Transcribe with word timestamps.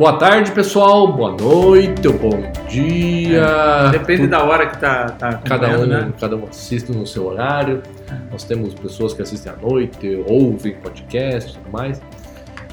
Boa 0.00 0.14
tarde, 0.14 0.50
pessoal. 0.52 1.12
Boa 1.12 1.32
noite 1.32 2.08
ou 2.08 2.14
bom 2.14 2.50
dia. 2.66 3.42
É, 3.42 3.90
depende 3.90 4.26
da 4.26 4.42
hora 4.42 4.66
que 4.66 4.78
tá, 4.78 5.10
tá 5.10 5.34
cada 5.34 5.78
um, 5.78 5.84
né? 5.84 6.10
cada 6.18 6.36
um 6.36 6.46
assiste 6.48 6.90
no 6.90 7.06
seu 7.06 7.26
horário. 7.26 7.82
Nós 8.32 8.42
temos 8.44 8.72
pessoas 8.72 9.12
que 9.12 9.20
assistem 9.20 9.52
à 9.52 9.56
noite, 9.56 10.24
ouvem 10.26 10.72
podcast 10.76 11.50
e 11.50 11.52
tudo 11.52 11.70
mais. 11.70 12.00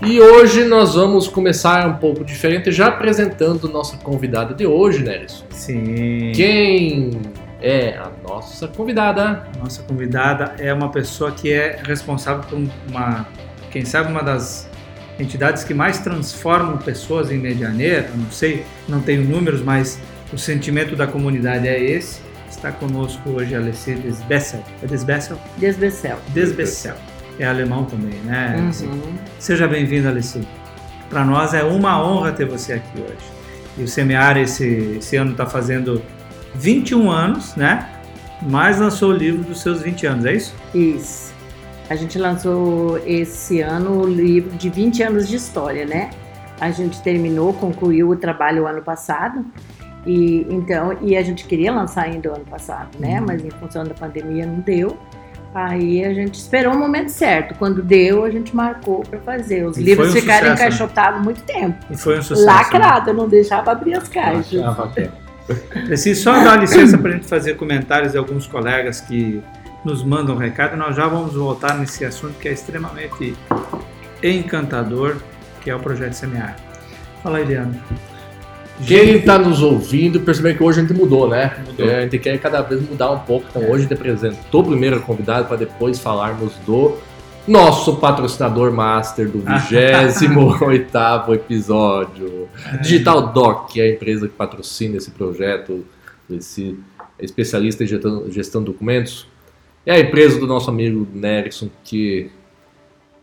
E 0.02 0.22
hoje 0.22 0.64
nós 0.64 0.96
vamos 0.96 1.28
começar 1.28 1.86
um 1.86 1.96
pouco 1.96 2.24
diferente, 2.24 2.72
já 2.72 2.88
apresentando 2.88 3.68
nossa 3.68 3.98
convidada 3.98 4.54
de 4.54 4.66
hoje, 4.66 5.04
Nélis. 5.04 5.44
Sim. 5.50 6.32
Quem 6.34 7.20
é 7.62 7.98
a 7.98 8.10
nossa 8.26 8.70
convidada? 8.70 9.46
Nossa 9.62 9.84
convidada 9.84 10.56
é 10.58 10.74
uma 10.74 10.90
pessoa 10.92 11.34
que 11.34 11.52
é 11.52 11.78
responsável 11.84 12.46
por 12.50 12.58
uma, 12.88 13.28
quem 13.70 13.84
sabe, 13.84 14.14
uma 14.14 14.24
das 14.24 14.70
entidades 15.20 15.64
que 15.64 15.74
mais 15.74 16.00
transformam 16.00 16.78
pessoas 16.78 17.32
em 17.32 17.38
Medianeira. 17.38 18.10
Não 18.16 18.32
sei, 18.32 18.66
não 18.88 19.02
tenho 19.02 19.24
números, 19.24 19.62
mas 19.62 20.00
o 20.32 20.38
sentimento 20.38 20.96
da 20.96 21.08
comunidade 21.08 21.68
é 21.68 21.82
esse. 21.82 22.22
Está 22.50 22.72
conosco 22.72 23.30
hoje 23.30 23.56
a 23.56 23.60
Alessia 23.60 23.96
Desbessel. 23.96 24.64
É 24.82 24.88
Desbessel? 24.88 25.40
Desbessel. 25.58 26.18
Desbessel. 26.34 26.96
É 27.40 27.46
alemão 27.46 27.86
também, 27.86 28.20
né? 28.22 28.56
Uhum. 28.82 29.16
Seja 29.38 29.68
bem-vindo, 29.68 30.08
Alessia. 30.08 30.42
Para 31.10 31.24
nós 31.24 31.54
é 31.54 31.64
uma 31.64 32.04
honra 32.04 32.32
ter 32.32 32.46
você 32.46 32.74
aqui 32.74 33.00
hoje. 33.00 33.38
E 33.78 33.84
o 33.84 33.88
Semear 33.88 34.38
esse, 34.38 34.98
esse 34.98 35.16
ano 35.16 35.32
está 35.32 35.46
fazendo 35.46 36.02
21 36.56 37.12
anos, 37.12 37.56
né? 37.56 37.88
Mas 38.42 38.80
lançou 38.80 39.12
o 39.12 39.14
livro 39.14 39.44
dos 39.44 39.62
seus 39.62 39.82
20 39.82 40.06
anos, 40.08 40.26
é 40.26 40.34
isso? 40.34 40.56
Isso. 40.74 41.34
A 41.90 41.96
gente 41.96 42.18
lançou 42.20 42.98
esse 43.06 43.62
ano 43.62 44.02
o 44.02 44.08
livro 44.08 44.56
de 44.58 44.70
20 44.70 45.04
anos 45.04 45.28
de 45.28 45.36
história, 45.38 45.86
né? 45.86 46.10
A 46.60 46.70
gente 46.72 47.02
terminou, 47.02 47.54
concluiu 47.54 48.10
o 48.10 48.16
trabalho 48.16 48.64
o 48.64 48.68
ano 48.68 48.82
passado. 48.82 49.46
E 50.06 50.46
então, 50.50 50.98
e 51.02 51.16
a 51.16 51.22
gente 51.22 51.46
queria 51.46 51.72
lançar 51.72 52.04
ainda 52.06 52.32
o 52.32 52.36
ano 52.36 52.46
passado, 52.46 52.90
né? 53.00 53.20
Uhum. 53.20 53.26
Mas 53.28 53.44
em 53.44 53.50
função 53.52 53.84
da 53.84 53.94
pandemia 53.94 54.46
não 54.46 54.60
deu. 54.60 54.98
Aí 55.54 56.04
a 56.04 56.14
gente 56.14 56.36
esperou 56.36 56.74
o 56.74 56.78
momento 56.78 57.10
certo. 57.10 57.56
Quando 57.58 57.82
deu, 57.82 58.24
a 58.24 58.30
gente 58.30 58.56
marcou 58.56 59.02
para 59.02 59.20
fazer. 59.20 59.66
Os 59.66 59.78
E 59.78 59.84
livros 59.84 60.10
um 60.10 60.12
ficaram 60.14 60.50
sucesso, 60.50 60.62
né? 60.62 60.68
encaixotados 60.68 61.24
muito 61.24 61.42
tempo. 61.44 61.78
E 61.90 61.98
foi 61.98 62.20
um 62.20 62.22
sucesso. 62.22 62.46
né? 62.46 62.54
Lacrado, 62.54 63.10
eu 63.10 63.14
não 63.14 63.28
deixava 63.28 63.72
abrir 63.72 63.96
as 63.96 64.08
caixas. 64.08 64.62
Preciso 65.86 66.24
só 66.24 66.34
dar 66.44 66.58
licença 66.58 66.98
para 66.98 67.12
a 67.12 67.14
gente 67.14 67.28
fazer 67.28 67.56
comentários 67.56 68.12
de 68.12 68.18
alguns 68.18 68.46
colegas 68.46 69.00
que 69.00 69.42
nos 69.88 70.04
mandam 70.04 70.36
um 70.36 70.38
recado. 70.38 70.76
Nós 70.76 70.96
já 70.96 71.08
vamos 71.08 71.34
voltar 71.34 71.78
nesse 71.78 72.04
assunto 72.04 72.38
que 72.40 72.50
é 72.50 72.52
extremamente 72.52 73.34
encantador, 74.22 75.16
que 75.62 75.70
é 75.70 75.76
o 75.76 75.80
projeto 75.80 76.12
Semear. 76.12 76.58
Fala, 77.24 77.40
Eliane. 77.40 77.80
Quem 78.86 79.16
está 79.16 79.40
nos 79.40 79.64
ouvindo 79.64 80.20
percebeu 80.20 80.56
que 80.56 80.62
hoje 80.62 80.80
a 80.80 80.84
gente 80.84 80.94
mudou, 80.94 81.28
né? 81.28 81.58
Mudou. 81.66 81.90
É, 81.90 82.00
a 82.00 82.02
gente 82.02 82.20
quer 82.20 82.38
cada 82.38 82.62
vez 82.62 82.82
mudar 82.88 83.10
um 83.12 83.20
pouco. 83.20 83.48
Então 83.50 83.64
hoje 83.64 83.74
a 83.74 83.80
gente 83.80 83.94
apresentou 83.94 84.64
primeiro 84.64 84.98
a 84.98 85.00
convidado 85.00 85.48
para 85.48 85.58
depois 85.58 85.98
falarmos 85.98 86.54
do 86.66 86.98
nosso 87.48 87.96
patrocinador 87.96 88.72
master 88.74 89.30
do 89.30 89.40
28 89.40 91.34
episódio. 91.34 92.50
Digital 92.82 93.32
Doc, 93.32 93.72
que 93.72 93.80
é 93.80 93.86
a 93.86 93.92
empresa 93.92 94.28
que 94.28 94.34
patrocina 94.36 94.98
esse 94.98 95.12
projeto, 95.12 95.84
esse 96.30 96.78
especialista 97.18 97.84
em 97.84 97.88
gestão, 97.88 98.30
gestão 98.30 98.62
de 98.62 98.68
documentos. 98.68 99.28
É 99.88 99.94
a 99.94 100.00
empresa 100.02 100.38
do 100.38 100.46
nosso 100.46 100.70
amigo 100.70 101.08
Nerson, 101.14 101.70
que 101.82 102.30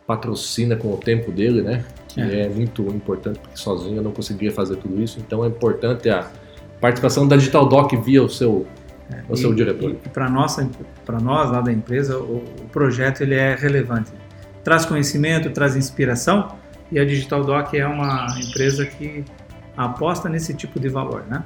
patrocina 0.07 0.75
com 0.75 0.95
o 0.95 0.97
tempo 0.97 1.31
dele, 1.31 1.61
né? 1.61 1.85
Que 2.09 2.23
é. 2.23 2.49
muito 2.49 2.81
importante, 2.89 3.39
porque 3.39 3.59
sozinho 3.59 3.99
eu 3.99 4.03
não 4.03 4.13
conseguiria 4.13 4.51
fazer 4.51 4.77
tudo 4.77 5.03
isso. 5.03 5.19
Então 5.21 5.45
é 5.45 5.49
importante 5.49 6.09
a 6.09 6.27
participação 6.81 7.29
da 7.29 7.37
Digital 7.37 7.69
Doc 7.69 7.93
via 8.03 8.23
o 8.23 8.31
seu, 8.31 8.67
o 9.29 9.37
seu 9.37 9.53
E- 9.53 9.55
diretor. 9.55 9.91
E, 9.91 10.09
para 10.09 10.31
nossa, 10.31 10.67
para 11.05 11.21
nós 11.21 11.51
lá 11.51 11.61
da 11.61 11.71
empresa, 11.71 12.19
o, 12.19 12.37
o 12.39 12.69
projeto 12.73 13.21
ele 13.21 13.35
é 13.35 13.55
relevante. 13.55 14.11
Traz 14.63 14.87
conhecimento, 14.87 15.51
traz 15.51 15.77
inspiração 15.77 16.49
e 16.91 16.99
a 16.99 17.05
Digital 17.05 17.45
Doc 17.45 17.75
é 17.75 17.87
uma 17.87 18.27
empresa 18.41 18.87
que 18.87 19.23
aposta 19.77 20.31
nesse 20.31 20.55
tipo 20.55 20.81
de 20.81 20.89
valor, 20.89 21.25
né? 21.29 21.45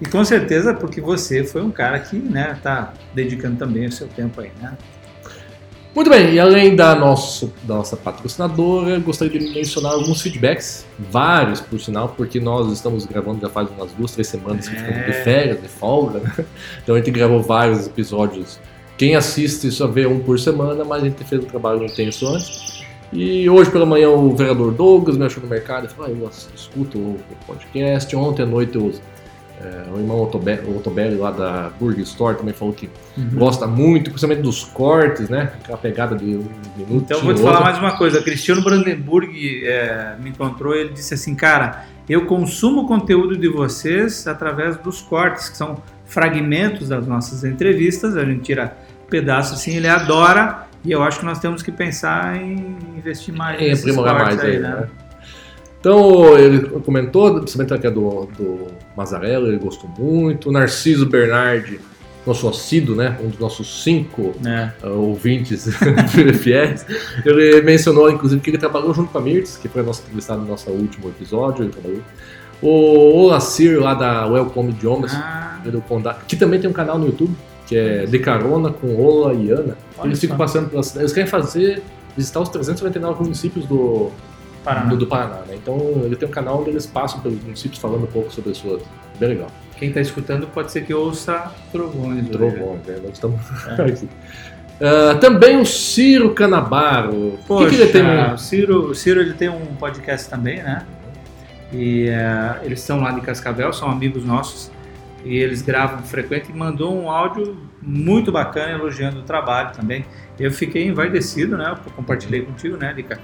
E 0.00 0.06
com 0.06 0.24
certeza 0.24 0.74
porque 0.74 1.00
você 1.00 1.42
foi 1.44 1.62
um 1.62 1.70
cara 1.70 1.98
que, 1.98 2.16
né, 2.16 2.58
tá 2.62 2.92
dedicando 3.14 3.56
também 3.56 3.86
o 3.86 3.92
seu 3.92 4.06
tempo 4.08 4.40
aí, 4.40 4.50
né? 4.60 4.76
Muito 5.94 6.10
bem, 6.10 6.34
e 6.34 6.38
além 6.38 6.76
da, 6.76 6.94
nosso, 6.94 7.50
da 7.62 7.76
nossa 7.76 7.96
patrocinadora, 7.96 8.98
gostaria 8.98 9.40
de 9.40 9.48
mencionar 9.54 9.92
alguns 9.94 10.20
feedbacks, 10.20 10.84
vários 10.98 11.58
por 11.62 11.80
sinal, 11.80 12.10
porque 12.14 12.38
nós 12.38 12.70
estamos 12.70 13.06
gravando 13.06 13.40
já 13.40 13.48
faz 13.48 13.70
umas 13.70 13.90
duas, 13.92 14.10
três 14.12 14.28
semanas 14.28 14.68
que 14.68 14.76
É. 14.76 14.78
ficamos 14.78 15.06
de 15.06 15.12
férias, 15.24 15.62
de 15.62 15.68
folga, 15.68 16.18
né? 16.20 16.32
Então 16.82 16.94
a 16.94 16.98
gente 16.98 17.10
gravou 17.10 17.42
vários 17.42 17.86
episódios. 17.86 18.60
Quem 18.98 19.16
assiste 19.16 19.70
só 19.70 19.86
vê 19.86 20.06
um 20.06 20.18
por 20.20 20.38
semana, 20.38 20.84
mas 20.84 21.02
a 21.02 21.06
gente 21.06 21.24
fez 21.24 21.42
um 21.42 21.46
trabalho 21.46 21.82
intenso 21.86 22.26
antes. 22.28 22.84
E 23.10 23.48
hoje 23.48 23.70
pela 23.70 23.86
manhã 23.86 24.10
o 24.10 24.36
vereador 24.36 24.72
Douglas 24.74 25.16
me 25.16 25.24
achou 25.24 25.42
no 25.42 25.48
mercado 25.48 25.86
e 25.86 25.88
falou: 25.88 26.10
ah, 26.10 26.10
eu 26.10 26.30
escuto 26.54 26.98
o 26.98 27.18
podcast. 27.46 28.14
Ontem 28.14 28.42
à 28.42 28.46
noite 28.46 28.76
eu, 28.76 28.92
é, 29.62 29.90
o 29.90 29.98
irmão 29.98 30.22
Otobe- 30.22 30.60
o 30.66 30.76
Otobelli 30.76 31.16
lá 31.16 31.30
da 31.30 31.70
Burger 31.80 32.02
Store 32.02 32.36
também 32.36 32.52
falou 32.52 32.74
que 32.74 32.90
gosta 33.32 33.66
muito, 33.66 34.10
principalmente 34.10 34.42
dos 34.42 34.64
cortes, 34.64 35.28
né? 35.28 35.52
Aquela 35.62 35.78
pegada 35.78 36.14
de 36.14 36.24
um 36.36 36.46
minuto. 36.76 37.04
Então 37.04 37.18
eu 37.18 37.24
vou 37.24 37.34
te 37.34 37.40
falar 37.40 37.60
mais 37.62 37.78
uma 37.78 37.96
coisa. 37.96 38.22
Cristiano 38.22 38.62
Brandenburg 38.62 39.64
é, 39.64 40.14
me 40.20 40.30
encontrou 40.30 40.74
e 40.74 40.80
ele 40.80 40.90
disse 40.90 41.14
assim, 41.14 41.34
cara, 41.34 41.84
eu 42.08 42.26
consumo 42.26 42.82
o 42.82 42.86
conteúdo 42.86 43.36
de 43.36 43.48
vocês 43.48 44.26
através 44.26 44.76
dos 44.76 45.00
cortes, 45.00 45.48
que 45.48 45.56
são 45.56 45.82
fragmentos 46.04 46.88
das 46.88 47.06
nossas 47.06 47.42
entrevistas. 47.42 48.16
A 48.16 48.24
gente 48.24 48.42
tira 48.42 48.76
pedaços 49.08 49.58
assim, 49.58 49.76
ele 49.76 49.88
adora. 49.88 50.66
E 50.84 50.92
eu 50.92 51.02
acho 51.02 51.18
que 51.18 51.24
nós 51.24 51.38
temos 51.40 51.62
que 51.62 51.72
pensar 51.72 52.36
em 52.36 52.76
investir 52.96 53.34
mais 53.34 53.58
nesses 53.60 53.84
aprimorar 53.84 54.18
cortes 54.18 54.36
mais 54.36 54.48
aí, 54.48 54.58
né? 54.60 54.86
Então, 55.80 56.36
ele 56.38 56.60
comentou, 56.80 57.34
principalmente 57.40 57.74
aqui 57.74 57.88
do, 57.90 58.26
do 58.36 58.66
Mazarello, 58.96 59.46
ele 59.48 59.58
gostou 59.58 59.88
muito. 59.98 60.48
O 60.48 60.52
Narciso 60.52 61.06
Bernardi, 61.06 61.78
nosso 62.26 62.48
assíduo, 62.48 62.96
né? 62.96 63.16
Um 63.22 63.28
dos 63.28 63.38
nossos 63.38 63.84
cinco 63.84 64.32
É. 64.44 64.70
uh, 64.84 64.90
ouvintes 64.90 65.68
fiéis. 66.42 66.84
Ele 67.24 67.60
mencionou, 67.62 68.10
inclusive, 68.10 68.40
que 68.40 68.50
ele 68.50 68.58
trabalhou 68.58 68.92
junto 68.92 69.12
com 69.12 69.18
a 69.18 69.20
Mirtz, 69.20 69.56
que 69.58 69.68
foi 69.68 69.82
nosso 69.82 70.02
entrevistado 70.02 70.40
no 70.42 70.48
nosso 70.48 70.68
último 70.70 71.08
episódio. 71.08 71.64
Ele 71.64 71.72
trabalhou. 71.72 72.02
O 72.62 73.24
Olacir, 73.26 73.78
lá 73.80 73.94
da 73.94 74.26
Welcome 74.26 74.70
Idiomas, 74.70 75.12
Ah, 75.14 75.60
que 76.26 76.34
também 76.36 76.58
tem 76.58 76.68
um 76.70 76.72
canal 76.72 76.98
no 76.98 77.06
YouTube, 77.06 77.34
que 77.66 77.76
é 77.76 78.06
De 78.06 78.18
Carona 78.18 78.70
com 78.72 78.96
Ola 79.00 79.34
e 79.34 79.50
Ana. 79.50 79.76
Olha 79.98 80.08
Eles 80.08 80.18
ficam 80.20 80.36
só. 80.36 80.42
passando 80.44 80.68
pelas 80.70 80.86
cidades. 80.86 81.02
Eles 81.02 81.12
querem 81.12 81.28
fazer, 81.28 81.82
visitar 82.16 82.40
os 82.40 82.48
399 82.48 83.22
municípios 83.22 83.66
do, 83.66 84.10
Paraná. 84.66 84.90
do, 84.90 84.96
do 84.96 85.06
Paraná, 85.06 85.36
né? 85.46 85.54
Então 85.54 85.78
ele 86.04 86.16
tem 86.16 86.28
um 86.28 86.32
canal 86.32 86.60
onde 86.60 86.70
eles 86.70 86.84
passam 86.86 87.20
pelos 87.20 87.40
municípios 87.42 87.80
falando 87.80 88.02
um 88.04 88.08
pouco 88.08 88.30
sobre 88.32 88.50
as 88.50 88.58
suas. 88.58 88.82
Bem 89.18 89.30
legal. 89.30 89.48
Quem 89.78 89.88
está 89.88 90.00
escutando 90.00 90.46
pode 90.48 90.72
ser 90.72 90.84
que 90.84 90.92
ouça 90.92 91.52
trovões. 91.72 92.20
hoje. 92.20 92.30
Trovões, 92.30 92.80
né? 92.86 92.98
Nós 93.02 93.12
estamos 93.12 93.40
É. 93.66 93.82
aqui. 93.82 94.08
Ah, 94.80 95.14
também 95.18 95.58
o 95.60 95.64
Ciro 95.64 96.34
Canabaro. 96.34 97.10
O 97.14 97.38
que, 97.38 97.44
Poxa, 97.46 97.68
que 97.70 97.74
ele 97.76 97.92
tem? 97.92 98.34
o 98.34 98.38
Ciro, 98.38 98.90
o 98.90 98.94
Ciro 98.94 99.20
ele 99.20 99.32
tem 99.34 99.48
um 99.48 99.64
podcast 99.76 100.28
também, 100.28 100.62
né? 100.62 100.84
E 101.72 102.08
é, 102.08 102.60
eles 102.62 102.80
são 102.80 103.00
lá 103.00 103.10
de 103.12 103.20
Cascavel, 103.20 103.72
são 103.72 103.90
amigos 103.90 104.24
nossos. 104.24 104.70
E 105.24 105.36
eles 105.38 105.60
gravam 105.62 106.02
frequente 106.04 106.50
e 106.50 106.52
mandou 106.52 106.94
um 106.96 107.10
áudio 107.10 107.56
muito 107.82 108.30
bacana 108.30 108.72
elogiando 108.72 109.20
o 109.20 109.22
trabalho 109.22 109.72
também. 109.74 110.04
Eu 110.38 110.50
fiquei 110.52 110.86
envaidecido, 110.86 111.56
né? 111.56 111.74
Eu 111.86 111.92
compartilhei 111.92 112.42
contigo, 112.42 112.76
né, 112.76 112.92
Lica? 112.92 113.18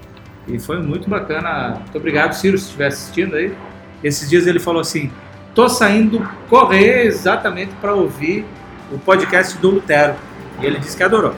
E 0.48 0.58
foi 0.58 0.80
muito 0.82 1.08
bacana. 1.08 1.76
Muito 1.80 1.96
obrigado, 1.96 2.32
Ciro, 2.32 2.58
se 2.58 2.64
estiver 2.64 2.86
assistindo 2.86 3.36
aí. 3.36 3.52
Esses 4.02 4.28
dias 4.28 4.46
ele 4.46 4.58
falou 4.58 4.80
assim: 4.80 5.10
tô 5.54 5.68
saindo 5.68 6.26
correr 6.48 7.06
exatamente 7.06 7.72
para 7.80 7.94
ouvir 7.94 8.44
o 8.90 8.98
podcast 8.98 9.56
do 9.58 9.70
Lutero. 9.70 10.14
E 10.60 10.66
ele 10.66 10.78
disse 10.78 10.96
que 10.96 11.02
adorou. 11.02 11.34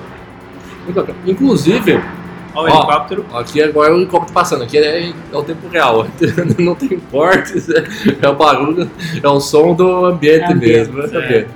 Muito 0.84 0.96
bacana. 0.96 1.18
Inclusive, 1.26 2.00
Olha 2.54 2.72
Ó. 2.72 2.76
o 2.76 2.78
helicóptero. 2.78 3.26
aqui 3.34 3.62
agora 3.62 3.90
é 3.90 3.94
o 3.94 3.96
helicóptero 3.98 4.32
passando, 4.32 4.62
aqui 4.62 4.78
é, 4.78 5.10
é 5.10 5.36
o 5.36 5.42
tempo 5.42 5.66
real. 5.68 6.06
Não 6.58 6.74
tem 6.74 7.00
cortes, 7.10 7.68
é, 7.68 7.84
é 8.22 8.28
o 8.28 8.34
barulho, 8.34 8.88
é 9.22 9.28
o 9.28 9.40
som 9.40 9.74
do 9.74 10.06
ambiente, 10.06 10.52
Ambiente, 10.52 10.90
mesmo. 10.90 11.18
né? 11.18 11.46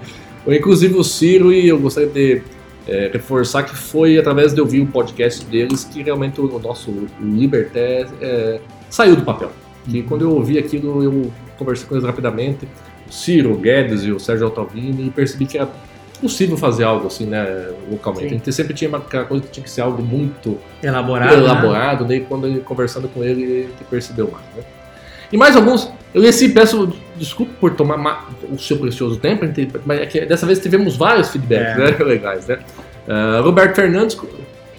é. 0.47 0.57
Inclusive 0.57 0.97
o 0.97 1.05
Ciro, 1.05 1.53
e 1.53 1.69
eu 1.69 1.79
gostaria 1.79 2.09
de 2.09 2.43
é, 2.89 3.11
reforçar 3.13 3.63
que 3.63 3.77
foi 3.77 4.19
através 4.19 4.55
de 4.55 4.61
ouvir 4.61 4.81
o 4.81 4.87
podcast 4.87 5.45
deles 5.45 5.85
que 5.85 6.03
realmente 6.03 6.41
o 6.41 6.59
nosso 6.59 7.07
Liberté 7.21 8.07
é, 8.21 8.61
saiu 8.89 9.15
do 9.15 9.23
papel. 9.23 9.53
Que 9.89 10.03
quando 10.03 10.23
eu 10.23 10.33
ouvi 10.33 10.59
aquilo, 10.59 11.03
eu 11.03 11.31
conversei 11.59 11.87
com 11.87 11.95
eles 11.95 12.07
rapidamente, 12.07 12.67
o 13.09 13.13
Ciro, 13.13 13.53
o 13.53 13.57
Guedes 13.57 14.05
e 14.05 14.13
o 14.13 14.19
Sérgio 14.19 14.47
Altovini, 14.47 15.07
e 15.07 15.11
percebi 15.11 15.47
que 15.47 15.59
era 15.59 15.69
possível 16.21 16.57
fazer 16.57 16.85
algo 16.85 17.07
assim, 17.07 17.27
né, 17.27 17.71
localmente. 17.91 18.29
Sim. 18.29 18.35
A 18.35 18.39
gente 18.39 18.53
sempre 18.53 18.75
tinha 18.75 18.97
aquela 18.97 19.25
coisa 19.25 19.45
que 19.45 19.51
tinha 19.51 19.65
que 19.65 19.71
ser 19.71 19.83
algo 19.83 20.03
muito 20.03 20.59
Elaborado. 20.83 21.37
né? 21.37 21.43
elaborado, 21.43 22.05
né? 22.07 22.17
E 22.17 22.21
quando 22.21 22.61
conversando 22.65 23.09
com 23.09 23.23
ele, 23.23 23.43
ele 23.43 23.75
percebeu 23.89 24.31
mais, 24.31 24.45
né? 24.57 24.63
E 25.33 25.37
mais 25.37 25.57
alguns. 25.57 25.91
Eu 26.15 26.25
esse 26.25 26.49
peço 26.49 26.93
desculpa 27.17 27.53
por 27.61 27.75
tomar 27.75 28.31
o 28.51 28.59
seu 28.59 28.79
precioso 28.79 29.19
tempo, 29.19 29.45
mas 29.85 30.01
é 30.01 30.07
que 30.07 30.21
dessa 30.25 30.47
vez 30.47 30.59
tivemos 30.59 30.97
vários 30.97 31.31
feedbacks 31.31 31.79
é. 31.79 31.99
né? 31.99 32.05
legais, 32.05 32.47
né? 32.47 32.59
Uh, 33.07 33.43
Roberto 33.43 33.77
Fernandes 33.77 34.17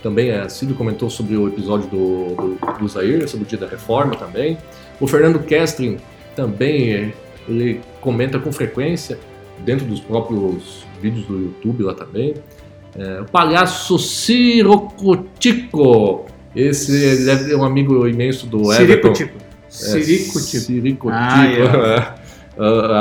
também 0.02 0.30
é 0.30 0.42
assíduo, 0.42 0.76
comentou 0.76 1.10
sobre 1.10 1.36
o 1.36 1.48
episódio 1.48 1.90
do, 1.90 2.36
do, 2.36 2.58
do 2.80 2.88
Zaire, 2.88 3.28
sobre 3.28 3.46
o 3.46 3.48
dia 3.50 3.58
da 3.60 3.68
reforma 3.68 4.16
também. 4.16 4.58
O 5.00 5.08
Fernando 5.08 5.40
Kestrin 5.40 5.98
também 6.36 7.14
ele 7.48 7.82
comenta 8.00 8.40
com 8.40 8.52
frequência 8.52 9.20
dentro 9.60 9.86
dos 9.86 10.00
próprios 10.00 10.86
vídeos 11.02 11.26
do 11.26 11.40
YouTube 11.40 11.84
lá 11.84 11.94
também. 11.94 12.34
É, 12.98 13.22
o 13.22 13.26
palhaço 13.26 14.00
Cirocotico. 14.00 15.46
Esse 16.56 17.30
é 17.52 17.56
um 17.56 17.64
amigo 17.64 18.08
imenso 18.08 18.48
do 18.48 18.72
Everton. 18.74 19.14
Ciricotico. 19.14 19.49
É, 19.70 20.02
Ciricotico. 20.02 21.10
Ah, 21.12 21.44
yeah. 21.46 22.16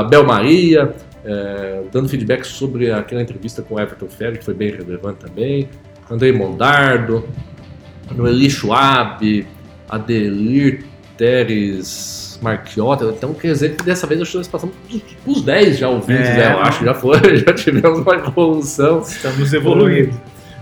a 0.00 0.04
Bel 0.04 0.24
Maria, 0.24 0.94
é, 1.24 1.82
dando 1.90 2.08
feedback 2.08 2.44
sobre 2.44 2.92
aquela 2.92 3.22
entrevista 3.22 3.62
com 3.62 3.74
o 3.74 3.80
Everton 3.80 4.08
Ferri, 4.08 4.38
que 4.38 4.44
foi 4.44 4.54
bem 4.54 4.70
relevante 4.70 5.20
também. 5.26 5.68
Andrei 6.10 6.32
Mondardo, 6.32 7.28
Noeli 8.14 8.50
Schwab, 8.50 9.46
Adelir 9.88 10.84
Teres 11.16 12.38
Marquiotta. 12.40 13.04
Então 13.06 13.34
quer 13.34 13.52
dizer 13.52 13.76
que 13.76 13.84
dessa 13.84 14.06
vez 14.06 14.20
nós 14.20 14.48
passamos 14.48 14.74
os 15.26 15.42
10 15.42 15.78
já 15.78 15.88
ouvintes, 15.88 16.28
é, 16.28 16.36
né? 16.36 16.52
Eu 16.52 16.58
acho 16.60 16.78
que 16.78 16.84
já 16.84 16.94
foi, 16.94 17.36
já 17.44 17.52
tivemos 17.52 18.00
uma 18.00 18.14
evolução. 18.14 19.00
Estamos 19.00 19.52
evoluindo. 19.52 20.18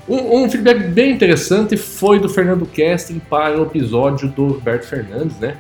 Um, 0.09 0.45
um, 0.45 0.51
feedback 0.51 0.85
bem 0.89 1.13
interessante 1.13 1.77
foi 1.77 2.21
do 2.21 2.29
Fernando 2.29 2.65
Kesting 2.65 3.19
para 3.19 3.61
o 3.61 3.65
episódio 3.65 4.29
do 4.29 4.49
Roberto 4.49 4.85
Fernandes, 4.85 5.37
né? 5.39 5.57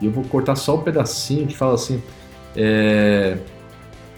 E 0.00 0.06
eu 0.06 0.12
vou 0.12 0.24
cortar 0.24 0.56
só 0.56 0.76
um 0.76 0.82
pedacinho 0.82 1.46
que 1.46 1.56
fala 1.56 1.74
assim: 1.74 2.02
é, 2.56 3.36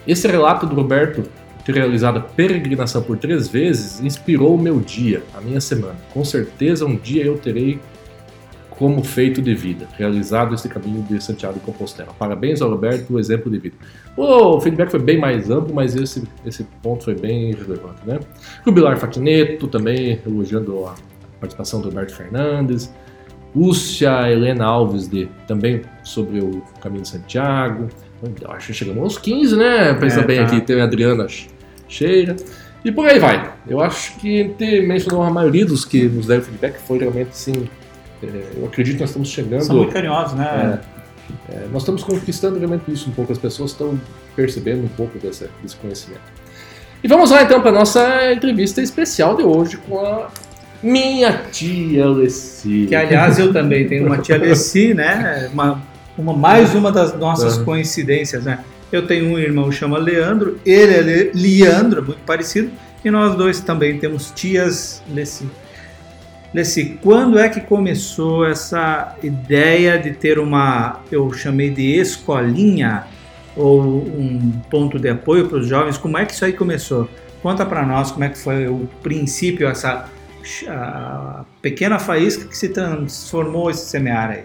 esse 0.06 0.26
relato 0.26 0.66
do 0.66 0.74
Roberto 0.74 1.24
ter 1.64 1.74
realizado 1.74 2.18
a 2.18 2.20
peregrinação 2.20 3.02
por 3.02 3.18
três 3.18 3.46
vezes 3.46 4.00
inspirou 4.00 4.54
o 4.54 4.58
meu 4.58 4.80
dia, 4.80 5.22
a 5.34 5.40
minha 5.40 5.60
semana. 5.60 5.96
Com 6.14 6.24
certeza 6.24 6.86
um 6.86 6.96
dia 6.96 7.22
eu 7.22 7.36
terei 7.36 7.78
como 8.70 9.02
feito 9.02 9.42
de 9.42 9.54
vida, 9.54 9.88
realizado 9.98 10.54
esse 10.54 10.68
caminho 10.68 11.02
de 11.02 11.22
Santiago 11.22 11.54
de 11.54 11.60
Compostela. 11.60 12.10
Parabéns 12.16 12.62
ao 12.62 12.70
Roberto, 12.70 13.12
o 13.12 13.18
exemplo 13.18 13.50
de 13.50 13.58
vida. 13.58 13.76
o 14.16 14.58
feedback 14.60 14.88
foi 14.88 15.00
bem 15.00 15.18
mais 15.18 15.50
amplo, 15.50 15.74
mas 15.74 15.96
esse, 15.96 16.22
esse 16.46 16.64
ponto 16.80 17.04
foi 17.04 17.14
bem 17.14 17.52
relevante, 17.52 18.00
né? 18.06 18.20
Rubilar 18.64 18.96
Fatineto 18.96 19.66
também 19.66 20.20
elogiando 20.24 20.86
a 20.86 20.94
participação 21.40 21.80
do 21.80 21.88
Roberto 21.88 22.14
Fernandes. 22.14 22.90
Lúcia 23.58 24.30
Helena 24.30 24.64
Alves 24.64 25.08
de, 25.08 25.28
também 25.46 25.82
sobre 26.04 26.40
o 26.40 26.62
caminho 26.80 27.02
de 27.02 27.08
Santiago. 27.08 27.88
Acho 28.48 28.68
que 28.68 28.72
chegamos 28.72 29.02
aos 29.02 29.18
15, 29.18 29.56
né? 29.56 29.94
Pensa 29.94 30.20
é, 30.20 30.24
bem 30.24 30.38
tá. 30.38 30.44
aqui, 30.44 30.60
tem 30.60 30.80
a 30.80 30.84
Adriana 30.84 31.26
Cheira. 31.88 32.36
E 32.84 32.92
por 32.92 33.06
aí 33.06 33.18
vai. 33.18 33.52
Eu 33.66 33.80
acho 33.80 34.16
que 34.18 34.54
ter 34.56 34.86
mencionou 34.86 35.22
a 35.22 35.30
maioria 35.30 35.66
dos 35.66 35.84
que 35.84 36.04
nos 36.04 36.26
deram 36.26 36.42
feedback 36.42 36.78
foi 36.78 36.98
realmente 36.98 37.36
sim. 37.36 37.68
É, 38.22 38.26
eu 38.56 38.66
acredito 38.66 38.94
que 38.94 39.00
nós 39.00 39.10
estamos 39.10 39.28
chegando. 39.28 39.62
São 39.62 39.76
muito 39.76 39.92
carinhosos, 39.92 40.34
né? 40.34 40.80
É, 41.50 41.54
é, 41.54 41.68
nós 41.72 41.82
estamos 41.82 42.02
conquistando 42.02 42.58
realmente 42.58 42.90
isso 42.90 43.10
um 43.10 43.12
pouco. 43.12 43.32
As 43.32 43.38
pessoas 43.38 43.72
estão 43.72 44.00
percebendo 44.36 44.84
um 44.84 44.88
pouco 44.88 45.18
desse, 45.18 45.48
desse 45.62 45.76
conhecimento. 45.76 46.20
E 47.02 47.08
vamos 47.08 47.30
lá 47.30 47.42
então 47.42 47.60
para 47.60 47.70
nossa 47.70 48.32
entrevista 48.32 48.80
especial 48.80 49.36
de 49.36 49.42
hoje 49.42 49.76
com 49.76 50.00
a 50.00 50.30
minha 50.82 51.32
tia 51.50 52.04
Alessi. 52.04 52.86
Que 52.88 52.94
aliás 52.94 53.38
eu 53.38 53.52
também 53.52 53.88
tenho 53.88 54.06
uma 54.06 54.18
tia 54.18 54.36
Alessi, 54.36 54.94
né? 54.94 55.48
Uma 55.52 55.82
uma, 56.18 56.34
mais 56.34 56.74
uma 56.74 56.90
das 56.90 57.16
nossas 57.16 57.56
coincidências, 57.58 58.44
né? 58.44 58.58
Eu 58.90 59.06
tenho 59.06 59.26
um 59.26 59.38
irmão 59.38 59.68
que 59.68 59.76
chama 59.76 59.98
Leandro, 59.98 60.58
ele 60.64 60.94
é 60.94 61.30
Leandro, 61.34 62.02
muito 62.02 62.20
parecido, 62.26 62.70
e 63.04 63.10
nós 63.10 63.36
dois 63.36 63.60
também 63.60 63.98
temos 63.98 64.32
tias 64.34 65.02
Leci. 65.08 65.48
Leci, 66.52 66.98
quando 67.02 67.38
é 67.38 67.48
que 67.48 67.60
começou 67.60 68.46
essa 68.46 69.14
ideia 69.22 69.98
de 69.98 70.12
ter 70.12 70.38
uma, 70.38 71.00
eu 71.12 71.30
chamei 71.32 71.70
de 71.70 71.94
escolinha, 71.98 73.04
ou 73.54 73.82
um 73.82 74.52
ponto 74.70 74.98
de 74.98 75.08
apoio 75.08 75.46
para 75.48 75.58
os 75.58 75.66
jovens? 75.66 75.98
Como 75.98 76.16
é 76.16 76.24
que 76.24 76.32
isso 76.32 76.44
aí 76.44 76.52
começou? 76.52 77.08
Conta 77.42 77.66
para 77.66 77.84
nós 77.84 78.10
como 78.10 78.24
é 78.24 78.28
que 78.28 78.38
foi 78.38 78.66
o 78.66 78.88
princípio, 79.02 79.68
essa 79.68 80.08
pequena 81.60 81.98
faísca 81.98 82.46
que 82.46 82.56
se 82.56 82.68
transformou 82.68 83.70
esse 83.70 83.86
semear 83.86 84.30
aí. 84.30 84.44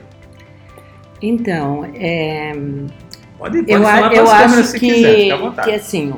Então, 1.22 1.86
é, 1.96 2.52
pode, 3.38 3.60
pode 3.60 3.72
eu, 3.72 3.82
falar 3.82 4.14
eu 4.14 4.30
acho 4.30 4.74
que, 4.74 4.80
quiser, 4.80 5.54
que 5.64 5.72
assim, 5.72 6.14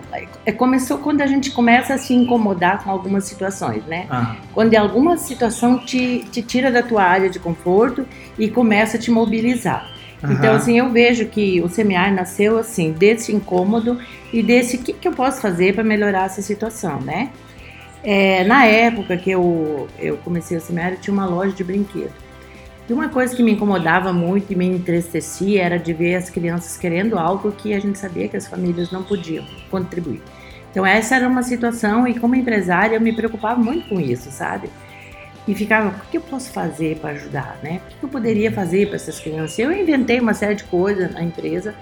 é, 0.45 0.51
começou 0.51 0.97
quando 0.97 1.21
a 1.21 1.27
gente 1.27 1.51
começa 1.51 1.93
a 1.93 1.97
se 1.97 2.13
incomodar 2.13 2.83
com 2.83 2.89
algumas 2.89 3.25
situações, 3.25 3.85
né? 3.85 4.07
Ah. 4.09 4.35
Quando 4.51 4.73
alguma 4.73 5.15
situação 5.17 5.77
te, 5.77 6.25
te 6.31 6.41
tira 6.41 6.71
da 6.71 6.81
tua 6.81 7.03
área 7.03 7.29
de 7.29 7.37
conforto 7.37 8.05
e 8.37 8.49
começa 8.49 8.97
a 8.97 8.99
te 8.99 9.11
mobilizar. 9.11 9.87
Uhum. 10.23 10.31
Então, 10.33 10.55
assim, 10.55 10.79
eu 10.79 10.89
vejo 10.89 11.25
que 11.25 11.61
o 11.61 11.69
semear 11.69 12.11
nasceu 12.11 12.57
assim, 12.57 12.91
desse 12.91 13.31
incômodo 13.31 13.99
e 14.33 14.41
desse 14.41 14.77
o 14.77 14.79
que, 14.79 14.93
que 14.93 15.07
eu 15.07 15.11
posso 15.11 15.39
fazer 15.39 15.75
para 15.75 15.83
melhorar 15.83 16.25
essa 16.25 16.41
situação, 16.41 16.99
né? 17.01 17.29
É, 18.05 18.43
na 18.43 18.65
época 18.65 19.17
que 19.17 19.31
eu, 19.31 19.87
eu 19.97 20.15
comecei 20.17 20.59
semear, 20.59 20.91
eu 20.91 20.99
tinha 20.99 21.13
uma 21.13 21.25
loja 21.25 21.55
de 21.55 21.63
brinquedos. 21.63 22.13
E 22.87 22.93
uma 22.93 23.09
coisa 23.09 23.35
que 23.35 23.41
me 23.41 23.53
incomodava 23.53 24.13
muito 24.13 24.53
e 24.53 24.55
me 24.55 24.67
entristecia 24.67 25.63
era 25.63 25.79
de 25.79 25.91
ver 25.91 26.13
as 26.13 26.29
crianças 26.29 26.77
querendo 26.77 27.17
algo 27.17 27.51
que 27.51 27.73
a 27.73 27.79
gente 27.79 27.97
sabia 27.97 28.27
que 28.27 28.37
as 28.37 28.47
famílias 28.47 28.91
não 28.91 29.03
podiam 29.03 29.43
contribuir. 29.71 30.21
Então 30.69 30.85
essa 30.85 31.15
era 31.15 31.27
uma 31.27 31.41
situação 31.41 32.07
e 32.07 32.19
como 32.19 32.35
empresária 32.35 32.95
eu 32.95 33.01
me 33.01 33.11
preocupava 33.11 33.59
muito 33.59 33.89
com 33.89 33.99
isso, 33.99 34.29
sabe? 34.29 34.69
E 35.47 35.55
ficava, 35.55 35.89
o 35.89 36.11
que 36.11 36.17
eu 36.17 36.21
posso 36.21 36.51
fazer 36.51 36.97
para 36.97 37.11
ajudar, 37.11 37.57
né? 37.63 37.81
O 37.95 37.99
que 37.99 38.03
eu 38.03 38.09
poderia 38.09 38.51
fazer 38.51 38.85
para 38.85 38.97
essas 38.97 39.19
crianças? 39.19 39.57
Eu 39.57 39.71
inventei 39.71 40.19
uma 40.19 40.35
série 40.35 40.53
de 40.53 40.63
coisas 40.65 41.11
na 41.11 41.23
empresa 41.23 41.73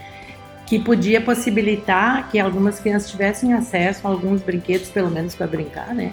que 0.74 0.80
podia 0.80 1.22
possibilitar 1.22 2.32
que 2.32 2.40
algumas 2.40 2.80
crianças 2.80 3.12
tivessem 3.12 3.54
acesso 3.54 4.08
a 4.08 4.10
alguns 4.10 4.42
brinquedos, 4.42 4.90
pelo 4.90 5.12
menos 5.12 5.36
para 5.36 5.46
brincar, 5.46 5.94
né? 5.94 6.12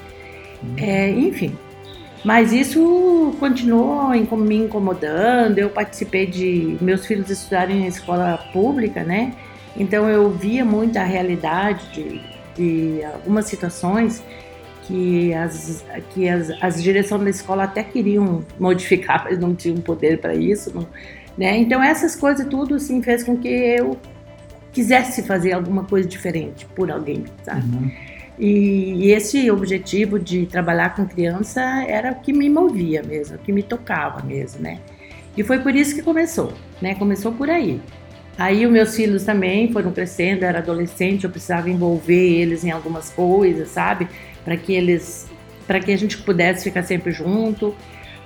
Uhum. 0.63 0.75
É, 0.77 1.09
enfim, 1.09 1.57
mas 2.23 2.53
isso 2.53 3.35
continuou 3.41 4.11
me 4.11 4.57
incomodando. 4.57 5.57
Eu 5.57 5.71
participei 5.71 6.27
de 6.27 6.77
meus 6.79 7.07
filhos 7.07 7.31
estudarem 7.31 7.85
em 7.85 7.87
escola 7.87 8.39
pública, 8.53 9.03
né? 9.03 9.33
Então 9.75 10.07
eu 10.11 10.29
via 10.29 10.63
muito 10.63 10.99
a 10.99 11.05
realidade 11.05 11.91
de, 11.95 12.21
de 12.55 13.05
algumas 13.05 13.47
situações 13.47 14.23
que 14.83 15.33
as 15.33 15.83
que 16.11 16.29
as, 16.29 16.51
as 16.61 16.83
direções 16.83 17.23
da 17.23 17.31
escola 17.31 17.65
até 17.65 17.83
queriam 17.83 18.45
modificar, 18.61 19.25
mas 19.25 19.39
não 19.39 19.55
tinham 19.55 19.79
poder 19.79 20.19
para 20.19 20.35
isso, 20.35 20.71
não, 20.75 20.87
né? 21.39 21.57
Então 21.57 21.83
essas 21.83 22.15
coisas 22.15 22.47
tudo 22.47 22.75
assim 22.75 23.03
fez 23.03 23.25
com 23.25 23.39
que 23.39 23.49
eu 23.49 23.97
quisesse 24.73 25.23
fazer 25.23 25.53
alguma 25.53 25.85
coisa 25.85 26.09
diferente 26.09 26.67
por 26.75 26.91
alguém, 26.91 27.25
sabe? 27.43 27.77
Uhum. 27.77 27.91
E, 28.39 29.11
esse 29.13 29.51
objetivo 29.51 30.19
de 30.19 30.47
trabalhar 30.47 30.95
com 30.95 31.07
criança 31.07 31.61
era 31.87 32.13
o 32.13 32.15
que 32.17 32.33
me 32.33 32.49
movia 32.49 33.03
mesmo, 33.03 33.37
o 33.37 33.39
que 33.39 33.53
me 33.53 33.63
tocava 33.63 34.23
mesmo, 34.23 34.63
né? 34.63 34.79
E 35.37 35.45
foi 35.45 35.59
por 35.59 35.75
isso 35.75 35.95
que 35.95 36.03
começou, 36.03 36.53
né? 36.81 36.95
Começou 36.95 37.33
por 37.33 37.51
aí. 37.51 37.81
Aí 38.39 38.65
os 38.65 38.73
meus 38.73 38.97
filhos 38.97 39.25
também 39.25 39.71
foram 39.71 39.93
crescendo, 39.93 40.45
era 40.45 40.61
adolescente, 40.61 41.25
eu 41.25 41.31
precisava 41.31 41.69
envolver 41.69 42.41
eles 42.41 42.65
em 42.65 42.71
algumas 42.71 43.11
coisas, 43.11 43.69
sabe? 43.69 44.09
Para 44.43 44.57
que 44.57 44.73
eles, 44.73 45.29
para 45.67 45.79
que 45.79 45.93
a 45.93 45.99
gente 45.99 46.17
pudesse 46.17 46.65
ficar 46.65 46.83
sempre 46.83 47.13
junto. 47.13 47.75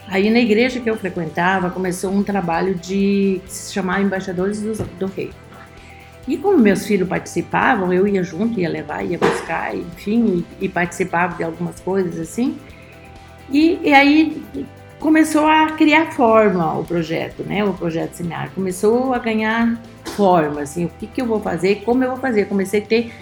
Aí 0.06 0.30
na 0.30 0.38
igreja 0.38 0.78
que 0.78 0.88
eu 0.88 0.96
frequentava 0.96 1.70
começou 1.70 2.12
um 2.12 2.22
trabalho 2.22 2.74
de 2.76 3.40
se 3.48 3.72
chamar 3.72 4.02
embaixadores 4.02 4.60
do, 4.60 4.72
do 4.98 5.06
rei. 5.06 5.32
E 6.26 6.38
como 6.38 6.58
meus 6.58 6.86
filhos 6.86 7.08
participavam, 7.08 7.92
eu 7.92 8.08
ia 8.08 8.22
junto, 8.22 8.58
ia 8.58 8.68
levar, 8.68 9.02
ia 9.02 9.18
buscar, 9.18 9.76
enfim, 9.76 10.44
e, 10.60 10.64
e 10.64 10.68
participava 10.68 11.36
de 11.36 11.44
algumas 11.44 11.80
coisas 11.80 12.18
assim. 12.18 12.56
E, 13.50 13.78
e, 13.82 13.92
aí 13.92 14.42
começou 14.98 15.46
a 15.46 15.72
criar 15.72 16.12
forma 16.12 16.78
o 16.78 16.84
projeto, 16.84 17.42
né? 17.42 17.62
O 17.62 17.74
projeto 17.74 18.14
seminário 18.14 18.50
começou 18.54 19.12
a 19.12 19.18
ganhar 19.18 19.78
forma, 20.16 20.62
assim, 20.62 20.86
o 20.86 20.88
que, 20.88 21.06
que 21.06 21.20
eu 21.20 21.26
vou 21.26 21.40
fazer, 21.40 21.82
como 21.84 22.02
eu 22.02 22.10
vou 22.10 22.18
fazer. 22.18 22.46
Comecei 22.46 22.80
a 22.80 22.86
ter 22.86 23.12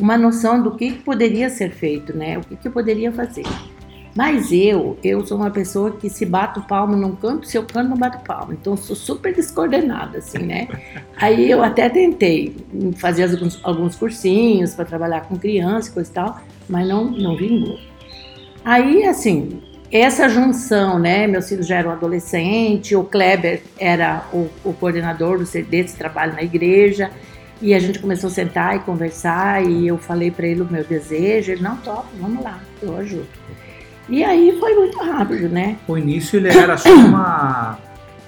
uma 0.00 0.18
noção 0.18 0.60
do 0.60 0.72
que 0.72 0.92
poderia 0.92 1.48
ser 1.50 1.70
feito, 1.70 2.16
né? 2.16 2.38
O 2.38 2.40
que, 2.40 2.56
que 2.56 2.66
eu 2.66 2.72
poderia 2.72 3.12
fazer. 3.12 3.44
Mas 4.18 4.50
eu, 4.50 4.98
eu 5.04 5.24
sou 5.24 5.36
uma 5.36 5.48
pessoa 5.48 5.92
que 5.92 6.10
se 6.10 6.26
bato 6.26 6.60
palmo 6.62 6.96
num 6.96 7.14
canto, 7.14 7.46
se 7.46 7.56
eu 7.56 7.62
canto 7.62 7.90
não 7.90 7.96
bato 7.96 8.18
palmo. 8.24 8.52
Então 8.52 8.76
sou 8.76 8.96
super 8.96 9.32
descoordenada, 9.32 10.18
assim, 10.18 10.38
né? 10.38 10.66
Aí 11.16 11.48
eu 11.48 11.62
até 11.62 11.88
tentei 11.88 12.56
fazer 12.96 13.30
alguns, 13.30 13.60
alguns 13.62 13.94
cursinhos 13.94 14.74
para 14.74 14.84
trabalhar 14.84 15.20
com 15.20 15.38
criança 15.38 15.88
e 15.88 15.92
coisa 15.92 16.10
e 16.10 16.12
tal, 16.12 16.40
mas 16.68 16.88
não, 16.88 17.04
não 17.04 17.36
vingou. 17.36 17.78
Aí, 18.64 19.04
assim, 19.04 19.62
essa 19.88 20.28
junção, 20.28 20.98
né? 20.98 21.28
Meus 21.28 21.48
filhos 21.48 21.68
já 21.68 21.76
eram 21.76 21.92
adolescentes, 21.92 22.98
o 22.98 23.04
Kleber 23.04 23.62
era 23.78 24.26
o, 24.32 24.48
o 24.64 24.72
coordenador 24.72 25.38
do, 25.38 25.44
desse 25.44 25.96
trabalho 25.96 26.32
na 26.32 26.42
igreja, 26.42 27.12
e 27.62 27.72
a 27.72 27.78
gente 27.78 28.00
começou 28.00 28.26
a 28.26 28.32
sentar 28.32 28.74
e 28.74 28.80
conversar, 28.80 29.64
e 29.64 29.86
eu 29.86 29.96
falei 29.96 30.32
para 30.32 30.48
ele 30.48 30.62
o 30.62 30.66
meu 30.68 30.82
desejo, 30.82 31.52
ele, 31.52 31.62
não, 31.62 31.76
top, 31.76 32.08
vamos 32.20 32.42
lá, 32.42 32.58
eu 32.82 32.96
ajudo. 32.96 33.28
E 34.08 34.24
aí 34.24 34.56
foi 34.58 34.74
muito 34.74 34.98
rápido, 34.98 35.48
né? 35.48 35.76
O 35.86 35.96
início 35.96 36.38
ele 36.38 36.48
era 36.48 36.76
só 36.76 36.88
uma, 36.94 37.78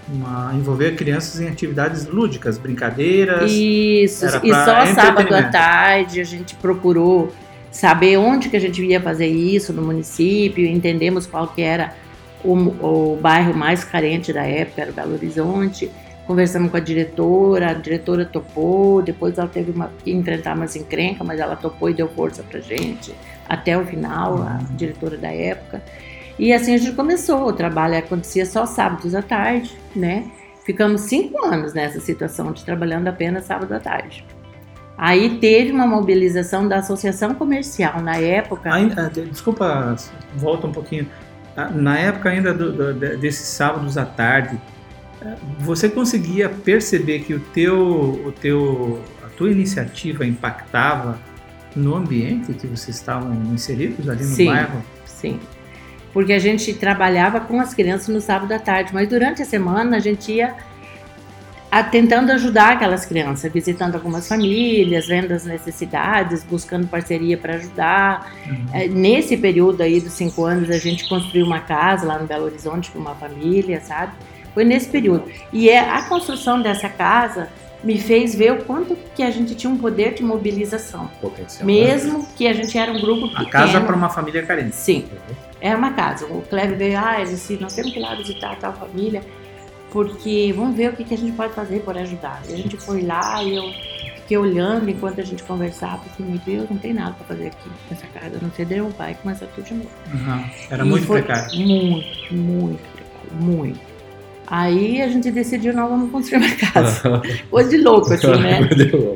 uma 0.08 0.52
envolver 0.54 0.94
crianças 0.94 1.40
em 1.40 1.49
atividades 1.49 2.06
lúdicas, 2.06 2.58
brincadeiras. 2.58 3.50
Isso, 3.50 4.26
e 4.42 4.52
só 4.52 4.87
sábado 4.87 5.34
à 5.34 5.44
tarde 5.44 6.20
a 6.20 6.25
gente 6.25 6.54
procurou 6.56 7.32
saber 7.70 8.16
onde 8.16 8.49
que 8.49 8.56
a 8.56 8.60
gente 8.60 8.84
ia 8.84 9.00
fazer 9.00 9.28
isso 9.28 9.72
no 9.72 9.82
município, 9.82 10.66
entendemos 10.66 11.26
qual 11.26 11.49
que 11.49 11.62
era 11.62 11.94
o, 12.44 12.54
o 12.54 13.16
bairro 13.16 13.54
mais 13.54 13.84
carente 13.84 14.32
da 14.32 14.42
época, 14.42 14.82
era 14.82 14.92
Belo 14.92 15.14
Horizonte. 15.14 15.90
Conversamos 16.26 16.70
com 16.70 16.76
a 16.76 16.80
diretora, 16.80 17.70
a 17.70 17.75
diretora 17.75 18.25
topou, 18.25 19.02
depois 19.02 19.37
ela 19.37 19.49
teve 19.49 19.72
uma, 19.72 19.90
que 20.04 20.12
enfrentar 20.12 20.54
umas 20.54 20.76
encrencas, 20.76 21.26
mas 21.26 21.40
ela 21.40 21.56
topou 21.56 21.90
e 21.90 21.94
deu 21.94 22.08
força 22.08 22.42
pra 22.42 22.60
gente, 22.60 23.12
até 23.50 23.76
o 23.76 23.85
final, 23.85 24.37
a 24.42 24.61
uhum. 24.61 24.76
diretora 24.76 25.19
da 25.19 25.33
época. 25.33 25.83
E 26.38 26.52
assim 26.52 26.73
a 26.73 26.78
gente 26.78 26.95
começou, 26.95 27.49
o 27.49 27.52
trabalho 27.52 27.99
acontecia 27.99 28.47
só 28.47 28.64
sábados 28.64 29.12
à 29.12 29.21
tarde, 29.21 29.76
né? 29.95 30.30
Ficamos 30.64 31.00
cinco 31.02 31.45
anos 31.45 31.75
nessa 31.75 31.99
situação 31.99 32.52
de 32.52 32.64
trabalhando 32.64 33.09
apenas 33.09 33.45
sábado 33.45 33.73
à 33.75 33.80
tarde. 33.80 34.25
Aí 34.97 35.38
teve 35.38 35.73
uma 35.73 35.87
mobilização 35.87 36.69
da 36.69 36.76
associação 36.76 37.35
comercial 37.35 38.00
na 38.00 38.16
época. 38.19 38.73
Ainda, 38.73 39.07
ah, 39.07 39.09
desculpa, 39.09 39.97
volta 40.37 40.69
um 40.69 40.73
pouquinho. 40.73 41.09
Ah, 41.57 41.71
na 41.71 41.99
época 41.99 42.28
ainda 42.28 42.54
do, 42.54 42.73
do, 42.73 42.95
desses 43.19 43.49
sábados 43.49 43.99
à 43.99 44.04
tarde, 44.04 44.61
ah, 45.23 45.35
você 45.59 45.88
conseguia 45.88 46.49
perceber 46.49 47.21
que 47.21 47.35
o 47.35 47.40
teu, 47.40 48.23
o 48.26 48.33
teu, 48.33 49.02
a 49.25 49.28
tua 49.30 49.50
iniciativa 49.50 50.25
impactava 50.25 51.19
no 51.74 51.94
ambiente 51.94 52.52
que 52.52 52.66
vocês 52.66 52.96
estavam 52.96 53.32
inseridos 53.52 54.08
ali 54.08 54.24
no 54.24 54.34
sim, 54.34 54.46
bairro? 54.46 54.82
Sim, 55.04 55.38
porque 56.12 56.32
a 56.32 56.38
gente 56.38 56.74
trabalhava 56.74 57.40
com 57.40 57.60
as 57.60 57.72
crianças 57.74 58.08
no 58.08 58.20
sábado 58.20 58.52
à 58.52 58.58
tarde, 58.58 58.92
mas 58.92 59.08
durante 59.08 59.42
a 59.42 59.44
semana 59.44 59.96
a 59.96 60.00
gente 60.00 60.32
ia 60.32 60.54
a, 61.70 61.84
tentando 61.84 62.32
ajudar 62.32 62.72
aquelas 62.72 63.06
crianças, 63.06 63.50
visitando 63.52 63.94
algumas 63.94 64.26
famílias, 64.26 65.06
vendo 65.06 65.32
as 65.32 65.44
necessidades, 65.44 66.42
buscando 66.42 66.88
parceria 66.88 67.38
para 67.38 67.54
ajudar. 67.54 68.32
Uhum. 68.46 68.66
É, 68.72 68.88
nesse 68.88 69.36
período 69.36 69.80
aí 69.82 70.00
dos 70.00 70.12
cinco 70.14 70.44
anos, 70.44 70.68
a 70.68 70.78
gente 70.78 71.08
construiu 71.08 71.46
uma 71.46 71.60
casa 71.60 72.04
lá 72.06 72.18
no 72.18 72.26
Belo 72.26 72.46
Horizonte 72.46 72.90
para 72.90 73.00
uma 73.00 73.14
família, 73.14 73.80
sabe? 73.80 74.12
Foi 74.52 74.64
nesse 74.64 74.88
período. 74.88 75.30
E 75.52 75.70
é, 75.70 75.78
a 75.78 76.02
construção 76.02 76.60
dessa 76.60 76.88
casa 76.88 77.48
me 77.82 77.99
fez 77.99 78.34
ver 78.34 78.52
o 78.52 78.64
quanto 78.64 78.96
que 79.14 79.22
a 79.22 79.30
gente 79.30 79.54
tinha 79.54 79.72
um 79.72 79.78
poder 79.78 80.14
de 80.14 80.22
mobilização. 80.22 81.10
Potencial. 81.20 81.66
Mesmo 81.66 82.26
que 82.37 82.46
a 82.46 82.52
gente 82.52 82.76
era 82.76 82.92
um 82.92 83.00
grupo 83.00 83.28
pequeno. 83.28 83.49
A 83.49 83.50
casa 83.50 83.80
para 83.80 83.96
uma 83.96 84.08
família 84.08 84.44
carente. 84.44 84.76
Sim. 84.76 85.06
É 85.60 85.75
uma 85.75 85.92
casa. 85.92 86.26
O 86.26 86.42
Cleber 86.42 86.76
veio, 86.76 86.99
ah, 86.99 87.22
disse, 87.25 87.58
nós 87.60 87.75
temos 87.75 87.92
que 87.92 87.99
ir 87.99 88.02
lá 88.02 88.14
visitar 88.14 88.56
tal 88.58 88.72
família 88.72 89.22
porque 89.90 90.52
vamos 90.56 90.76
ver 90.76 90.90
o 90.90 90.96
que, 90.96 91.04
que 91.04 91.14
a 91.14 91.18
gente 91.18 91.32
pode 91.32 91.52
fazer 91.52 91.80
para 91.80 92.00
ajudar. 92.00 92.42
E 92.49 92.54
a 92.54 92.56
gente 92.56 92.76
foi 92.76 93.02
lá 93.02 93.42
e 93.42 93.56
eu 93.56 93.72
fiquei 94.16 94.37
olhando 94.37 94.88
enquanto 94.88 95.20
a 95.20 95.25
gente 95.25 95.42
conversava, 95.42 96.02
assim, 96.06 96.22
meu 96.22 96.38
Deus, 96.38 96.70
não 96.70 96.78
tem 96.78 96.94
nada 96.94 97.12
para 97.12 97.26
fazer 97.26 97.49
aqui 97.49 97.68
nessa 97.90 98.06
casa, 98.06 98.38
não 98.40 98.50
sei 98.52 98.64
de 98.64 98.80
um 98.80 98.92
pai 98.92 99.16
começa 99.20 99.46
tudo 99.54 99.64
de 99.64 99.75
novo. 99.75 99.90
Uhum. 100.14 100.44
Era 100.70 100.84
e 100.84 100.88
muito 100.88 101.06
precário. 101.06 101.58
Muito, 101.58 102.34
muito 102.34 102.82
precário, 102.92 103.44
muito. 103.44 103.89
Aí 104.50 105.00
a 105.00 105.07
gente 105.07 105.30
decidiu, 105.30 105.73
não, 105.73 105.88
vamos 105.88 106.11
construir 106.11 106.38
uma 106.38 106.57
casa. 106.57 107.23
Coisa 107.49 107.71
de 107.71 107.76
louco, 107.76 108.12
assim, 108.12 108.26
né? 108.26 108.69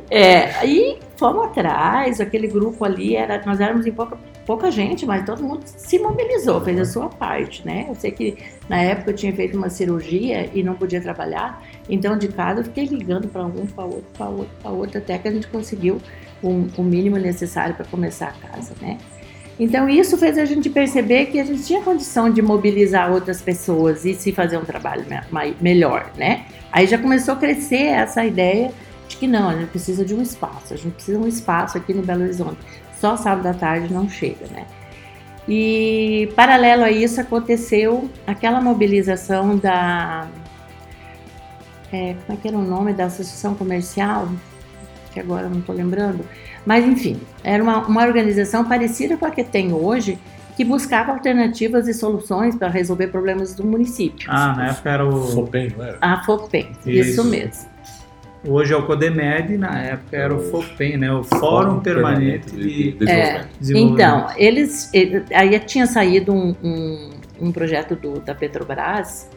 é, 0.09 0.55
aí 0.61 0.97
fomos 1.17 1.47
atrás, 1.47 2.21
aquele 2.21 2.47
grupo 2.47 2.85
ali, 2.85 3.17
era, 3.17 3.43
nós 3.45 3.59
éramos 3.59 3.85
em 3.85 3.91
pouca, 3.91 4.17
pouca 4.47 4.71
gente, 4.71 5.05
mas 5.05 5.26
todo 5.26 5.43
mundo 5.43 5.62
se 5.64 5.99
mobilizou, 5.99 6.61
fez 6.61 6.79
a 6.79 6.85
sua 6.85 7.09
parte, 7.09 7.67
né? 7.67 7.87
Eu 7.88 7.97
sei 7.97 8.12
que 8.12 8.37
na 8.69 8.81
época 8.81 9.11
eu 9.11 9.17
tinha 9.17 9.33
feito 9.33 9.57
uma 9.59 9.69
cirurgia 9.69 10.49
e 10.55 10.62
não 10.62 10.75
podia 10.75 11.00
trabalhar, 11.00 11.64
então 11.91 12.17
de 12.17 12.29
casa 12.29 12.61
eu 12.61 12.64
fiquei 12.64 12.85
ligando 12.85 13.26
para 13.26 13.45
um, 13.45 13.67
para 13.67 13.85
outro, 13.85 14.05
para 14.17 14.26
outro, 14.29 14.55
para 14.62 14.71
outro, 14.71 14.99
até 14.99 15.19
que 15.19 15.26
a 15.26 15.33
gente 15.33 15.49
conseguiu 15.49 16.00
o, 16.41 16.67
o 16.76 16.83
mínimo 16.85 17.17
necessário 17.17 17.75
para 17.75 17.87
começar 17.87 18.29
a 18.29 18.49
casa, 18.49 18.73
né? 18.81 18.99
Então 19.58 19.88
isso 19.88 20.18
fez 20.18 20.37
a 20.37 20.44
gente 20.44 20.68
perceber 20.68 21.26
que 21.26 21.38
a 21.38 21.44
gente 21.44 21.62
tinha 21.62 21.80
condição 21.80 22.28
de 22.28 22.42
mobilizar 22.42 23.12
outras 23.12 23.40
pessoas 23.40 24.04
e 24.04 24.14
se 24.14 24.32
fazer 24.32 24.58
um 24.58 24.64
trabalho 24.64 25.04
me 25.08 25.56
melhor, 25.61 26.11
né? 26.16 26.46
Aí 26.73 26.87
já 26.87 26.99
começou 26.99 27.34
a 27.34 27.37
crescer 27.37 27.87
essa 27.87 28.25
ideia 28.25 28.73
de 29.06 29.16
que 29.16 29.26
não, 29.28 29.50
a 29.50 29.56
gente 29.56 29.70
precisa 29.70 30.04
de 30.04 30.12
um 30.14 30.20
espaço, 30.20 30.75
a 30.75 30.76
gente 30.76 30.94
precisa 30.94 31.18
de 31.18 31.25
um 31.25 31.28
espaço 31.28 31.78
aqui 31.78 31.94
no 31.94 32.02
Belo 32.02 32.23
Horizonte. 32.23 32.58
Só 32.99 33.16
sábado 33.16 33.46
à 33.46 33.54
tarde 33.54 33.92
não 33.92 34.08
chega, 34.08 34.46
né? 34.49 34.66
E 35.49 36.32
paralelo 36.34 36.82
a 36.82 36.90
isso 36.90 37.20
aconteceu 37.20 38.11
aquela 38.26 38.61
mobilização 38.61 39.56
da 39.56 40.26
é, 41.92 42.16
como 42.26 42.38
é 42.38 42.40
que 42.40 42.49
era 42.49 42.56
o 42.56 42.62
nome 42.62 42.92
da 42.92 43.04
associação 43.04 43.54
comercial 43.54 44.28
que 45.14 45.20
agora 45.20 45.49
não 45.49 45.61
estou 45.61 45.75
lembrando, 45.75 46.26
mas 46.66 46.85
enfim, 46.85 47.21
era 47.42 47.62
uma, 47.62 47.87
uma 47.87 48.02
organização 48.04 48.64
parecida 48.64 49.16
com 49.16 49.26
a 49.26 49.30
que 49.30 49.44
tem 49.44 49.73
hoje, 49.73 50.18
que 50.56 50.64
buscava 50.64 51.12
alternativas 51.12 51.88
e 51.88 51.94
soluções 51.94 52.56
para 52.56 52.68
resolver 52.68 53.09
problemas 53.09 53.54
do 53.54 53.64
município. 53.64 54.28
Ah, 54.30 54.54
na 54.56 54.68
época 54.68 54.90
era 54.90 55.06
o. 55.06 55.23
FOPEM, 55.33 55.73
não 55.76 55.85
era? 55.85 55.99
A 56.00 56.25
FOPEM, 56.25 56.71
isso, 56.87 57.11
isso 57.11 57.25
mesmo. 57.25 57.75
Hoje 58.47 58.75
é 58.75 58.76
o 58.76 58.87
CODEMED, 58.87 59.56
na 59.56 59.80
época 59.80 60.16
era 60.16 60.35
o 60.35 60.38
FOPEM, 60.38 60.99
né? 60.99 61.11
O 61.11 61.25
Fórum, 61.25 61.40
Fórum 61.40 61.80
Permanente, 61.80 62.50
Permanente 62.50 62.92
de, 62.99 63.06
de, 63.06 63.11
é, 63.11 63.47
Então, 63.75 64.26
eles, 64.37 64.90
aí 65.35 65.59
tinha 65.61 65.87
saído 65.87 66.33
um, 66.33 66.54
um, 66.62 67.11
um 67.40 67.52
projeto 67.52 67.97
do, 67.97 68.21
da 68.21 68.35
Petrobras 68.35 69.30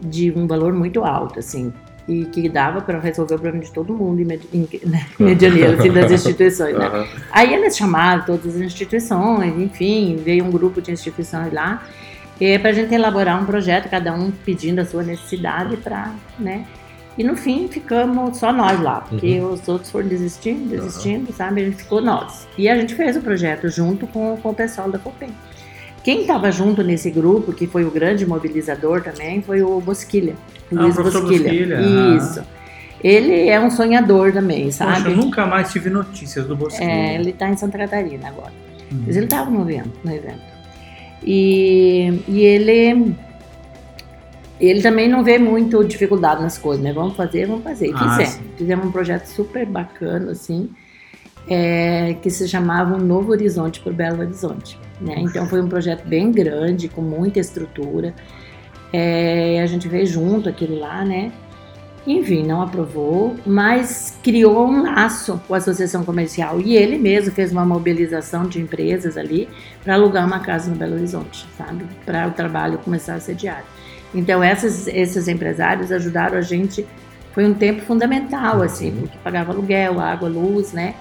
de 0.00 0.32
um 0.32 0.46
valor 0.48 0.72
muito 0.72 1.04
alto, 1.04 1.38
assim, 1.38 1.72
e 2.08 2.24
que 2.24 2.48
dava 2.48 2.80
para 2.80 2.98
resolver 2.98 3.34
o 3.34 3.38
problema 3.38 3.62
de 3.62 3.70
todo 3.70 3.92
mundo 3.92 4.20
em, 4.20 4.68
né, 4.86 5.06
medianeiro, 5.18 5.78
assim, 5.78 5.92
das 5.92 6.10
instituições, 6.10 6.76
né? 6.76 6.88
Uhum. 6.88 7.06
Aí 7.30 7.52
eles 7.52 7.76
chamaram 7.76 8.24
todas 8.24 8.56
as 8.56 8.62
instituições, 8.62 9.54
enfim, 9.60 10.16
veio 10.16 10.44
um 10.44 10.50
grupo 10.50 10.80
de 10.80 10.90
instituições 10.90 11.52
lá, 11.52 11.86
é 12.40 12.58
para 12.58 12.70
a 12.70 12.72
gente 12.72 12.94
elaborar 12.94 13.40
um 13.42 13.44
projeto, 13.44 13.90
cada 13.90 14.14
um 14.14 14.30
pedindo 14.30 14.80
a 14.80 14.84
sua 14.84 15.02
necessidade 15.02 15.76
para, 15.76 16.14
né? 16.38 16.64
E 17.18 17.24
no 17.24 17.36
fim 17.36 17.66
ficamos 17.66 18.38
só 18.38 18.52
nós 18.52 18.80
lá, 18.80 19.00
porque 19.00 19.40
uhum. 19.40 19.52
os 19.52 19.68
outros 19.68 19.90
foram 19.90 20.06
desistindo, 20.06 20.68
desistindo, 20.68 21.26
uhum. 21.26 21.34
sabe? 21.34 21.60
A 21.60 21.64
gente 21.64 21.76
ficou 21.78 22.00
nós. 22.00 22.46
E 22.56 22.68
a 22.68 22.76
gente 22.76 22.94
fez 22.94 23.16
o 23.16 23.20
projeto 23.20 23.68
junto 23.68 24.06
com, 24.06 24.36
com 24.36 24.50
o 24.50 24.54
pessoal 24.54 24.88
da 24.88 25.00
FOPEM. 25.00 25.30
Quem 26.08 26.22
estava 26.22 26.50
junto 26.50 26.82
nesse 26.82 27.10
grupo, 27.10 27.52
que 27.52 27.66
foi 27.66 27.84
o 27.84 27.90
grande 27.90 28.24
mobilizador 28.24 29.02
também, 29.02 29.42
foi 29.42 29.60
o 29.60 29.78
Bosquilha. 29.78 30.36
Ah, 30.74 30.80
Luiz 30.80 30.96
Bosquilha. 30.96 31.20
Bosquilha. 31.20 31.80
Isso. 32.16 32.42
Ele 33.04 33.46
é 33.46 33.60
um 33.60 33.70
sonhador 33.70 34.32
também, 34.32 34.70
sabe? 34.70 35.02
Poxa, 35.02 35.08
eu 35.10 35.16
nunca 35.18 35.44
mais 35.44 35.70
tive 35.70 35.90
notícias 35.90 36.46
do 36.46 36.56
Bosquilha. 36.56 36.90
É, 36.90 37.14
ele 37.16 37.28
está 37.28 37.50
em 37.50 37.58
Santa 37.58 37.76
Catarina 37.76 38.26
agora. 38.26 38.54
Uhum. 38.90 39.02
Mas 39.06 39.16
ele 39.16 39.26
estava 39.26 39.50
no 39.50 39.70
evento, 39.70 40.00
no 40.02 40.10
evento. 40.10 40.40
E, 41.22 42.22
e 42.26 42.40
ele 42.40 43.14
ele 44.58 44.80
também 44.80 45.10
não 45.10 45.22
vê 45.22 45.38
muito 45.38 45.84
dificuldade 45.84 46.40
nas 46.40 46.56
coisas, 46.56 46.82
né? 46.82 46.90
Vamos 46.90 47.16
fazer, 47.16 47.46
vamos 47.46 47.64
fazer. 47.64 47.88
E 47.88 47.92
ah, 47.94 48.16
fizemos. 48.16 48.40
Fizemos 48.56 48.86
um 48.86 48.90
projeto 48.90 49.26
super 49.26 49.66
bacana, 49.66 50.32
assim, 50.32 50.70
é, 51.46 52.16
que 52.22 52.30
se 52.30 52.48
chamava 52.48 52.94
um 52.94 52.98
Novo 52.98 53.30
Horizonte 53.30 53.78
para 53.80 53.92
o 53.92 53.94
Belo 53.94 54.20
Horizonte. 54.20 54.87
Né? 55.00 55.16
Então 55.18 55.46
foi 55.46 55.60
um 55.60 55.68
projeto 55.68 56.06
bem 56.06 56.32
grande, 56.32 56.88
com 56.88 57.02
muita 57.02 57.38
estrutura. 57.38 58.14
É, 58.92 59.60
a 59.62 59.66
gente 59.66 59.86
veio 59.88 60.06
junto 60.06 60.48
aquilo 60.48 60.78
lá, 60.78 61.04
né? 61.04 61.32
Enfim, 62.06 62.42
não 62.42 62.62
aprovou, 62.62 63.36
mas 63.44 64.16
criou 64.22 64.66
um 64.66 64.82
laço 64.82 65.38
com 65.46 65.52
a 65.52 65.58
associação 65.58 66.04
comercial 66.04 66.58
e 66.58 66.74
ele 66.74 66.96
mesmo 66.96 67.32
fez 67.34 67.52
uma 67.52 67.66
mobilização 67.66 68.46
de 68.46 68.60
empresas 68.60 69.18
ali 69.18 69.46
para 69.84 69.92
alugar 69.94 70.26
uma 70.26 70.40
casa 70.40 70.70
no 70.70 70.76
Belo 70.76 70.94
Horizonte, 70.94 71.46
sabe? 71.56 71.84
Para 72.06 72.28
o 72.28 72.30
trabalho 72.30 72.78
começar 72.78 73.14
a 73.14 73.20
ser 73.20 73.34
diário. 73.34 73.66
Então, 74.14 74.42
essas, 74.42 74.86
esses 74.86 75.28
empresários 75.28 75.92
ajudaram 75.92 76.38
a 76.38 76.40
gente, 76.40 76.86
foi 77.32 77.44
um 77.44 77.52
tempo 77.52 77.82
fundamental, 77.82 78.62
assim, 78.62 78.90
porque 78.92 79.18
pagava 79.22 79.52
aluguel, 79.52 80.00
água, 80.00 80.30
luz, 80.30 80.72
né? 80.72 80.94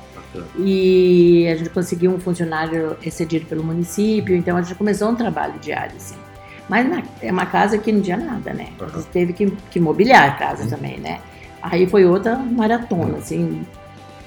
E 0.57 1.47
a 1.47 1.55
gente 1.55 1.69
conseguiu 1.69 2.11
um 2.11 2.19
funcionário 2.19 2.97
excedido 3.03 3.45
pelo 3.45 3.63
município, 3.63 4.35
então 4.35 4.57
a 4.57 4.61
gente 4.61 4.75
começou 4.75 5.09
um 5.09 5.15
trabalho 5.15 5.59
diário, 5.59 5.95
assim. 5.95 6.15
Mas 6.69 6.89
na, 6.89 7.03
é 7.21 7.31
uma 7.31 7.45
casa 7.45 7.77
que 7.77 7.91
não 7.91 8.01
tinha 8.01 8.17
nada, 8.17 8.53
né? 8.53 8.67
A 8.79 8.97
gente 8.97 9.07
teve 9.07 9.33
que, 9.33 9.51
que 9.71 9.79
mobiliar 9.79 10.27
a 10.27 10.31
casa 10.31 10.63
uhum. 10.63 10.69
também, 10.69 10.99
né? 10.99 11.19
Aí 11.61 11.87
foi 11.87 12.05
outra 12.05 12.35
maratona, 12.35 13.17
assim, 13.17 13.65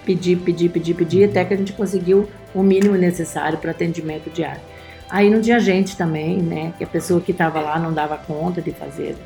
pedir, 0.05 0.37
pedir, 0.39 0.71
pedir, 0.71 0.95
pedir, 0.95 1.25
até 1.25 1.45
que 1.45 1.55
a 1.55 1.57
gente 1.57 1.73
conseguiu 1.73 2.29
o 2.55 2.63
mínimo 2.63 2.97
necessário 2.97 3.59
para 3.59 3.71
atendimento 3.71 4.31
diário. 4.31 4.61
Aí 5.09 5.29
não 5.29 5.41
tinha 5.41 5.59
gente 5.59 5.97
também, 5.97 6.39
né? 6.39 6.73
Que 6.79 6.85
a 6.85 6.87
pessoa 6.87 7.21
que 7.21 7.33
estava 7.33 7.61
lá 7.61 7.79
não 7.79 7.93
dava 7.93 8.17
conta 8.17 8.63
de 8.63 8.71
fazer 8.71 9.17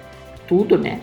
tudo, 0.47 0.79
né? 0.79 1.01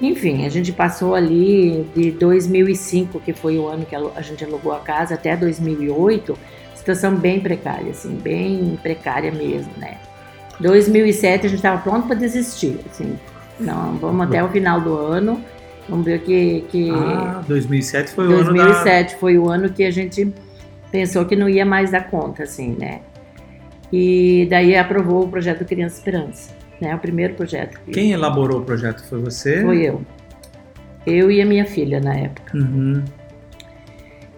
Enfim, 0.00 0.46
a 0.46 0.48
gente 0.48 0.72
passou 0.72 1.14
ali 1.14 1.84
de 1.94 2.12
2005, 2.12 3.18
que 3.20 3.32
foi 3.32 3.58
o 3.58 3.66
ano 3.66 3.84
que 3.84 3.96
a 3.96 4.22
gente 4.22 4.44
alugou 4.44 4.72
a 4.72 4.78
casa, 4.78 5.14
até 5.14 5.36
2008, 5.36 6.38
situação 6.74 7.16
bem 7.16 7.40
precária, 7.40 7.90
assim, 7.90 8.14
bem 8.14 8.78
precária 8.80 9.32
mesmo, 9.32 9.72
né? 9.76 9.98
2007 10.60 11.46
a 11.46 11.48
gente 11.48 11.58
estava 11.58 11.80
pronto 11.82 12.06
para 12.06 12.16
desistir, 12.16 12.78
assim, 12.90 13.18
não, 13.58 13.96
vamos 13.96 14.26
até 14.26 14.42
o 14.42 14.48
final 14.48 14.80
do 14.80 14.96
ano, 14.96 15.42
vamos 15.88 16.04
ver 16.04 16.20
que... 16.20 16.64
que 16.70 16.90
ah, 16.90 17.42
2007 17.46 18.12
foi 18.12 18.26
o 18.26 18.28
2007 18.28 18.50
ano 18.50 18.64
2007 18.64 19.16
foi 19.16 19.38
o 19.38 19.48
ano 19.48 19.70
que 19.70 19.84
a 19.84 19.90
gente 19.90 20.32
pensou 20.92 21.24
que 21.24 21.34
não 21.34 21.48
ia 21.48 21.66
mais 21.66 21.90
dar 21.90 22.08
conta, 22.08 22.44
assim, 22.44 22.76
né? 22.78 23.00
E 23.92 24.46
daí 24.50 24.76
aprovou 24.76 25.24
o 25.24 25.28
projeto 25.28 25.64
Criança 25.64 25.96
Esperança, 25.96 26.50
né? 26.80 26.94
O 26.94 26.98
primeiro 26.98 27.34
projeto. 27.34 27.80
Quem 27.92 28.12
elaborou 28.12 28.60
o 28.60 28.64
projeto 28.64 29.02
foi 29.04 29.20
você? 29.20 29.62
Foi 29.62 29.82
eu. 29.82 30.02
Eu 31.06 31.30
e 31.30 31.40
a 31.40 31.46
minha 31.46 31.64
filha 31.64 32.00
na 32.00 32.14
época. 32.14 32.56
Uhum. 32.56 33.02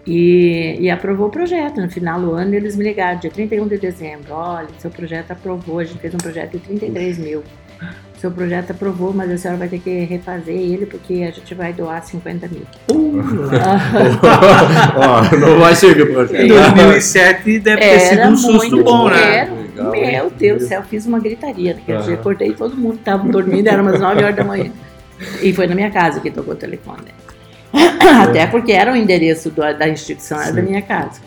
E, 0.05 0.77
e, 0.79 0.89
aprovou 0.89 1.27
o 1.27 1.29
projeto. 1.29 1.79
No 1.79 1.89
final 1.89 2.19
do 2.19 2.31
ano, 2.31 2.55
eles 2.55 2.75
me 2.75 2.83
ligaram, 2.83 3.19
dia 3.19 3.29
31 3.29 3.67
de 3.67 3.77
dezembro. 3.77 4.33
Olha, 4.33 4.67
seu 4.79 4.89
projeto 4.89 5.31
aprovou. 5.31 5.79
A 5.79 5.83
gente 5.83 5.99
fez 5.99 6.13
um 6.13 6.17
projeto 6.17 6.53
de 6.53 6.59
33 6.59 7.17
mil. 7.19 7.43
Seu 8.21 8.29
projeto 8.29 8.69
aprovou, 8.69 9.11
mas 9.11 9.31
a 9.31 9.37
senhora 9.37 9.57
vai 9.57 9.67
ter 9.67 9.79
que 9.79 10.03
refazer 10.05 10.53
ele 10.55 10.85
porque 10.85 11.23
a 11.27 11.31
gente 11.31 11.55
vai 11.55 11.73
doar 11.73 12.03
50 12.05 12.47
mil. 12.49 12.61
Uh, 12.91 13.19
Ó, 14.95 15.37
não 15.37 15.59
vai 15.59 15.75
seguir 15.75 16.03
o 16.03 16.13
projeto. 16.13 16.39
em 16.43 16.47
2007 16.47 17.59
deve 17.61 17.81
ter 17.81 17.99
sido 17.99 18.21
um 18.27 18.37
susto 18.37 18.57
muito, 18.75 18.83
bom, 18.83 19.09
né? 19.09 19.37
Era, 19.37 19.51
Legal. 19.53 19.91
meu 19.91 20.29
Deus 20.37 20.61
do 20.61 20.67
céu, 20.67 20.83
fiz 20.87 21.07
uma 21.07 21.19
gritaria 21.19 21.73
naquele 21.73 21.97
Aham. 21.97 22.05
dia. 22.05 22.13
Acordei 22.13 22.53
todo 22.53 22.77
mundo 22.77 22.93
que 22.93 22.99
estava 22.99 23.27
dormindo, 23.27 23.67
era 23.67 23.81
umas 23.81 23.99
9 23.99 24.23
horas 24.23 24.35
da 24.35 24.43
manhã. 24.43 24.71
E 25.41 25.51
foi 25.51 25.65
na 25.65 25.73
minha 25.73 25.89
casa 25.89 26.19
que 26.19 26.29
tocou 26.29 26.53
o 26.53 26.57
telefone. 26.57 27.05
Até 27.73 28.45
porque 28.45 28.71
era 28.71 28.91
o 28.93 28.95
endereço 28.95 29.49
do- 29.49 29.61
da 29.61 29.89
instituição, 29.89 30.39
era 30.39 30.51
da 30.51 30.61
Sim. 30.61 30.67
minha 30.67 30.81
casa. 30.83 31.21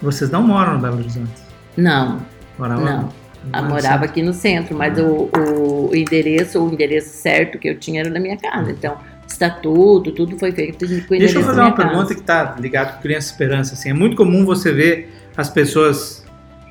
Vocês 0.00 0.30
não 0.30 0.42
moram 0.42 0.74
no 0.74 0.78
Belo 0.80 0.96
Horizonte? 0.96 1.30
Não, 1.76 2.18
Moravam 2.58 2.84
não. 2.84 3.08
Eu 3.44 3.50
Belo 3.50 3.68
morava 3.68 4.04
aqui 4.04 4.22
no 4.22 4.32
centro, 4.32 4.76
mas 4.76 4.98
o, 4.98 5.30
o 5.32 5.94
endereço, 5.94 6.62
o 6.62 6.72
endereço 6.72 7.08
certo 7.08 7.58
que 7.58 7.68
eu 7.68 7.78
tinha 7.78 8.00
era 8.00 8.10
da 8.10 8.20
minha 8.20 8.36
casa. 8.36 8.70
Então, 8.70 8.96
estatuto, 9.26 10.12
tudo 10.12 10.38
foi 10.38 10.52
feito 10.52 10.86
com 11.06 11.14
o 11.14 11.18
Deixa 11.18 11.38
eu 11.38 11.42
fazer 11.44 11.60
uma 11.60 11.72
casa. 11.72 11.88
pergunta 11.88 12.14
que 12.14 12.20
está 12.20 12.56
ligada 12.58 12.92
com 12.92 13.02
Criança 13.02 13.30
Esperança. 13.30 13.74
Assim, 13.74 13.90
é 13.90 13.94
muito 13.94 14.16
comum 14.16 14.44
você 14.44 14.72
ver 14.72 15.12
as 15.36 15.48
pessoas 15.48 16.24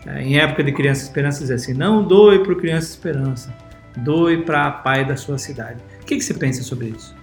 eh, 0.06 0.22
em 0.22 0.38
época 0.38 0.64
de 0.64 0.72
Criança 0.72 1.04
Esperança 1.04 1.40
dizer 1.40 1.56
assim: 1.56 1.74
não 1.74 2.04
doe 2.04 2.40
para 2.44 2.54
o 2.54 2.56
Criança 2.56 2.90
Esperança, 2.90 3.54
doe 3.98 4.44
para 4.44 4.68
a 4.68 4.72
pai 4.72 5.06
da 5.06 5.18
sua 5.18 5.38
cidade. 5.38 5.80
O 6.02 6.06
que, 6.06 6.18
que 6.18 6.22
você 6.22 6.34
pensa 6.34 6.62
sobre 6.62 6.90
isso? 6.90 7.16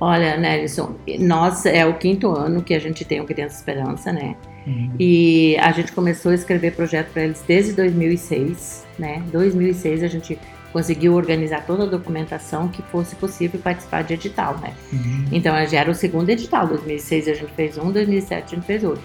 Olha, 0.00 0.36
Nelson, 0.36 0.96
nós 1.20 1.64
é 1.66 1.86
o 1.86 1.94
quinto 1.94 2.30
ano 2.30 2.62
que 2.62 2.74
a 2.74 2.78
gente 2.78 3.04
tem 3.04 3.20
o 3.20 3.24
Criança 3.24 3.56
Esperança, 3.56 4.12
né? 4.12 4.36
Uhum. 4.66 4.90
E 4.98 5.56
a 5.58 5.70
gente 5.72 5.92
começou 5.92 6.32
a 6.32 6.34
escrever 6.34 6.72
projeto 6.74 7.12
para 7.12 7.24
eles 7.24 7.42
desde 7.46 7.72
2006, 7.72 8.84
né? 8.98 9.22
2006 9.30 10.02
a 10.02 10.08
gente 10.08 10.38
conseguiu 10.72 11.14
organizar 11.14 11.64
toda 11.64 11.84
a 11.84 11.86
documentação 11.86 12.66
que 12.66 12.82
fosse 12.82 13.14
possível 13.14 13.60
participar 13.60 14.02
de 14.02 14.14
edital, 14.14 14.58
né? 14.58 14.72
Uhum. 14.92 15.26
Então 15.30 15.54
já 15.66 15.80
era 15.80 15.90
o 15.90 15.94
segundo 15.94 16.28
edital, 16.30 16.66
2006 16.66 17.28
a 17.28 17.34
gente 17.34 17.52
fez 17.52 17.78
um, 17.78 17.92
2007 17.92 18.44
a 18.44 18.56
gente 18.56 18.66
fez 18.66 18.82
outro. 18.82 19.04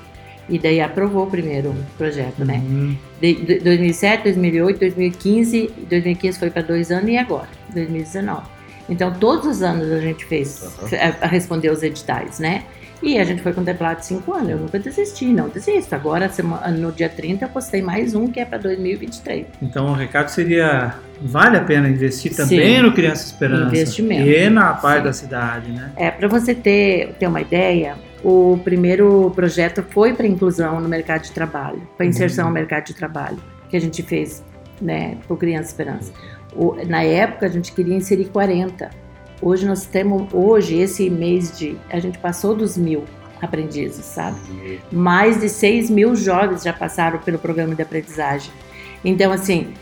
E 0.50 0.58
daí 0.58 0.82
aprovou 0.82 1.28
o 1.28 1.30
primeiro 1.30 1.75
projeto, 1.96 2.44
né? 2.44 2.56
Uhum. 2.66 2.98
De, 3.22 3.36
de 3.36 3.60
2007, 3.60 4.24
2008, 4.24 4.80
2015, 4.80 5.72
2015 5.88 6.39
foi 6.39 6.50
para 6.50 6.63
dois 6.63 6.89
anos 6.89 7.10
e 7.10 7.18
agora, 7.18 7.50
2019. 7.72 8.42
Então 8.89 9.13
todos 9.13 9.46
os 9.46 9.62
anos 9.62 9.92
a 9.92 10.00
gente 10.00 10.25
fez, 10.25 10.63
Aham. 10.63 11.16
a, 11.22 11.25
a 11.25 11.27
responder 11.27 11.70
os 11.70 11.83
editais, 11.83 12.40
né? 12.40 12.64
E 13.01 13.18
a 13.18 13.24
gente 13.24 13.42
foi 13.42 13.53
contemplado 13.53 14.03
cinco 14.03 14.33
anos. 14.33 14.50
Eu 14.50 14.57
nunca 14.57 14.77
desisti, 14.77 15.25
não 15.27 15.48
desisto. 15.48 15.94
Agora, 15.96 16.29
no 16.77 16.92
dia 16.92 17.07
30, 17.07 17.46
eu 17.46 17.50
postei 17.50 17.81
mais 17.81 18.14
um 18.14 18.27
que 18.27 18.40
é 18.40 18.46
para 18.46 18.57
2023. 18.57 19.46
Então 19.62 19.88
o 19.88 19.94
recado 19.94 20.27
seria: 20.29 20.96
vale 21.22 21.57
a 21.57 21.62
pena 21.64 21.88
investir 21.88 22.35
também 22.35 22.75
Sim. 22.77 22.81
no 22.81 22.92
Criança 22.94 23.25
Esperança 23.25 23.68
Investimento. 23.75 24.27
e 24.29 24.50
na 24.50 24.75
Sim. 24.75 25.03
da 25.03 25.14
cidade, 25.14 25.72
né? 25.72 25.92
É, 25.96 26.12
para 26.12 26.27
você 26.27 26.53
ter, 26.53 27.14
ter 27.18 27.27
uma 27.27 27.40
ideia, 27.40 27.96
o 28.24 28.59
primeiro 28.66 29.31
projeto 29.33 29.81
foi 29.90 30.14
para 30.14 30.27
inclusão 30.27 30.81
no 30.81 30.90
mercado 30.90 31.22
de 31.24 31.31
trabalho, 31.31 31.81
para 31.96 32.05
inserção 32.05 32.46
Uhum. 32.46 32.50
no 32.51 32.53
mercado 32.55 32.83
de 32.85 32.94
trabalho, 32.94 33.38
que 33.70 33.77
a 33.77 33.81
gente 33.81 34.03
fez, 34.03 34.44
né, 34.81 35.16
para 35.25 35.33
o 35.33 35.38
Criança 35.38 35.70
Esperança. 35.70 36.12
O- 36.53 36.75
na 36.85 37.01
época 37.03 37.46
a 37.46 37.50
gente 37.50 37.72
queria 37.72 37.96
inserir 37.96 38.25
40. 38.25 38.90
Hoje 39.42 39.66
nós 39.66 39.86
temos, 39.86 40.34
hoje 40.34 40.75
esse 40.75 41.10
mês 41.10 41.58
de, 41.58 41.78
a 41.90 42.00
gente 42.00 42.18
passou 42.18 42.54
dos 42.54 42.78
mil 42.78 43.06
aprendizes, 43.42 44.04
sabe? 44.04 44.38
Mais 44.92 45.40
de 45.40 45.48
6 45.48 45.90
mil 45.90 46.16
jovens 46.16 46.64
já 46.64 46.74
passaram 46.74 47.20
pelo 47.20 47.40
programa 47.40 47.74
de 47.74 47.82
aprendizagem. 47.82 48.52
Então, 49.04 49.32
assim, 49.32 49.74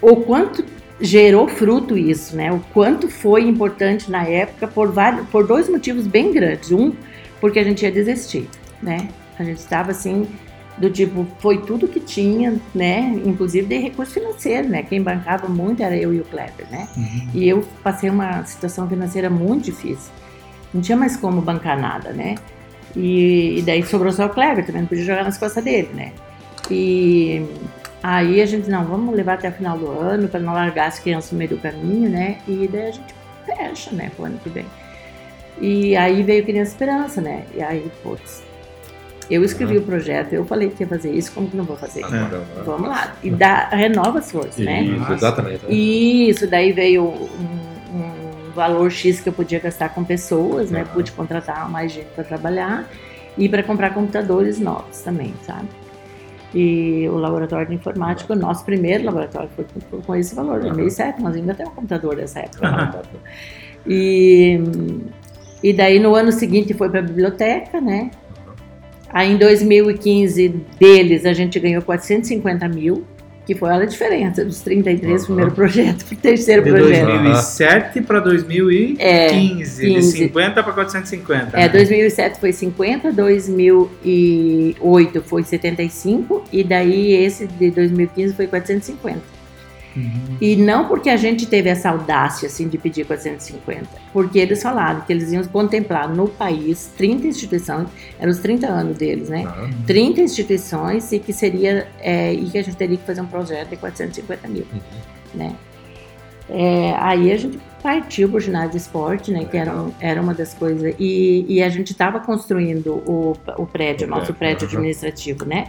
o 0.00 0.16
quanto 0.16 0.64
gerou 0.98 1.46
fruto 1.46 1.96
isso, 1.96 2.34
né? 2.34 2.50
O 2.50 2.60
quanto 2.72 3.08
foi 3.08 3.42
importante 3.42 4.10
na 4.10 4.24
época 4.24 4.66
por, 4.66 4.90
vários, 4.90 5.26
por 5.28 5.46
dois 5.46 5.68
motivos 5.68 6.06
bem 6.06 6.32
grandes. 6.32 6.72
Um, 6.72 6.92
porque 7.40 7.58
a 7.58 7.64
gente 7.64 7.82
ia 7.82 7.92
desistir, 7.92 8.48
né? 8.82 9.08
A 9.38 9.44
gente 9.44 9.58
estava 9.58 9.90
assim, 9.90 10.26
do 10.80 10.88
tipo, 10.88 11.26
foi 11.38 11.58
tudo 11.58 11.86
que 11.86 12.00
tinha, 12.00 12.58
né? 12.74 13.20
Inclusive 13.24 13.66
de 13.66 13.76
recurso 13.78 14.14
financeiro, 14.14 14.66
né? 14.66 14.82
Quem 14.82 15.02
bancava 15.02 15.46
muito 15.46 15.82
era 15.82 15.94
eu 15.94 16.12
e 16.14 16.20
o 16.20 16.24
Kleber, 16.24 16.66
né? 16.70 16.88
E 17.34 17.46
eu 17.46 17.62
passei 17.84 18.08
uma 18.08 18.42
situação 18.46 18.88
financeira 18.88 19.28
muito 19.28 19.66
difícil. 19.66 20.10
Não 20.72 20.80
tinha 20.80 20.96
mais 20.96 21.18
como 21.18 21.42
bancar 21.42 21.78
nada, 21.78 22.12
né? 22.12 22.36
E, 22.96 23.58
e 23.58 23.62
daí 23.62 23.82
sobrou 23.84 24.10
só 24.10 24.24
o 24.24 24.30
Kleber, 24.30 24.64
também 24.64 24.80
não 24.80 24.88
podia 24.88 25.04
jogar 25.04 25.22
nas 25.22 25.36
costas 25.36 25.62
dele, 25.62 25.90
né? 25.92 26.12
E 26.70 27.44
aí 28.02 28.40
a 28.40 28.46
gente, 28.46 28.70
não, 28.70 28.84
vamos 28.86 29.14
levar 29.14 29.34
até 29.34 29.50
o 29.50 29.52
final 29.52 29.76
do 29.76 29.90
ano 29.90 30.28
para 30.28 30.40
não 30.40 30.54
largar 30.54 30.88
as 30.88 30.98
crianças 30.98 31.30
no 31.32 31.38
meio 31.38 31.50
do 31.50 31.58
caminho, 31.58 32.08
né? 32.08 32.38
E 32.48 32.66
daí 32.66 32.88
a 32.88 32.90
gente 32.90 33.14
fecha, 33.44 33.90
né, 33.92 34.10
pro 34.16 34.24
ano 34.24 34.38
que 34.42 34.48
vem. 34.48 34.64
E 35.60 35.94
aí 35.94 36.22
veio 36.22 36.42
Criança 36.42 36.70
Esperança, 36.70 37.20
né? 37.20 37.44
E 37.54 37.62
aí, 37.62 37.90
putz, 38.02 38.42
eu 39.30 39.44
escrevi 39.44 39.78
o 39.78 39.82
projeto, 39.82 40.32
eu 40.32 40.44
falei 40.44 40.68
que 40.70 40.82
ia 40.82 40.88
fazer 40.88 41.12
isso, 41.12 41.32
como 41.32 41.48
que 41.48 41.56
não 41.56 41.64
vou 41.64 41.76
fazer? 41.76 42.04
Agora, 42.04 42.42
Vamos 42.64 42.88
lá. 42.88 43.14
E 43.22 43.30
dá, 43.30 43.68
renova 43.68 44.18
as 44.18 44.30
forças, 44.30 44.58
né? 44.58 44.82
Isso, 44.82 45.12
exatamente. 45.12 45.60
Isso, 45.68 46.46
daí 46.48 46.72
veio 46.72 47.04
um, 47.04 47.28
um 47.94 48.52
valor 48.54 48.90
X 48.90 49.20
que 49.20 49.28
eu 49.28 49.32
podia 49.32 49.60
gastar 49.60 49.90
com 49.90 50.02
pessoas, 50.02 50.70
né? 50.70 50.84
Pude 50.92 51.12
contratar 51.12 51.70
mais 51.70 51.92
gente 51.92 52.08
para 52.14 52.24
trabalhar 52.24 52.88
e 53.38 53.48
para 53.48 53.62
comprar 53.62 53.94
computadores 53.94 54.58
novos 54.58 55.00
também, 55.00 55.32
sabe? 55.46 55.68
E 56.52 57.08
o 57.08 57.16
laboratório 57.16 57.68
de 57.68 57.74
informática, 57.74 58.32
o 58.32 58.36
nosso 58.36 58.64
primeiro 58.64 59.04
laboratório 59.04 59.48
foi 59.54 59.64
com, 60.04 60.16
esse 60.16 60.34
valor, 60.34 60.56
Aham. 60.56 60.70
2007, 60.70 61.22
nós 61.22 61.36
ainda 61.36 61.54
temos 61.54 61.72
um 61.72 61.76
computador 61.76 62.16
dessa 62.16 62.40
época. 62.40 63.02
e, 63.86 64.60
e 65.62 65.72
daí 65.72 66.00
no 66.00 66.14
ano 66.16 66.32
seguinte 66.32 66.74
foi 66.74 66.90
para 66.90 66.98
a 66.98 67.02
biblioteca, 67.02 67.80
né? 67.80 68.10
Aí 69.12 69.32
em 69.32 69.36
2015 69.36 70.48
deles 70.78 71.24
a 71.26 71.32
gente 71.32 71.58
ganhou 71.58 71.82
450 71.82 72.68
mil, 72.68 73.04
que 73.46 73.54
foi 73.54 73.70
a 73.70 73.84
diferença 73.84 74.44
dos 74.44 74.60
33 74.60 75.12
Aham. 75.12 75.24
primeiro 75.26 75.50
projeto 75.52 76.04
para 76.04 76.14
o 76.14 76.18
terceiro 76.18 76.62
De 76.62 76.70
projeto. 76.70 77.06
2007 77.06 78.00
para 78.02 78.20
2015, 78.20 79.02
É, 79.02 79.28
de 79.28 79.64
15. 79.94 80.18
50 80.18 80.62
para 80.62 80.72
450. 80.72 81.56
É, 81.56 81.60
né? 81.62 81.68
2007 81.68 82.38
foi 82.38 82.52
50, 82.52 83.12
2008 83.12 85.22
foi 85.22 85.42
75 85.42 86.44
e 86.52 86.62
daí 86.62 87.12
esse 87.12 87.46
de 87.46 87.70
2015 87.70 88.34
foi 88.34 88.46
450. 88.46 89.39
Uhum. 89.96 90.36
E 90.40 90.54
não 90.56 90.86
porque 90.86 91.10
a 91.10 91.16
gente 91.16 91.46
teve 91.46 91.68
essa 91.68 91.90
audácia 91.90 92.46
assim 92.46 92.68
de 92.68 92.78
pedir 92.78 93.04
450, 93.04 93.88
porque 94.12 94.38
eles 94.38 94.62
falaram 94.62 95.00
que 95.00 95.12
eles 95.12 95.32
iam 95.32 95.42
contemplar 95.44 96.08
no 96.08 96.28
país 96.28 96.92
30 96.96 97.26
instituições, 97.26 97.88
eram 98.18 98.30
os 98.30 98.38
30 98.38 98.66
anos 98.68 98.96
deles, 98.96 99.28
né? 99.28 99.44
Aham. 99.44 99.70
30 99.86 100.20
instituições 100.20 101.10
e 101.12 101.18
que 101.18 101.32
seria 101.32 101.88
é, 102.00 102.32
e 102.32 102.44
que 102.50 102.58
a 102.58 102.62
gente 102.62 102.76
teria 102.76 102.96
que 102.96 103.04
fazer 103.04 103.20
um 103.20 103.26
projeto 103.26 103.70
de 103.70 103.76
450 103.76 104.48
mil, 104.48 104.64
Uhum. 104.72 104.80
né? 105.34 105.54
É, 106.48 106.94
aí 106.98 107.30
a 107.32 107.36
gente 107.36 107.58
partiu 107.80 108.28
para 108.28 108.38
o 108.38 108.40
ginásio 108.40 108.70
de 108.72 108.76
esporte, 108.78 109.30
né? 109.30 109.44
Que 109.44 109.56
era, 109.56 109.72
era 110.00 110.20
uma 110.20 110.34
das 110.34 110.52
coisas 110.52 110.94
e, 110.98 111.46
e 111.48 111.62
a 111.62 111.68
gente 111.68 111.92
estava 111.92 112.18
construindo 112.20 113.02
o, 113.06 113.36
o 113.56 113.66
prédio, 113.66 114.06
O 114.06 114.10
nosso 114.10 114.34
prédio, 114.34 114.66
administrativo, 114.66 115.44
né? 115.44 115.68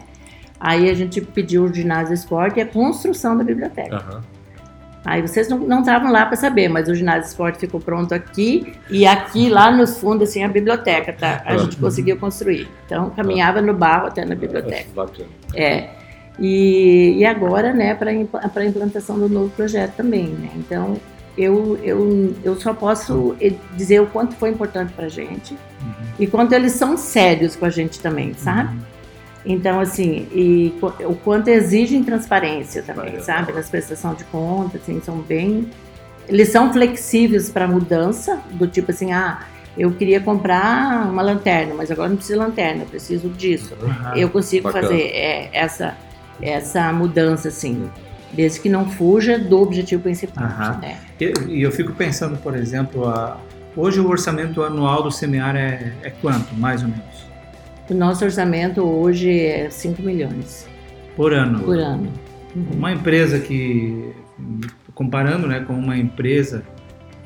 Aí 0.62 0.88
a 0.92 0.94
gente 0.94 1.20
pediu 1.20 1.64
o 1.64 1.74
ginásio 1.74 2.14
esporte 2.14 2.60
e 2.60 2.62
a 2.62 2.66
construção 2.68 3.36
da 3.36 3.44
biblioteca. 3.44 3.96
Aham. 3.96 4.22
Aí 5.04 5.20
vocês 5.20 5.50
não 5.50 5.80
estavam 5.80 6.12
lá 6.12 6.28
para 6.28 6.36
saber, 6.36 6.68
mas 6.68 6.88
o 6.88 6.94
ginásio 6.94 7.28
esporte 7.28 7.58
ficou 7.58 7.80
pronto 7.80 8.14
aqui 8.14 8.72
e 8.88 9.04
aqui 9.08 9.50
lá 9.50 9.72
nos 9.72 9.98
fundos 9.98 10.30
assim 10.30 10.44
a 10.44 10.48
biblioteca, 10.48 11.12
tá? 11.12 11.42
A 11.44 11.58
gente 11.58 11.76
Uhum. 11.78 11.82
conseguiu 11.82 12.18
construir. 12.18 12.70
Então 12.86 13.10
caminhava 13.10 13.60
no 13.64 13.74
barro 13.74 14.06
até 14.08 14.24
na 14.24 14.36
biblioteca. 14.36 14.86
Bacana. 14.94 15.28
É. 15.56 15.90
E, 16.40 17.16
e 17.18 17.26
agora, 17.26 17.74
né, 17.74 17.96
para 17.96 18.12
a 18.12 18.66
implantação 18.66 19.18
do 19.18 19.28
novo 19.28 19.50
projeto 19.50 19.96
também, 19.96 20.28
né? 20.28 20.52
Então, 20.56 20.96
eu, 21.36 21.80
eu, 21.84 22.36
eu 22.44 22.56
só 22.60 22.72
posso 22.74 23.36
dizer 23.76 24.02
o 24.02 24.06
quanto 24.06 24.36
foi 24.36 24.50
importante 24.50 24.94
para 24.94 25.06
a 25.06 25.10
gente 25.10 25.54
uhum. 25.54 26.06
e 26.20 26.28
quanto 26.28 26.54
eles 26.54 26.74
são 26.74 26.96
sérios 26.96 27.56
com 27.56 27.66
a 27.66 27.70
gente 27.70 28.00
também, 28.00 28.34
sabe? 28.36 28.78
Então, 29.46 29.80
assim, 29.80 30.28
e 30.34 30.74
o 31.06 31.16
quanto 31.16 31.48
exigem 31.48 32.04
transparência 32.04 32.84
também, 32.84 33.20
sabe? 33.22 33.52
Nas 33.52 33.70
prestações 33.70 34.18
de 34.18 34.24
contas, 34.26 34.82
assim, 34.82 35.02
são 35.02 35.18
bem. 35.18 35.68
Eles 36.28 36.50
são 36.50 36.72
flexíveis 36.72 37.50
para 37.50 37.68
mudança, 37.68 38.40
do 38.52 38.68
tipo 38.68 38.92
assim, 38.92 39.12
ah, 39.12 39.40
eu 39.78 39.92
queria 39.92 40.20
comprar 40.20 41.10
uma 41.10 41.22
lanterna, 41.22 41.74
mas 41.74 41.90
agora 41.90 42.10
não 42.10 42.18
preciso 42.18 42.40
de 42.40 42.46
lanterna, 42.46 42.84
eu 42.84 42.88
preciso 42.88 43.30
disso. 43.30 43.76
Uhum. 43.82 44.16
Eu 44.16 44.30
consigo 44.30 44.66
Bacana. 44.66 44.88
fazer 44.88 45.02
é, 45.02 45.50
essa, 45.54 45.96
essa 46.42 46.94
mudança, 46.94 47.48
assim, 47.48 47.90
desde 48.32 48.60
que 48.60 48.70
não 48.70 48.90
fuja 48.90 49.40
do 49.40 49.60
objetivo 49.60 50.04
principal. 50.04 50.44
Uhum. 50.46 50.80
Né? 50.80 50.98
E 51.20 51.24
eu, 51.24 51.34
eu, 51.50 51.72
fico 51.72 51.94
pensando, 51.94 52.38
por 52.38 52.56
exemplo, 52.56 53.08
a, 53.08 53.38
hoje 53.76 54.00
o 54.00 54.08
orçamento 54.08 54.62
anual 54.64 55.02
do 55.02 55.12
SEMEAR 55.12 55.56
é, 55.56 55.94
é 56.04 56.10
quanto, 56.10 56.54
mais 56.54 56.84
ou 56.84 56.90
menos? 56.90 57.31
O 57.92 57.94
nosso 57.94 58.24
orçamento 58.24 58.82
hoje 58.82 59.38
é 59.38 59.70
5 59.70 60.02
milhões. 60.02 60.66
Por 61.14 61.34
ano? 61.34 61.60
Por 61.60 61.78
ano. 61.78 62.10
Uhum. 62.56 62.66
Uma 62.78 62.94
empresa 62.94 63.38
que, 63.38 64.14
comparando 64.96 65.46
né, 65.46 65.60
com 65.60 65.74
uma 65.74 65.98
empresa 65.98 66.64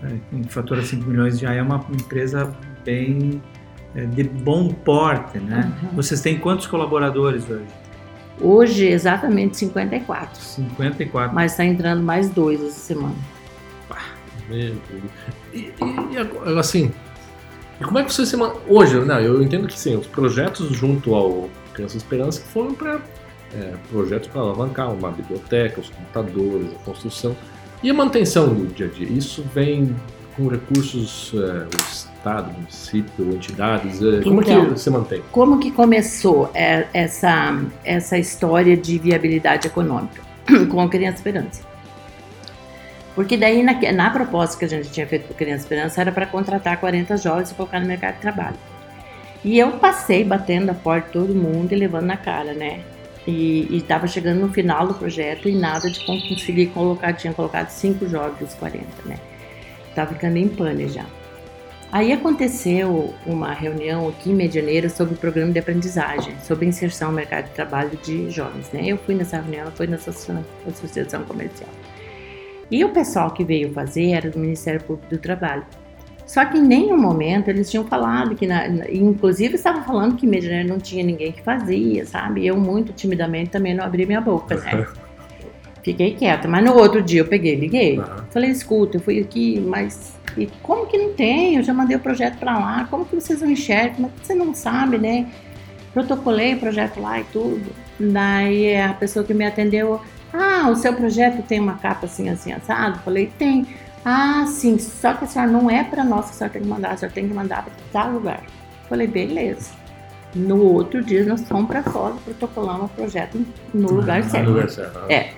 é, 0.02 0.42
que 0.42 0.52
fatura 0.52 0.82
5 0.82 1.08
milhões, 1.08 1.38
já 1.38 1.54
é 1.54 1.62
uma 1.62 1.86
empresa 1.94 2.52
bem 2.84 3.40
é, 3.94 4.06
de 4.06 4.24
bom 4.24 4.70
porte, 4.70 5.38
né? 5.38 5.72
Uhum. 5.84 5.90
Vocês 5.98 6.20
têm 6.22 6.40
quantos 6.40 6.66
colaboradores 6.66 7.48
hoje? 7.48 7.68
Hoje, 8.42 8.88
exatamente 8.88 9.58
54. 9.58 10.36
54. 10.36 11.36
Mas 11.36 11.52
está 11.52 11.64
entrando 11.64 12.02
mais 12.02 12.28
dois 12.32 12.60
essa 12.60 12.80
semana. 12.80 13.14
Meu 14.50 14.58
Deus. 14.60 15.04
E, 15.54 15.60
e, 15.60 15.74
e 16.16 16.60
assim, 16.60 16.92
e 17.80 17.84
como 17.84 18.00
é 18.00 18.04
que 18.04 18.14
você 18.14 18.26
se 18.26 18.36
Hoje, 18.68 19.00
né, 19.00 19.26
eu 19.26 19.42
entendo 19.42 19.68
que 19.68 19.78
sim, 19.78 19.96
os 19.96 20.08
projetos 20.08 20.70
junto 20.76 21.14
ao 21.14 21.50
Criança 21.74 21.98
Esperança 21.98 22.42
foram 22.54 22.74
para 22.74 23.02
é, 23.54 23.74
projetos 23.92 24.28
para 24.28 24.42
alavancar 24.42 24.94
uma 24.94 25.12
biblioteca, 25.12 25.82
os 25.82 25.90
computadores, 25.90 26.68
a 26.72 26.86
construção 26.86 27.36
e 27.84 27.90
a 27.90 27.94
manutenção 27.94 28.54
do 28.54 28.66
dia 28.74 28.88
a 28.88 28.90
dia. 28.90 29.08
Isso 29.08 29.46
vem 29.54 29.96
com 30.36 30.48
recursos 30.48 31.32
é, 31.34 31.38
o 31.38 31.92
Estado, 31.92 32.52
município, 32.54 33.34
entidades. 33.34 34.02
É, 34.02 34.22
como 34.22 34.42
então, 34.42 34.66
que 34.66 34.72
você 34.72 34.90
mantém? 34.90 35.22
Como 35.32 35.60
que 35.60 35.72
começou 35.72 36.50
é, 36.54 36.88
essa, 36.94 37.62
essa 37.84 38.18
história 38.18 38.76
de 38.76 38.98
viabilidade 38.98 39.68
econômica 39.68 40.22
com 40.70 40.82
a 40.82 40.90
Criança 40.90 41.18
Esperança? 41.18 41.75
Porque 43.16 43.38
daí, 43.38 43.64
na, 43.64 43.74
na 43.94 44.10
proposta 44.10 44.60
que 44.60 44.66
a 44.66 44.68
gente 44.68 44.92
tinha 44.92 45.08
feito 45.08 45.28
para 45.28 45.38
Criança 45.38 45.64
Esperança, 45.64 46.02
era 46.02 46.12
para 46.12 46.26
contratar 46.26 46.78
40 46.78 47.16
jovens 47.16 47.50
e 47.50 47.56
colocar 47.56 47.80
no 47.80 47.88
mercado 47.88 48.16
de 48.16 48.22
trabalho. 48.22 48.58
E 49.44 49.58
eu 49.58 49.72
passei 49.74 50.24
batendo 50.24 50.72
a 50.72 50.74
porta 50.74 51.08
de 51.08 51.14
todo 51.14 51.34
mundo 51.34 51.72
e 51.72 51.76
levando 51.76 52.06
na 52.06 52.18
cara, 52.18 52.54
né? 52.54 52.82
E 53.26 53.68
estava 53.72 54.06
chegando 54.06 54.42
no 54.42 54.52
final 54.52 54.86
do 54.88 54.94
projeto 54.94 55.48
e 55.48 55.56
nada 55.56 55.90
de 55.90 56.06
conseguir 56.06 56.68
colocar, 56.68 57.14
tinha 57.14 57.34
colocado 57.34 57.70
5 57.70 58.08
jovens 58.08 58.40
dos 58.40 58.54
40, 58.56 58.86
né? 59.06 59.18
Estava 59.90 60.14
ficando 60.14 60.38
em 60.38 60.48
pane 60.50 60.90
já. 60.90 61.06
Aí 61.92 62.12
aconteceu 62.12 63.14
uma 63.26 63.54
reunião 63.54 64.10
aqui 64.10 64.32
em 64.32 64.36
Medianeira 64.36 64.90
sobre 64.90 65.14
o 65.14 65.18
programa 65.18 65.54
de 65.54 65.60
aprendizagem, 65.60 66.36
sobre 66.42 66.66
inserção 66.66 67.10
no 67.10 67.16
mercado 67.16 67.46
de 67.46 67.52
trabalho 67.52 67.98
de 68.04 68.30
jovens, 68.30 68.70
né? 68.74 68.82
Eu 68.84 68.98
fui 68.98 69.16
nessa 69.16 69.40
reunião, 69.40 69.72
foi 69.72 69.88
na 69.88 69.96
associação 69.96 71.24
comercial. 71.24 71.70
E 72.70 72.84
o 72.84 72.90
pessoal 72.90 73.32
que 73.32 73.44
veio 73.44 73.72
fazer 73.74 74.12
era 74.12 74.30
do 74.30 74.40
Ministério 74.40 74.82
Público 74.82 75.10
do 75.10 75.18
Trabalho. 75.18 75.64
Só 76.26 76.44
que 76.44 76.58
em 76.58 76.62
nenhum 76.62 76.98
momento 76.98 77.50
eles 77.50 77.70
tinham 77.70 77.86
falado 77.86 78.36
que, 78.36 78.48
na, 78.48 78.68
inclusive 78.90 79.56
estavam 79.56 79.84
falando 79.84 80.16
que 80.16 80.26
Medianeira 80.26 80.68
não 80.68 80.80
tinha 80.80 81.04
ninguém 81.04 81.32
que 81.32 81.44
fazia, 81.44 82.06
sabe? 82.06 82.46
Eu 82.46 82.58
muito 82.58 82.92
timidamente 82.94 83.52
também 83.52 83.76
não 83.76 83.84
abri 83.84 84.06
minha 84.06 84.22
boca, 84.22 84.56
né? 84.56 84.88
Fiquei 85.84 86.16
quieta, 86.16 86.48
mas 86.48 86.66
no 86.66 86.74
outro 86.74 87.00
dia 87.00 87.22
eu 87.22 87.28
peguei, 87.28 87.54
liguei. 87.54 88.00
Uhum. 88.00 88.06
Falei, 88.32 88.50
escuta, 88.50 88.98
eu 88.98 89.02
fui 89.02 89.20
aqui, 89.20 89.60
mas 89.60 90.16
e 90.36 90.48
como 90.64 90.88
que 90.88 90.98
não 90.98 91.14
tem? 91.14 91.58
Eu 91.58 91.64
já 91.64 91.76
mandei 91.76 91.96
o 91.96 92.00
projeto 92.00 92.38
para 92.40 92.58
lá, 92.58 92.88
como 92.90 93.06
que 93.06 93.14
vocês 93.14 93.40
não 93.42 93.52
enxergam? 93.52 93.96
Mas 94.00 94.12
você 94.24 94.34
não 94.34 94.54
sabe, 94.56 94.98
né? 94.98 95.28
Protocolei 95.94 96.56
o 96.56 96.60
projeto 96.60 97.00
lá 97.00 97.20
e 97.20 97.24
tudo. 97.26 97.72
Daí 98.00 98.76
a 98.76 98.94
pessoa 98.94 99.24
que 99.24 99.34
me 99.34 99.46
atendeu, 99.46 100.02
ah, 100.34 100.70
o 100.70 100.76
seu 100.76 100.94
projeto 100.94 101.42
tem 101.44 101.60
uma 101.60 101.76
capa 101.76 102.06
assim, 102.06 102.30
assim, 102.30 102.52
assado? 102.52 103.00
Falei, 103.00 103.32
tem. 103.38 103.66
Ah, 104.04 104.46
sim, 104.48 104.78
só 104.78 105.14
que 105.14 105.26
a 105.26 105.28
senhora 105.28 105.52
não 105.52 105.70
é 105.70 105.84
para 105.84 106.04
nós 106.04 106.26
que 106.26 106.32
a 106.32 106.34
senhora 106.34 106.54
tem 106.54 106.62
que 106.62 106.68
mandar, 106.68 106.92
a 106.92 106.98
senhora 106.98 107.16
tem 107.16 107.28
que 107.28 107.34
mandar 107.34 107.64
para 107.64 107.74
tal 107.92 108.12
lugar. 108.12 108.44
Falei, 108.88 109.08
beleza. 109.08 109.72
No 110.36 110.62
outro 110.62 111.04
dia 111.04 111.26
nós 111.26 111.48
fomos 111.48 111.68
para 111.68 111.82
fora, 111.82 112.16
protocolamos 112.24 112.92
o 112.92 112.94
projeto 112.94 113.46
no 113.74 113.94
lugar 113.94 114.20
ah, 114.20 114.24
certo. 114.24 114.46
No 114.46 114.52
lugar 114.52 114.70
certo. 114.70 115.00
É. 115.10 115.34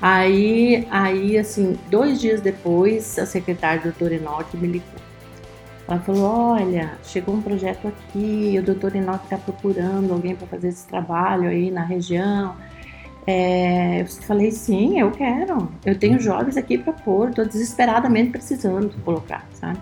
Aí, 0.00 0.86
aí, 0.90 1.36
assim, 1.36 1.76
dois 1.90 2.20
dias 2.20 2.40
depois, 2.40 3.18
a 3.18 3.26
secretária, 3.26 3.82
doutora 3.82 4.14
Enoque, 4.14 4.56
me 4.56 4.68
ligou. 4.68 5.08
Ela 5.88 5.98
falou: 6.00 6.52
Olha, 6.52 6.92
chegou 7.02 7.34
um 7.34 7.42
projeto 7.42 7.88
aqui, 7.88 8.56
o 8.58 8.62
doutor 8.62 8.94
Enoque 8.94 9.24
está 9.24 9.38
procurando 9.38 10.12
alguém 10.12 10.36
para 10.36 10.46
fazer 10.46 10.68
esse 10.68 10.86
trabalho 10.86 11.48
aí 11.48 11.70
na 11.70 11.82
região. 11.82 12.54
É, 13.30 14.00
eu 14.00 14.06
falei, 14.06 14.50
sim, 14.50 14.98
eu 14.98 15.10
quero. 15.10 15.68
Eu 15.84 15.98
tenho 15.98 16.14
uhum. 16.14 16.20
jovens 16.20 16.56
aqui 16.56 16.78
para 16.78 16.94
pôr, 16.94 17.28
estou 17.28 17.44
desesperadamente 17.44 18.30
precisando 18.30 18.90
colocar, 19.04 19.46
sabe? 19.52 19.78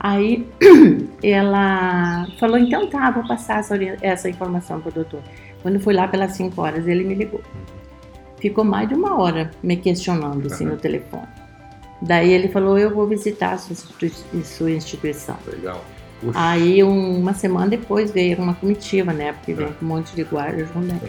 Aí 0.00 0.44
ela 1.22 2.26
falou, 2.40 2.58
então 2.58 2.90
tá, 2.90 3.08
vou 3.12 3.24
passar 3.28 3.60
essa, 3.60 3.76
essa 4.02 4.28
informação 4.28 4.80
para 4.80 4.88
o 4.88 4.92
doutor. 4.92 5.22
Quando 5.62 5.78
fui 5.78 5.94
lá 5.94 6.08
pelas 6.08 6.32
5 6.32 6.60
horas, 6.60 6.88
ele 6.88 7.04
me 7.04 7.14
ligou. 7.14 7.40
Ficou 8.40 8.64
mais 8.64 8.88
de 8.88 8.96
uma 8.96 9.20
hora 9.20 9.52
me 9.62 9.76
questionando 9.76 10.44
assim 10.48 10.64
uhum. 10.64 10.72
no 10.72 10.76
telefone. 10.76 11.28
Daí 12.02 12.32
ele 12.32 12.48
falou, 12.48 12.76
eu 12.76 12.92
vou 12.92 13.06
visitar 13.06 13.52
a 13.52 13.58
sua, 13.58 13.76
sua 14.42 14.70
instituição. 14.72 15.36
Legal. 15.46 15.84
Aí 16.34 16.82
um, 16.82 17.18
uma 17.20 17.34
semana 17.34 17.68
depois 17.68 18.10
veio 18.10 18.36
uma 18.38 18.54
comitiva, 18.54 19.12
né? 19.12 19.32
Porque 19.34 19.54
vem 19.54 19.72
com 19.74 19.84
um 19.84 19.88
monte 19.88 20.16
de 20.16 20.24
guardas 20.24 20.66
junto. 20.74 20.92
Né? 20.92 21.00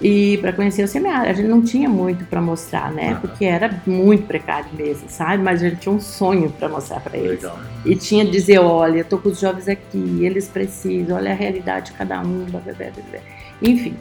E 0.00 0.38
para 0.38 0.52
conhecer 0.52 0.82
o 0.82 0.88
semiárido. 0.88 1.30
A 1.30 1.32
gente 1.32 1.48
não 1.48 1.62
tinha 1.62 1.88
muito 1.88 2.24
para 2.24 2.40
mostrar, 2.40 2.92
né? 2.92 3.16
Porque 3.20 3.44
era 3.44 3.80
muito 3.86 4.26
precário 4.26 4.68
mesmo, 4.72 5.08
sabe? 5.08 5.42
Mas 5.42 5.62
a 5.62 5.68
gente 5.68 5.80
tinha 5.80 5.94
um 5.94 6.00
sonho 6.00 6.50
para 6.50 6.68
mostrar 6.68 7.00
para 7.00 7.16
eles. 7.16 7.42
Legal. 7.42 7.58
E 7.84 7.96
tinha 7.96 8.24
de 8.24 8.30
dizer, 8.30 8.58
olha, 8.58 8.98
eu 8.98 9.04
tô 9.04 9.18
com 9.18 9.28
os 9.28 9.38
jovens 9.40 9.68
aqui, 9.68 10.24
eles 10.24 10.48
precisam, 10.48 11.16
olha 11.16 11.30
a 11.30 11.34
realidade 11.34 11.92
de 11.92 11.92
cada 11.92 12.20
um, 12.20 12.44
blá, 12.44 12.60
blá, 12.60 12.72
blá, 12.74 12.90
blá. 13.10 13.20
enfim. 13.62 13.96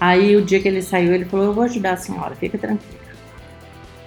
Aí 0.00 0.34
o 0.34 0.42
dia 0.42 0.60
que 0.60 0.66
ele 0.66 0.82
saiu, 0.82 1.14
ele 1.14 1.26
falou, 1.26 1.46
eu 1.46 1.52
vou 1.52 1.64
ajudar 1.64 1.92
a 1.92 1.96
senhora, 1.96 2.34
fica 2.34 2.56
tranquila. 2.56 3.00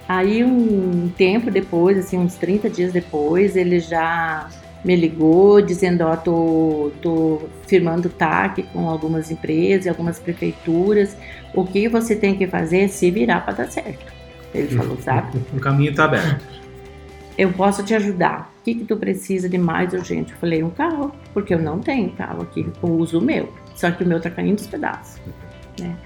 Aí 0.08 0.44
um 0.44 1.10
tempo 1.16 1.50
depois, 1.50 1.96
assim, 1.96 2.18
uns 2.18 2.34
30 2.34 2.68
dias 2.68 2.92
depois, 2.92 3.56
ele 3.56 3.80
já 3.80 4.50
me 4.84 4.94
ligou 4.94 5.62
dizendo, 5.62 6.02
ó, 6.02 6.12
oh, 6.12 6.16
tô, 6.18 6.92
tô 7.00 7.42
firmando 7.66 8.08
TAC 8.08 8.64
com 8.64 8.88
algumas 8.88 9.30
empresas, 9.30 9.86
algumas 9.86 10.18
prefeituras, 10.18 11.16
o 11.54 11.64
que 11.64 11.88
você 11.88 12.14
tem 12.14 12.36
que 12.36 12.46
fazer 12.46 12.80
é 12.80 12.88
se 12.88 13.10
virar 13.10 13.40
para 13.40 13.54
dar 13.54 13.70
certo. 13.70 14.12
Ele 14.54 14.68
falou, 14.68 14.96
sabe? 15.00 15.40
O 15.56 15.60
caminho 15.60 15.90
está 15.90 16.04
aberto. 16.04 16.44
Eu 17.36 17.50
posso 17.52 17.82
te 17.82 17.94
ajudar. 17.94 18.52
O 18.60 18.64
que, 18.64 18.74
que 18.74 18.84
tu 18.84 18.96
precisa 18.96 19.48
de 19.48 19.58
mais 19.58 19.92
urgente? 19.92 20.32
Eu 20.32 20.38
falei, 20.38 20.62
um 20.62 20.70
carro, 20.70 21.12
porque 21.32 21.52
eu 21.52 21.58
não 21.58 21.80
tenho 21.80 22.10
carro 22.10 22.42
aqui, 22.42 22.66
eu 22.82 22.90
uso 22.90 23.18
o 23.18 23.22
meu. 23.22 23.52
Só 23.74 23.90
que 23.90 24.04
o 24.04 24.06
meu 24.06 24.20
tá 24.20 24.30
caindo 24.30 24.56
dos 24.56 24.66
pedaços. 24.66 25.20
Né? 25.80 25.96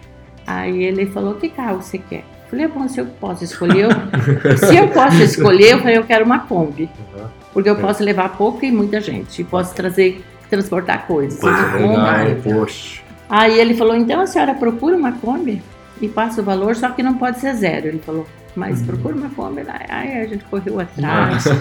Aí 0.47 0.83
ele 0.85 1.05
falou, 1.07 1.35
que 1.35 1.51
carro 1.51 1.83
você 1.83 1.99
quer? 1.99 2.25
Eu 2.45 2.51
falei, 2.51 2.65
é 2.65 2.69
bom, 2.69 2.89
se 2.89 2.99
eu 2.99 3.07
posso 3.07 3.45
escolher, 3.45 3.85
eu... 3.85 3.91
se 4.57 4.75
eu 4.75 4.89
posso 4.89 5.23
escolher, 5.23 5.73
eu 5.73 5.79
falei, 5.81 5.99
eu 5.99 6.05
quero 6.05 6.25
uma 6.25 6.39
Kombi. 6.39 6.89
Uhum. 7.15 7.29
Porque 7.59 7.71
eu 7.71 7.77
é. 7.77 7.81
posso 7.81 8.05
levar 8.05 8.37
pouca 8.37 8.65
e 8.65 8.71
muita 8.71 9.01
gente. 9.01 9.43
E 9.43 9.45
posso 9.45 9.75
trazer, 9.75 10.25
transportar 10.49 11.09
coisas. 11.09 11.43
Ah, 11.43 11.75
legal, 11.75 12.37
poxa. 12.61 13.03
Aí 13.29 13.59
ele 13.59 13.75
falou, 13.75 13.97
então 13.97 14.21
a 14.21 14.29
senhora 14.29 14.55
procura 14.55 14.97
uma 14.97 15.11
Kombi 15.11 15.61
e 16.01 16.07
passa 16.07 16.41
o 16.41 16.45
valor, 16.45 16.77
só 16.77 16.91
que 16.91 17.03
não 17.03 17.15
pode 17.19 17.41
ser 17.41 17.53
zero. 17.55 17.89
Ele 17.89 17.99
falou, 17.99 18.29
mas 18.55 18.79
uhum. 18.79 18.87
procura 18.87 19.17
uma 19.17 19.29
Kombi. 19.31 19.63
Aí 19.89 20.21
a 20.21 20.27
gente 20.29 20.45
correu 20.45 20.79
atrás. 20.79 21.47
Nossa, 21.47 21.59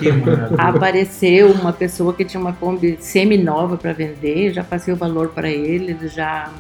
Apareceu 0.59 1.51
uma 1.51 1.73
pessoa 1.73 2.13
que 2.13 2.23
tinha 2.23 2.39
uma 2.39 2.53
Kombi 2.53 2.95
semi-nova 2.99 3.75
para 3.75 3.91
vender, 3.91 4.53
já 4.53 4.63
passei 4.63 4.93
o 4.93 4.97
valor 4.97 5.29
para 5.29 5.49
ele, 5.49 5.93
ele 5.93 6.07
já 6.07 6.51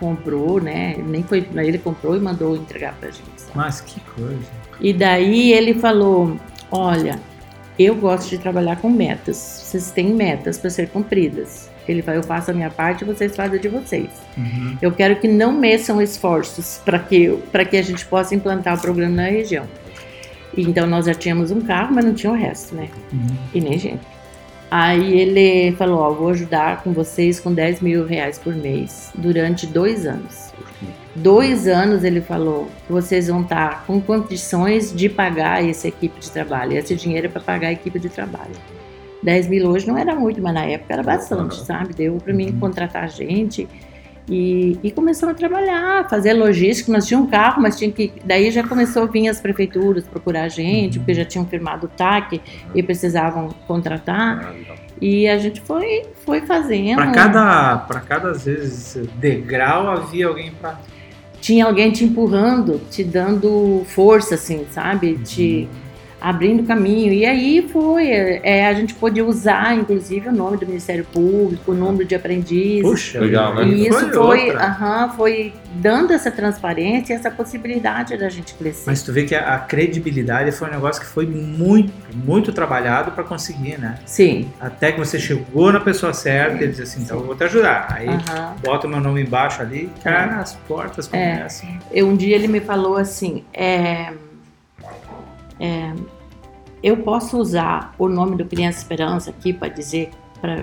comprou, 0.00 0.58
né? 0.58 0.96
Nem 1.06 1.22
foi, 1.22 1.46
ele 1.54 1.76
comprou 1.76 2.16
e 2.16 2.18
mandou 2.18 2.56
entregar 2.56 2.94
pra 2.94 3.10
gente. 3.10 3.28
Sabe? 3.36 3.52
Mas 3.54 3.82
que 3.82 4.00
coisa. 4.00 4.38
E 4.80 4.94
daí 4.94 5.52
ele 5.52 5.74
falou: 5.74 6.38
Olha, 6.70 7.20
eu 7.78 7.94
gosto 7.94 8.30
de 8.30 8.38
trabalhar 8.38 8.76
com 8.76 8.90
metas. 8.90 9.36
Vocês 9.36 9.90
têm 9.90 10.14
metas 10.14 10.58
para 10.58 10.70
ser 10.70 10.88
cumpridas. 10.88 11.68
Ele 11.88 12.02
falou, 12.02 12.20
eu 12.20 12.26
faço 12.26 12.50
a 12.50 12.54
minha 12.54 12.70
parte, 12.70 13.04
vocês 13.04 13.36
fazem 13.36 13.58
a 13.58 13.62
de 13.62 13.68
vocês. 13.68 14.08
Uhum. 14.36 14.76
Eu 14.82 14.90
quero 14.90 15.16
que 15.16 15.28
não 15.28 15.52
meçam 15.52 16.02
esforços 16.02 16.80
para 16.84 16.98
que, 16.98 17.38
para 17.52 17.64
que 17.64 17.76
a 17.76 17.82
gente 17.82 18.04
possa 18.06 18.34
implantar 18.34 18.76
o 18.76 18.80
programa 18.80 19.14
na 19.14 19.28
região. 19.28 19.66
E, 20.56 20.62
Então 20.62 20.86
nós 20.86 21.06
já 21.06 21.14
tínhamos 21.14 21.50
um 21.50 21.60
carro, 21.60 21.94
mas 21.94 22.04
não 22.04 22.14
tinha 22.14 22.32
o 22.32 22.36
resto, 22.36 22.74
né? 22.74 22.88
Uhum. 23.12 23.36
E 23.54 23.60
nem 23.60 23.78
gente. 23.78 24.00
Aí 24.68 25.20
ele 25.20 25.76
falou, 25.76 26.00
ó, 26.00 26.10
vou 26.10 26.30
ajudar 26.30 26.82
com 26.82 26.92
vocês 26.92 27.38
com 27.38 27.54
10 27.54 27.80
mil 27.80 28.04
reais 28.04 28.36
por 28.36 28.54
mês 28.54 29.12
durante 29.14 29.64
dois 29.66 30.06
anos. 30.06 30.52
Dois 31.16 31.66
anos 31.66 32.04
ele 32.04 32.20
falou 32.20 32.68
que 32.86 32.92
vocês 32.92 33.28
vão 33.28 33.40
estar 33.42 33.84
com 33.86 34.00
condições 34.00 34.94
de 34.94 35.08
pagar 35.08 35.64
essa 35.66 35.88
equipe 35.88 36.20
de 36.20 36.30
trabalho. 36.30 36.74
Esse 36.76 36.94
dinheiro 36.94 37.26
é 37.26 37.30
para 37.30 37.40
pagar 37.40 37.68
a 37.68 37.72
equipe 37.72 37.98
de 37.98 38.08
trabalho. 38.08 38.52
10 39.22 39.48
mil 39.48 39.66
hoje 39.68 39.88
não 39.88 39.96
era 39.96 40.14
muito, 40.14 40.42
mas 40.42 40.52
na 40.54 40.64
época 40.66 40.92
era 40.92 41.02
bastante, 41.02 41.58
Uhum. 41.58 41.64
sabe? 41.64 41.94
Deu 41.94 42.18
para 42.22 42.34
mim 42.34 42.50
Uhum. 42.50 42.60
contratar 42.60 43.08
gente 43.08 43.66
e, 44.28 44.78
e 44.82 44.90
começamos 44.90 45.34
a 45.34 45.38
trabalhar, 45.38 46.08
fazer 46.08 46.34
logística. 46.34 46.92
Nós 46.92 47.06
tínhamos 47.06 47.28
um 47.28 47.30
carro, 47.30 47.62
mas 47.62 47.78
tinha 47.78 47.90
que. 47.90 48.12
Daí 48.24 48.50
já 48.50 48.62
começou 48.62 49.04
a 49.04 49.06
vir 49.06 49.26
as 49.28 49.40
prefeituras 49.40 50.04
procurar 50.06 50.42
a 50.42 50.48
gente, 50.48 50.98
Uhum. 50.98 51.04
porque 51.04 51.14
já 51.14 51.24
tinham 51.24 51.46
firmado 51.46 51.86
o 51.86 51.88
TAC 51.88 52.40
e 52.74 52.82
precisavam 52.82 53.48
contratar. 53.66 54.54
E 55.00 55.26
a 55.28 55.38
gente 55.38 55.60
foi, 55.62 56.02
foi 56.26 56.42
fazendo. 56.42 56.96
Para 56.96 57.10
cada, 57.12 57.76
para 57.78 58.00
cada 58.00 58.30
às 58.32 58.44
vezes 58.44 59.08
degrau 59.16 59.88
havia 59.88 60.26
alguém 60.26 60.52
para 60.52 60.78
Tinha 61.46 61.64
alguém 61.64 61.92
te 61.92 62.02
empurrando, 62.02 62.80
te 62.90 63.04
dando 63.04 63.82
força, 63.86 64.34
assim, 64.34 64.66
sabe? 64.68 65.16
Te 65.18 65.68
abrindo 66.28 66.64
caminho. 66.64 67.12
E 67.12 67.24
aí 67.24 67.68
foi. 67.72 68.08
é, 68.10 68.66
a 68.66 68.74
gente 68.74 68.94
podia 68.94 69.24
usar, 69.24 69.76
inclusive, 69.76 70.28
o 70.28 70.32
nome 70.32 70.56
do 70.56 70.66
Ministério 70.66 71.04
Público, 71.04 71.70
o 71.70 71.74
número 71.74 72.04
de 72.04 72.16
aprendizes. 72.16 72.82
Puxa, 72.82 73.20
Legal, 73.20 73.54
né? 73.54 73.64
E 73.68 73.86
isso 73.86 74.10
foi, 74.10 74.46
outra. 74.48 74.66
aham, 74.66 75.12
foi 75.16 75.52
dando 75.74 76.12
essa 76.12 76.28
transparência 76.28 77.12
e 77.12 77.16
essa 77.16 77.30
possibilidade 77.30 78.16
da 78.16 78.28
gente 78.28 78.54
crescer. 78.54 78.82
Mas 78.86 79.02
tu 79.04 79.12
vê 79.12 79.22
que 79.22 79.36
a, 79.36 79.54
a 79.54 79.58
credibilidade 79.60 80.50
foi 80.50 80.66
um 80.68 80.72
negócio 80.72 81.00
que 81.00 81.06
foi 81.06 81.26
muito, 81.26 81.92
muito 82.12 82.52
trabalhado 82.52 83.12
para 83.12 83.22
conseguir, 83.22 83.78
né? 83.78 83.94
Sim. 84.04 84.48
Até 84.60 84.90
que 84.90 84.98
você 84.98 85.20
chegou 85.20 85.70
na 85.70 85.78
pessoa 85.78 86.12
certa 86.12 86.64
e 86.64 86.68
disse 86.68 86.82
assim, 86.82 87.02
então 87.02 87.18
eu 87.18 87.24
vou 87.24 87.36
te 87.36 87.44
ajudar. 87.44 87.86
Aí 87.92 88.08
aham. 88.08 88.56
bota 88.64 88.88
o 88.88 88.90
meu 88.90 88.98
nome 89.00 89.22
embaixo 89.22 89.62
ali, 89.62 89.88
cara, 90.02 90.40
as 90.40 90.54
portas 90.54 91.08
É. 91.12 91.36
começam. 91.36 91.68
Eu, 91.92 92.08
um 92.08 92.16
dia 92.16 92.34
ele 92.34 92.48
me 92.48 92.58
falou 92.58 92.96
assim: 92.96 93.44
é, 93.54 94.12
é, 95.60 95.92
eu 96.82 96.98
posso 96.98 97.38
usar 97.38 97.94
o 97.98 98.08
nome 98.08 98.36
do 98.36 98.44
Criança 98.44 98.78
Esperança 98.78 99.30
aqui 99.30 99.52
para 99.52 99.68
dizer, 99.68 100.10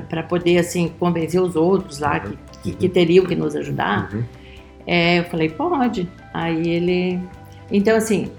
para 0.09 0.23
poder 0.23 0.59
assim 0.59 0.93
convencer 0.99 1.41
os 1.41 1.55
outros 1.55 1.99
lá 1.99 2.19
que, 2.19 2.37
que, 2.61 2.71
que 2.73 2.89
teriam 2.89 3.25
que 3.25 3.35
nos 3.35 3.55
ajudar? 3.55 4.13
Uhum. 4.13 4.23
É, 4.85 5.19
eu 5.19 5.23
falei: 5.25 5.49
pode. 5.49 6.09
Aí 6.33 6.67
ele. 6.69 7.19
Então, 7.71 7.95
assim, 7.95 8.29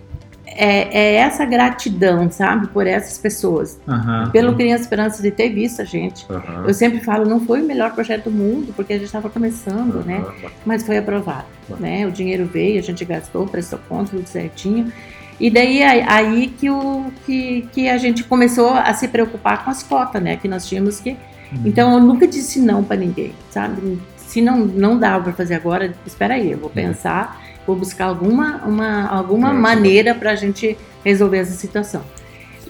é, 0.47 0.99
é 0.99 1.15
essa 1.17 1.45
gratidão, 1.45 2.31
sabe, 2.31 2.69
por 2.69 2.87
essas 2.87 3.19
pessoas. 3.19 3.81
Aham. 3.89 4.31
Pelo 4.31 4.55
Criança 4.55 4.83
Esperança 4.83 5.23
de 5.23 5.31
ter 5.31 5.49
visto 5.51 5.81
a 5.81 5.85
gente. 5.85 6.27
Aham. 6.31 6.65
Eu 6.67 6.75
sempre 6.75 7.01
falo, 7.01 7.25
não 7.25 7.41
foi 7.41 7.63
o 7.63 7.65
melhor 7.65 7.93
projeto 7.93 8.25
do 8.25 8.31
mundo, 8.31 8.73
porque 8.75 8.93
a 8.93 8.97
gente 8.97 9.07
estava 9.07 9.29
começando, 9.29 10.05
né? 10.05 10.19
Aham. 10.19 10.51
mas 10.65 10.85
foi 10.85 10.99
aprovado, 10.99 11.47
né? 11.81 12.07
O 12.07 12.13
dinheiro 12.13 12.45
veio, 12.47 12.79
a 12.79 12.83
gente 12.83 13.05
gastou, 13.05 13.47
prestou 13.47 13.79
conta, 13.89 14.11
tudo 14.11 14.27
certinho. 14.27 14.93
E 15.41 15.51
daí 15.51 15.83
aí- 15.83 16.05
aí 16.07 16.47
que, 16.49 16.71
o, 16.71 17.07
que, 17.27 17.69
que 17.73 17.89
a 17.89 17.99
gente 17.99 18.23
começou 18.25 18.71
a 18.71 18.93
se 18.95 19.09
preocupar 19.09 19.65
com 19.65 19.71
as 19.71 19.83
cotas, 19.83 20.23
né? 20.23 20.37
Que 20.37 20.47
nós 20.49 20.67
tínhamos 20.67 21.01
que. 21.01 21.11
Uhum. 21.11 21.63
Então 21.65 21.93
eu 21.95 22.01
nunca 22.01 22.27
disse 22.27 22.61
não 22.61 22.83
para 22.85 22.97
ninguém, 22.97 23.33
sabe? 23.51 23.99
Se 24.17 24.41
não, 24.41 24.59
não 24.59 24.99
dá 24.99 25.19
para 25.21 25.33
fazer 25.33 25.55
agora, 25.55 25.93
espera 26.07 26.35
aí, 26.35 26.51
eu 26.53 26.59
vou 26.59 26.71
pensar, 26.71 27.41
vou 27.67 27.77
buscar 27.77 28.07
alguma, 28.07 28.57
uma, 28.65 29.07
alguma 29.09 29.53
maneira 29.53 30.15
para 30.15 30.31
a 30.33 30.37
gente 30.37 30.77
resolver 31.05 31.39
essa 31.39 31.53
situação. 31.53 32.03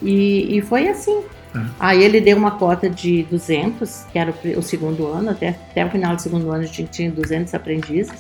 E, 0.03 0.57
e 0.59 0.61
foi 0.63 0.89
assim. 0.89 1.23
Tá. 1.53 1.65
Aí 1.79 2.03
ele 2.03 2.21
deu 2.21 2.37
uma 2.37 2.51
cota 2.53 2.91
de 2.91 3.23
200, 3.31 4.05
que 4.13 4.19
era 4.19 4.33
o, 4.33 4.59
o 4.59 4.63
segundo 4.63 5.07
ano, 5.07 5.31
até, 5.31 5.51
até 5.71 5.85
o 5.87 5.91
final 5.91 6.17
do 6.17 6.21
segundo 6.21 6.51
ano 6.51 6.65
a 6.65 6.67
gente 6.67 6.85
tinha 6.85 7.11
200 7.11 7.55
aprendizes, 7.55 8.13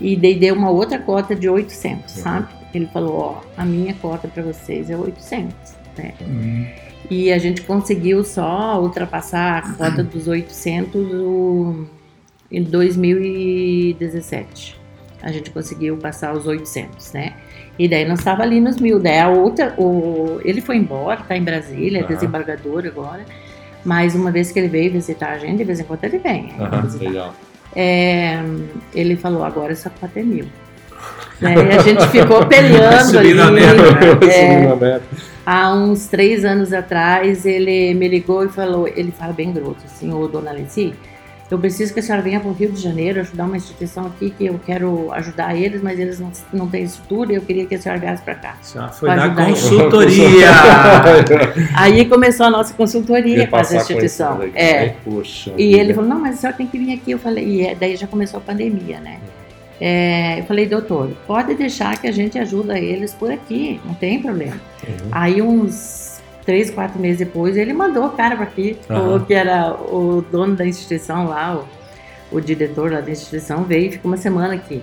e 0.00 0.16
daí 0.16 0.38
deu 0.38 0.54
uma 0.54 0.70
outra 0.70 0.98
cota 0.98 1.34
de 1.36 1.48
800, 1.48 2.16
Uhum. 2.16 2.22
sabe? 2.22 2.46
Ele 2.74 2.86
falou, 2.86 3.18
ó, 3.18 3.40
a 3.56 3.64
minha 3.64 3.94
cota 3.94 4.28
para 4.28 4.42
vocês 4.42 4.90
é 4.90 4.96
800, 4.96 5.54
né? 5.98 6.12
Uhum. 6.20 6.66
E 7.10 7.32
a 7.32 7.38
gente 7.38 7.62
conseguiu 7.62 8.22
só 8.22 8.80
ultrapassar 8.80 9.58
a 9.58 9.62
cota 9.72 10.04
dos 10.04 10.28
800 10.28 10.94
o- 11.12 11.86
em 12.52 12.62
2017. 12.62 14.78
A 15.22 15.30
gente 15.30 15.50
conseguiu 15.50 15.96
passar 15.98 16.34
os 16.34 16.46
800, 16.46 17.12
né? 17.12 17.34
E 17.78 17.88
daí 17.88 18.06
nós 18.08 18.18
estava 18.20 18.42
ali 18.42 18.60
nos 18.60 18.76
mil. 18.78 18.98
Daí 18.98 19.18
a 19.18 19.28
outra, 19.28 19.74
o, 19.78 20.40
ele 20.44 20.60
foi 20.60 20.76
embora, 20.76 21.20
tá 21.22 21.36
em 21.36 21.42
Brasília, 21.42 22.00
é 22.00 22.04
desembargador 22.04 22.86
agora. 22.86 23.24
Mas 23.84 24.14
uma 24.14 24.30
vez 24.30 24.50
que 24.52 24.58
ele 24.58 24.68
veio 24.68 24.92
visitar 24.92 25.30
a 25.32 25.38
gente, 25.38 25.58
de 25.58 25.64
vez 25.64 25.80
em 25.80 25.84
quando 25.84 26.04
ele 26.04 26.18
vem. 26.18 26.52
né, 26.52 26.80
visitar. 26.82 27.04
legal. 27.04 27.34
É, 27.74 28.38
ele 28.94 29.16
falou, 29.16 29.44
agora 29.44 29.72
essa 29.72 29.88
cota 29.90 30.20
é 30.20 30.22
mil. 30.22 30.46
Né? 31.40 31.54
E 31.54 31.78
a 31.78 31.82
gente 31.82 32.06
ficou 32.08 32.44
peleando 32.46 33.18
ali. 33.18 33.28
Subindo 33.28 33.42
a 33.42 33.50
meta, 33.50 33.82
né? 33.82 34.28
é, 34.32 34.76
meta. 34.76 35.02
Há 35.46 35.72
uns 35.74 36.06
três 36.06 36.44
anos 36.44 36.72
atrás, 36.72 37.46
ele 37.46 37.94
me 37.94 38.06
ligou 38.08 38.44
e 38.44 38.48
falou, 38.48 38.86
ele 38.86 39.10
fala 39.10 39.32
bem 39.32 39.52
grosso, 39.52 39.80
assim, 39.86 40.12
ô 40.12 40.28
dona 40.28 40.50
Alici, 40.50 40.94
eu 41.50 41.58
preciso 41.58 41.92
que 41.92 41.98
a 41.98 42.02
senhora 42.02 42.22
venha 42.22 42.38
para 42.38 42.48
o 42.48 42.52
Rio 42.52 42.70
de 42.70 42.80
Janeiro 42.80 43.18
ajudar 43.20 43.44
uma 43.44 43.56
instituição 43.56 44.06
aqui 44.06 44.30
que 44.30 44.46
eu 44.46 44.60
quero 44.64 45.12
ajudar 45.12 45.56
eles, 45.56 45.82
mas 45.82 45.98
eles 45.98 46.20
não, 46.20 46.30
não 46.52 46.68
têm 46.68 46.84
estrutura 46.84 47.32
e 47.32 47.34
eu 47.36 47.42
queria 47.42 47.66
que 47.66 47.74
a 47.74 47.80
senhora 47.80 48.00
viesse 48.00 48.22
para 48.22 48.36
cá. 48.36 48.56
Só 48.62 48.88
foi 48.90 49.10
ele. 49.10 49.34
consultoria. 49.34 50.48
Aí 51.74 52.04
começou 52.04 52.46
a 52.46 52.50
nossa 52.50 52.72
consultoria 52.72 53.38
Ia 53.38 53.46
com 53.48 53.56
essa 53.58 53.74
com 53.74 53.80
instituição. 53.80 54.38
daqui, 54.38 54.56
É. 54.56 54.94
Poxa. 55.04 55.52
E 55.58 55.70
vida. 55.70 55.78
ele 55.78 55.94
falou, 55.94 56.08
não, 56.08 56.20
mas 56.20 56.34
a 56.34 56.38
senhora 56.38 56.56
tem 56.56 56.68
que 56.68 56.78
vir 56.78 56.92
aqui. 56.94 57.10
Eu 57.10 57.18
falei, 57.18 57.44
e 57.44 57.66
é- 57.66 57.74
daí 57.74 57.96
já 57.96 58.06
começou 58.06 58.38
a 58.38 58.40
pandemia, 58.40 59.00
né? 59.00 59.18
É, 59.80 60.40
eu 60.40 60.44
falei, 60.44 60.66
doutor, 60.66 61.10
pode 61.26 61.54
deixar 61.54 61.98
que 61.98 62.06
a 62.06 62.12
gente 62.12 62.38
ajuda 62.38 62.78
eles 62.78 63.14
por 63.14 63.32
aqui, 63.32 63.80
não 63.84 63.94
tem 63.94 64.20
problema. 64.20 64.56
Uhum. 64.86 65.08
Aí 65.10 65.40
uns 65.40 66.20
três, 66.44 66.70
quatro 66.70 67.00
meses 67.00 67.18
depois, 67.18 67.56
ele 67.56 67.72
mandou 67.72 68.06
o 68.06 68.10
cara 68.10 68.36
para 68.36 68.44
aqui, 68.44 68.76
falou 68.86 69.20
que 69.20 69.32
era 69.32 69.72
o 69.72 70.22
dono 70.30 70.54
da 70.54 70.66
instituição 70.66 71.28
lá, 71.28 71.56
o, 72.30 72.36
o 72.36 72.40
diretor 72.40 72.92
lá 72.92 73.00
da 73.00 73.10
instituição, 73.10 73.64
veio 73.64 73.86
e 73.86 73.92
ficou 73.92 74.10
uma 74.10 74.18
semana 74.18 74.54
aqui, 74.54 74.82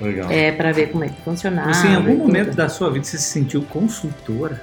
Legal. 0.00 0.28
é, 0.30 0.50
para 0.50 0.72
ver 0.72 0.90
como 0.90 1.04
é 1.04 1.08
que 1.08 1.20
funcionava. 1.22 1.72
Você, 1.72 1.86
em 1.86 1.94
algum 1.94 2.08
e 2.08 2.12
tudo. 2.16 2.26
momento 2.26 2.56
da 2.56 2.68
sua 2.68 2.90
vida, 2.90 3.04
você 3.04 3.18
se 3.18 3.24
sentiu 3.24 3.62
consultora? 3.62 4.60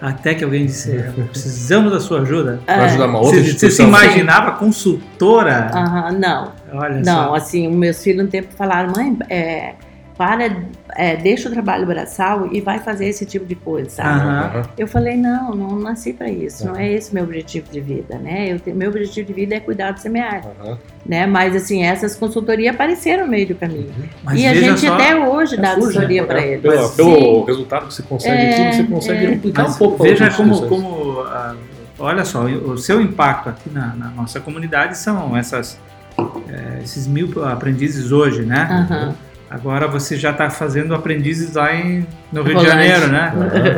Até 0.00 0.34
que 0.34 0.42
alguém 0.42 0.66
disse, 0.66 0.90
precisamos 1.30 1.92
da 1.92 2.00
sua 2.00 2.22
ajuda? 2.22 2.60
Pra 2.66 2.86
ajudar 2.86 3.06
uma 3.06 3.20
outra 3.20 3.36
Você, 3.36 3.42
você 3.42 3.44
se 3.44 3.54
instituição. 3.54 3.88
imaginava 3.88 4.52
consultora? 4.52 5.70
Aham, 5.72 6.12
não, 6.12 6.52
Olha 6.72 7.00
não, 7.00 7.28
só. 7.28 7.34
assim, 7.34 7.68
meus 7.68 8.02
filhos 8.02 8.24
um 8.24 8.28
tempo 8.28 8.48
falaram, 8.54 8.92
mãe, 8.96 9.16
é, 9.28 9.74
para, 10.16 10.56
é, 10.94 11.16
deixa 11.16 11.48
o 11.48 11.52
trabalho 11.52 11.86
braçal 11.86 12.46
e 12.52 12.60
vai 12.60 12.78
fazer 12.78 13.06
esse 13.06 13.24
tipo 13.26 13.44
de 13.46 13.54
coisa, 13.54 13.88
sabe? 13.90 14.20
Aham. 14.20 14.62
Eu 14.78 14.86
falei, 14.86 15.16
não, 15.16 15.54
não 15.54 15.78
nasci 15.78 16.12
para 16.12 16.30
isso, 16.30 16.66
não 16.66 16.76
é 16.76 16.92
esse 16.92 17.12
meu 17.14 17.24
objetivo 17.24 17.70
de 17.72 17.80
vida, 17.80 18.18
né? 18.18 18.52
Eu, 18.52 18.60
te- 18.60 18.72
meu 18.72 18.90
objetivo 18.90 19.26
de 19.26 19.32
vida 19.32 19.54
é 19.56 19.60
cuidar 19.60 19.92
do 19.92 20.00
semear, 20.00 20.42
Aham. 20.60 20.78
né? 21.04 21.26
Mas, 21.26 21.56
assim, 21.56 21.82
essas 21.82 22.14
consultorias 22.14 22.74
apareceram 22.74 23.24
no 23.24 23.30
meio 23.30 23.48
do 23.48 23.54
caminho. 23.54 23.90
Mas 24.22 24.38
e 24.40 24.46
a 24.46 24.54
gente 24.54 24.86
até 24.86 25.16
hoje 25.16 25.56
dá 25.56 25.74
Surge, 25.74 25.88
assessoria 25.98 26.20
né? 26.22 26.26
para 26.28 26.40
É, 26.40 26.48
eles. 26.52 26.62
Pelo, 26.62 26.88
pelo 26.90 27.44
resultado 27.44 27.86
que 27.88 27.94
você 27.94 28.02
consegue 28.02 28.44
É, 28.46 28.52
aqui, 28.68 28.76
você 28.76 28.84
consegue 28.84 29.26
é. 29.26 29.28
replicar 29.30 29.62
Mas 29.64 29.74
um 29.74 29.78
pouco. 29.78 29.96
pra 29.96 30.06
veja 30.06 30.30
como, 30.30 30.68
como 30.68 31.20
ah, 31.22 31.56
olha 31.98 32.24
só, 32.24 32.44
o 32.44 32.76
seu 32.78 33.00
impacto 33.00 33.48
aqui 33.48 33.70
na, 33.70 33.94
na 33.96 34.08
nossa 34.10 34.38
comunidade 34.40 34.96
são 34.98 35.34
essas, 35.36 35.78
eh, 36.18 36.80
esses 36.82 37.06
mil 37.06 37.44
aprendizes 37.44 38.12
hoje, 38.12 38.42
né? 38.42 38.86
Aham. 38.90 39.14
Agora 39.50 39.86
você 39.86 40.16
já 40.16 40.30
está 40.30 40.48
fazendo 40.48 40.94
aprendizes 40.94 41.54
lá 41.54 41.74
em, 41.74 42.06
no 42.32 42.42
Rio 42.42 42.56
de 42.58 42.64
Rolândia. 42.66 42.98
Janeiro, 42.98 43.08
né? 43.08 43.32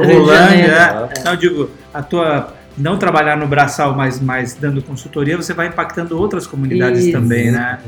De 0.07 0.13
Rolândia, 0.13 0.69
Janeiro. 0.69 1.11
é. 1.17 1.25
Não, 1.25 1.33
eu 1.33 1.37
digo, 1.37 1.71
a 1.93 2.03
tua 2.03 2.55
não 2.77 2.97
trabalhar 2.97 3.37
no 3.37 3.47
braçal, 3.47 3.95
mas, 3.95 4.21
mas 4.21 4.55
dando 4.55 4.83
consultoria, 4.83 5.37
você 5.37 5.53
vai 5.53 5.69
impactando 5.69 6.19
outras 6.19 6.47
comunidades 6.47 7.05
Isso. 7.05 7.13
também, 7.13 7.51
né? 7.51 7.79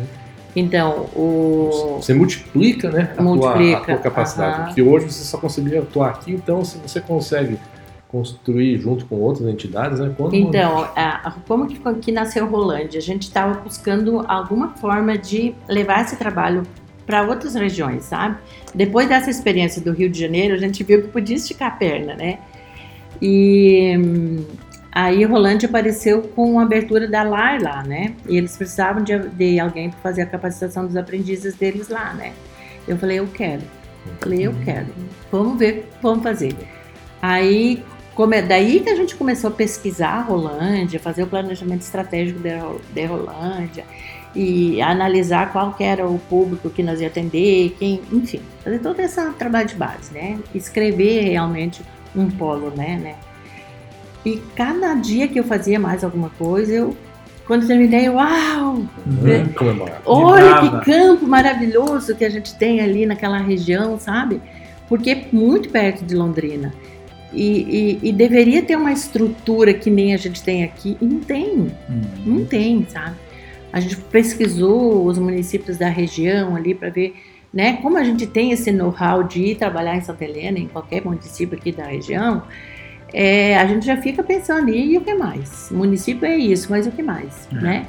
Então, 0.55 1.09
o... 1.15 1.99
Você 2.01 2.15
multiplica, 2.15 2.91
né? 2.91 3.11
A, 3.17 3.23
Multiplica, 3.23 3.81
tua, 3.81 3.95
a 3.95 3.99
tua 3.99 4.11
capacidade. 4.11 4.55
aham. 4.55 4.65
Porque 4.67 4.83
hoje 4.83 5.13
você 5.13 5.25
só 5.25 5.39
conseguiria 5.39 5.81
atuar 5.81 6.11
aqui, 6.11 6.33
então 6.33 6.65
se 6.65 6.79
você 6.79 7.01
consegue 7.01 7.59
construir 8.19 8.79
junto 8.79 9.05
com 9.07 9.17
outras 9.17 9.47
entidades, 9.47 10.01
né? 10.01 10.13
Quando 10.17 10.35
Então, 10.35 10.89
a- 10.97 11.29
a- 11.29 11.35
como 11.47 11.67
que, 11.67 11.79
que 12.01 12.11
nasceu 12.13 12.47
Rolândia? 12.47 12.99
A 12.99 13.03
gente 13.03 13.23
estava 13.23 13.55
buscando 13.61 14.25
alguma 14.27 14.69
forma 14.77 15.17
de 15.19 15.55
levar 15.69 16.03
esse 16.03 16.17
trabalho 16.17 16.63
para 17.07 17.23
outras 17.23 17.55
regiões, 17.55 18.05
sabe? 18.05 18.37
Depois 18.75 19.09
dessa 19.09 19.31
experiência 19.31 19.81
do 19.83 19.93
Rio 19.93 20.09
de 20.11 20.19
Janeiro, 20.19 20.55
a 20.55 20.59
gente 20.59 20.83
viu 20.83 21.03
que 21.03 21.09
podia 21.09 21.37
esticar 21.37 21.69
a 21.69 21.77
perna, 21.77 22.15
né? 22.15 22.39
E 23.21 24.41
Aí 24.93 25.25
Rolândia 25.25 25.69
apareceu 25.69 26.23
com 26.23 26.59
a 26.59 26.63
abertura 26.63 27.07
da 27.07 27.23
LAR 27.23 27.63
lá, 27.63 27.83
né? 27.83 28.15
E 28.27 28.39
eles 28.39 28.57
precisavam 28.57 29.05
de, 29.05 29.19
de 29.29 29.61
alguém 29.61 29.91
para 29.91 29.99
fazer 30.01 30.23
a 30.23 30.27
capacitação 30.27 30.87
dos 30.87 30.97
aprendizes 30.97 31.55
deles 31.55 31.91
lá, 31.91 32.15
né? 32.15 32.33
Eu 32.89 32.97
falei, 32.97 33.19
eu 33.19 33.27
quero. 33.27 33.61
Eu 34.07 34.13
falei, 34.21 34.47
eu 34.47 34.55
quero. 34.65 34.87
Vamos 35.31 35.59
ver, 35.59 35.87
vamos 36.01 36.23
fazer. 36.23 36.55
Aí, 37.21 37.83
como 38.17 38.35
é 38.35 38.41
daí 38.41 38.81
que 38.81 38.89
a 38.89 38.97
gente 38.97 39.15
começou 39.15 39.49
a 39.49 39.53
pesquisar 39.53 40.09
a 40.09 40.23
Rolândia, 40.23 40.99
fazer 40.99 41.23
o 41.23 41.27
planejamento 41.27 41.83
estratégico 41.83 42.41
de 42.41 43.05
Rolândia 43.05 43.85
e 44.35 44.81
analisar 44.81 45.53
qual 45.53 45.75
que 45.75 45.85
era 45.85 46.07
o 46.07 46.19
público 46.19 46.71
que 46.71 46.83
nós 46.83 46.99
ia 47.01 47.09
atender, 47.09 47.77
quem, 47.79 48.01
enfim, 48.11 48.41
fazer 48.65 48.79
todo 48.79 49.01
esse 49.01 49.21
trabalho 49.33 49.69
de 49.69 49.75
base, 49.75 50.15
né? 50.15 50.39
Escrever 50.55 51.25
realmente 51.25 51.83
um 52.17 52.31
polo, 52.31 52.71
né, 52.71 52.99
né? 53.03 53.15
E 54.25 54.43
cada 54.57 54.95
dia 54.95 55.29
que 55.29 55.39
eu 55.39 55.45
fazia 55.45 55.79
mais 55.79 56.03
alguma 56.03 56.31
coisa, 56.31 56.73
eu 56.73 56.97
quando 57.47 57.67
terminei, 57.67 58.09
uau! 58.09 58.83
Né? 59.07 59.47
Olha 60.07 60.61
que 60.61 60.91
campo 60.91 61.27
maravilhoso 61.27 62.17
que 62.17 62.25
a 62.25 62.31
gente 62.31 62.55
tem 62.57 62.81
ali 62.81 63.05
naquela 63.05 63.39
região, 63.39 64.01
sabe? 64.01 64.41
Porque 64.89 65.11
é 65.11 65.29
muito 65.31 65.69
perto 65.69 66.05
de 66.05 66.15
Londrina. 66.15 66.75
E, 67.37 67.99
e, 68.03 68.09
e, 68.09 68.13
deveria 68.13 68.63
ter 68.63 68.77
uma 68.77 68.93
estrutura 68.93 69.75
que 69.75 69.91
nem 69.91 70.15
a 70.15 70.17
gente 70.17 70.43
tem 70.43 70.65
aqui. 70.65 70.97
E 71.01 71.05
não 71.05 71.21
tem. 71.21 71.49
Uhum. 71.49 71.71
Não 72.25 72.45
tem, 72.45 72.87
sabe? 72.89 73.17
A 73.73 73.79
gente 73.79 73.97
pesquisou 73.97 75.05
os 75.05 75.19
municípios 75.19 75.77
da 75.77 75.89
região 75.89 76.57
ali 76.57 76.75
para 76.75 76.89
ver 76.89 77.15
né, 77.53 77.75
como 77.83 77.97
a 77.99 78.05
gente 78.05 78.27
tem 78.27 78.53
esse 78.53 78.73
know-how 78.73 79.23
de 79.23 79.43
ir 79.43 79.57
trabalhar 79.57 79.97
em 79.97 80.01
Santa 80.01 80.25
Helena, 80.25 80.59
em 80.59 80.67
qualquer 80.67 81.05
município 81.05 81.57
aqui 81.59 81.73
da 81.73 81.85
região 81.85 82.43
é, 83.13 83.57
a 83.57 83.67
gente 83.67 83.87
já 83.87 83.97
fica 83.97 84.23
pensando, 84.23 84.69
e 84.71 84.97
o 84.97 85.01
que 85.01 85.15
mais? 85.15 85.71
O 85.71 85.75
município 85.75 86.27
é 86.27 86.37
isso, 86.37 86.69
mas 86.71 86.87
o 86.87 86.91
que 86.91 87.03
mais, 87.03 87.49
é. 87.53 87.55
né? 87.55 87.87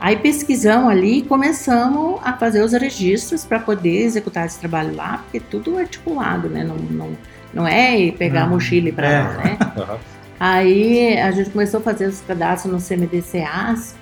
Aí 0.00 0.16
pesquisamos 0.16 0.90
ali 0.90 1.18
e 1.18 1.22
começamos 1.22 2.20
a 2.24 2.32
fazer 2.32 2.62
os 2.62 2.72
registros 2.72 3.44
para 3.44 3.60
poder 3.60 4.02
executar 4.02 4.46
esse 4.46 4.58
trabalho 4.58 4.96
lá, 4.96 5.18
porque 5.18 5.38
tudo 5.38 5.78
articulado, 5.78 6.48
né? 6.48 6.64
Não, 6.64 6.76
não, 6.76 7.10
não 7.52 7.66
é 7.66 8.10
pegar 8.12 8.44
a 8.44 8.46
mochila 8.46 8.92
para 8.92 9.08
é. 9.08 9.22
lá, 9.22 9.34
né? 9.38 9.58
Aí 10.40 11.18
a 11.18 11.30
gente 11.30 11.50
começou 11.50 11.78
a 11.78 11.82
fazer 11.82 12.06
os 12.06 12.20
cadastros 12.20 12.72
no 12.72 12.80
CMDCAs 12.80 13.94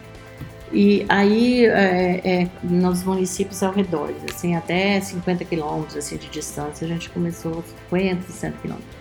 e 0.72 1.04
aí 1.08 1.66
é, 1.66 2.20
é, 2.24 2.48
nos 2.62 3.02
municípios 3.02 3.62
ao 3.62 3.72
redor, 3.72 4.10
assim, 4.32 4.54
até 4.54 5.00
50 5.00 5.44
quilômetros 5.44 5.96
assim, 5.96 6.16
de 6.16 6.28
distância, 6.28 6.86
a 6.86 6.88
gente 6.88 7.10
começou 7.10 7.62
50, 7.90 8.22
60 8.22 8.56
quilômetros. 8.58 8.96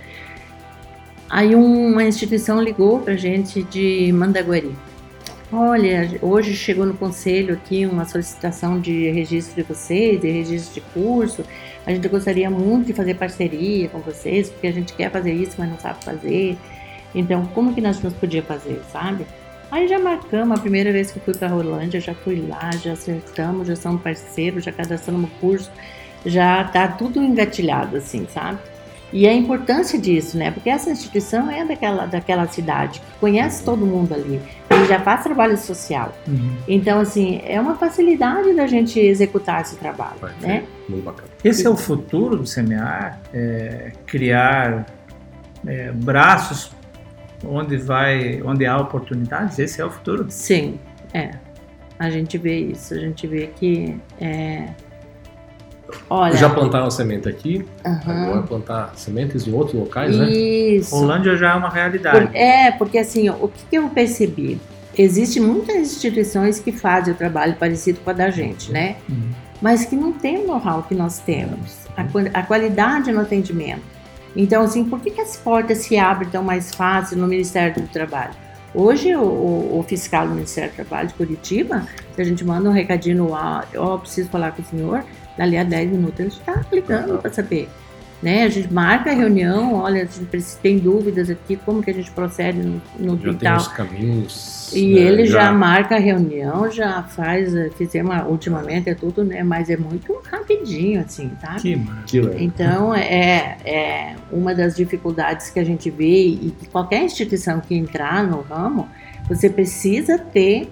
Aí 1.29 1.55
uma 1.55 2.03
instituição 2.03 2.61
ligou 2.61 2.99
para 2.99 3.13
a 3.13 3.17
gente 3.17 3.61
de 3.63 4.11
Mandaguari. 4.11 4.75
Olha, 5.51 6.19
hoje 6.21 6.55
chegou 6.55 6.85
no 6.85 6.95
conselho 6.95 7.53
aqui 7.53 7.85
uma 7.85 8.05
solicitação 8.05 8.79
de 8.79 9.09
registro 9.11 9.55
de 9.55 9.63
vocês, 9.63 10.19
de 10.19 10.29
registro 10.29 10.73
de 10.73 10.81
curso. 10.91 11.45
A 11.89 11.91
gente 11.91 12.07
gostaria 12.07 12.51
muito 12.51 12.85
de 12.85 12.93
fazer 12.93 13.15
parceria 13.15 13.89
com 13.89 13.97
vocês, 13.97 14.51
porque 14.51 14.67
a 14.67 14.71
gente 14.71 14.93
quer 14.93 15.09
fazer 15.09 15.33
isso, 15.33 15.55
mas 15.57 15.67
não 15.67 15.79
sabe 15.79 16.05
fazer. 16.05 16.55
Então, 17.15 17.47
como 17.47 17.73
que 17.73 17.81
nós 17.81 17.99
nos 17.99 18.13
podíamos 18.13 18.47
fazer, 18.47 18.79
sabe? 18.91 19.25
Aí 19.71 19.87
já 19.87 19.97
marcamos, 19.97 20.55
a 20.55 20.61
primeira 20.61 20.91
vez 20.91 21.11
que 21.11 21.17
eu 21.17 21.23
fui 21.23 21.33
para 21.33 21.47
a 21.47 21.51
Rolândia, 21.51 21.99
já 21.99 22.13
fui 22.13 22.45
lá, 22.47 22.69
já 22.73 22.93
acertamos, 22.93 23.67
já 23.67 23.75
somos 23.75 24.03
parceiros, 24.03 24.65
já 24.65 24.71
cadastramos 24.71 25.31
o 25.31 25.33
curso, 25.39 25.71
já 26.23 26.63
tá 26.63 26.87
tudo 26.89 27.23
engatilhado, 27.23 27.97
assim, 27.97 28.27
sabe? 28.31 28.59
E 29.11 29.27
a 29.27 29.33
importância 29.33 29.97
disso, 29.97 30.37
né? 30.37 30.51
Porque 30.51 30.69
essa 30.69 30.91
instituição 30.91 31.49
é 31.49 31.65
daquela, 31.65 32.05
daquela 32.05 32.45
cidade, 32.45 32.99
que 32.99 33.19
conhece 33.19 33.65
todo 33.65 33.83
mundo 33.83 34.13
ali, 34.13 34.39
e 34.69 34.87
já 34.87 34.99
faz 34.99 35.23
trabalho 35.23 35.57
social. 35.57 36.13
Uhum. 36.27 36.55
Então, 36.67 36.99
assim, 36.99 37.41
é 37.43 37.59
uma 37.59 37.73
facilidade 37.73 38.53
da 38.53 38.67
gente 38.67 38.99
executar 38.99 39.61
esse 39.61 39.75
trabalho, 39.77 40.19
Vai, 40.21 40.33
né? 40.39 40.63
Muito 40.87 41.03
bacana. 41.03 41.28
Esse 41.43 41.65
é 41.65 41.69
o 41.69 41.77
futuro 41.77 42.37
do 42.37 42.45
semear, 42.45 43.19
é, 43.33 43.91
criar 44.05 44.85
é, 45.65 45.91
braços 45.91 46.71
onde 47.45 47.77
vai, 47.77 48.41
onde 48.43 48.65
há 48.65 48.77
oportunidades. 48.77 49.57
Esse 49.59 49.81
é 49.81 49.85
o 49.85 49.89
futuro. 49.89 50.25
Sim, 50.29 50.79
é. 51.13 51.31
A 51.97 52.09
gente 52.09 52.37
vê 52.37 52.59
isso. 52.59 52.93
A 52.93 52.97
gente 52.97 53.25
vê 53.27 53.47
que 53.47 53.99
é, 54.19 54.69
Olha, 56.09 56.35
já 56.35 56.49
plantaram 56.49 56.89
semente 56.91 57.27
aqui, 57.27 57.65
agora 57.83 58.41
plantar 58.43 58.93
sementes 58.95 59.47
em 59.47 59.53
outros 59.53 59.79
locais, 59.79 60.15
né? 60.15 60.29
Isso. 60.29 60.95
Holândia 60.95 61.35
já 61.35 61.51
é 61.51 61.55
uma 61.55 61.69
realidade. 61.69 62.27
Por, 62.27 62.35
é, 62.35 62.71
porque 62.71 62.97
assim, 62.97 63.29
o 63.29 63.47
que, 63.47 63.65
que 63.69 63.75
eu 63.77 63.89
percebi? 63.89 64.59
Existem 64.97 65.41
muitas 65.41 65.75
instituições 65.77 66.59
que 66.59 66.71
fazem 66.71 67.13
o 67.13 67.17
trabalho 67.17 67.55
parecido 67.55 67.99
com 68.01 68.09
a 68.09 68.13
da 68.13 68.29
gente, 68.29 68.71
né? 68.71 68.97
Uhum. 69.07 69.29
Mas 69.61 69.85
que 69.85 69.95
não 69.95 70.13
tem 70.13 70.43
o 70.43 70.47
know-how 70.47 70.83
que 70.83 70.95
nós 70.95 71.19
temos, 71.19 71.85
a, 71.97 72.39
a, 72.39 72.43
qualidade 72.43 73.11
no 73.11 73.21
atendimento. 73.21 73.83
Então, 74.35 74.61
assim, 74.61 74.85
por 74.85 74.99
que, 75.01 75.11
que 75.11 75.21
as 75.21 75.35
portas 75.35 75.79
se 75.79 75.97
abrem 75.97 76.29
tão 76.29 76.43
mais 76.43 76.73
fácil 76.73 77.17
no 77.17 77.27
Ministério 77.27 77.81
do 77.81 77.87
Trabalho? 77.87 78.33
Hoje, 78.73 79.15
o, 79.15 79.79
o, 79.79 79.85
fiscal 79.87 80.27
do 80.27 80.35
Ministério 80.35 80.71
do 80.71 80.75
Trabalho 80.75 81.07
de 81.07 81.15
Curitiba, 81.15 81.87
se 82.15 82.21
a 82.21 82.23
gente 82.23 82.45
manda 82.45 82.69
um 82.69 82.73
recadinho 82.73 83.17
no 83.17 83.35
ar, 83.35 83.67
ó, 83.75 83.95
oh, 83.95 83.99
preciso 83.99 84.29
falar 84.29 84.51
com 84.51 84.61
o 84.61 84.65
senhor, 84.65 85.03
dali 85.37 85.57
a 85.57 85.63
10 85.63 85.91
minutos 85.91 86.19
ele 86.19 86.29
está 86.29 86.61
ligando 86.71 87.17
para 87.19 87.33
saber. 87.33 87.67
Né? 88.21 88.43
A 88.43 88.49
gente 88.49 88.71
marca 88.71 89.11
a 89.11 89.13
reunião, 89.13 89.75
olha, 89.75 90.03
a 90.03 90.05
gente 90.05 90.57
tem 90.61 90.77
dúvidas 90.77 91.29
aqui, 91.29 91.55
como 91.55 91.81
que 91.81 91.89
a 91.89 91.93
gente 91.93 92.11
procede 92.11 92.59
no, 92.59 92.81
no 92.99 93.17
já 93.17 93.33
Tem 93.33 93.53
os 93.53 93.67
caminhos. 93.69 94.73
E 94.73 94.93
né, 94.93 95.01
ele 95.01 95.25
já... 95.25 95.45
já... 95.45 95.51
marca 95.53 95.95
a 95.95 95.99
reunião, 95.99 96.69
já 96.69 97.01
faz, 97.03 97.55
eh, 97.55 97.69
fizemos 97.77 98.13
ultimamente 98.27 98.89
é 98.89 98.93
tudo, 98.93 99.23
né? 99.23 99.41
Mas 99.41 99.69
é 99.69 99.77
muito 99.77 100.13
rapidinho, 100.29 100.99
assim, 100.99 101.31
sabe? 101.41 101.61
Que 101.61 101.75
maravilha. 101.77 102.35
Então 102.37 102.93
é, 102.93 103.57
é 103.65 104.15
uma 104.31 104.53
das 104.53 104.75
dificuldades 104.75 105.49
que 105.49 105.59
a 105.59 105.63
gente 105.63 105.89
vê 105.89 106.25
e 106.25 106.53
que 106.59 106.67
qualquer 106.67 107.03
instituição 107.03 107.61
que 107.61 107.73
entrar 107.73 108.27
no 108.27 108.41
ramo, 108.41 108.87
você 109.29 109.49
precisa 109.49 110.17
ter 110.17 110.69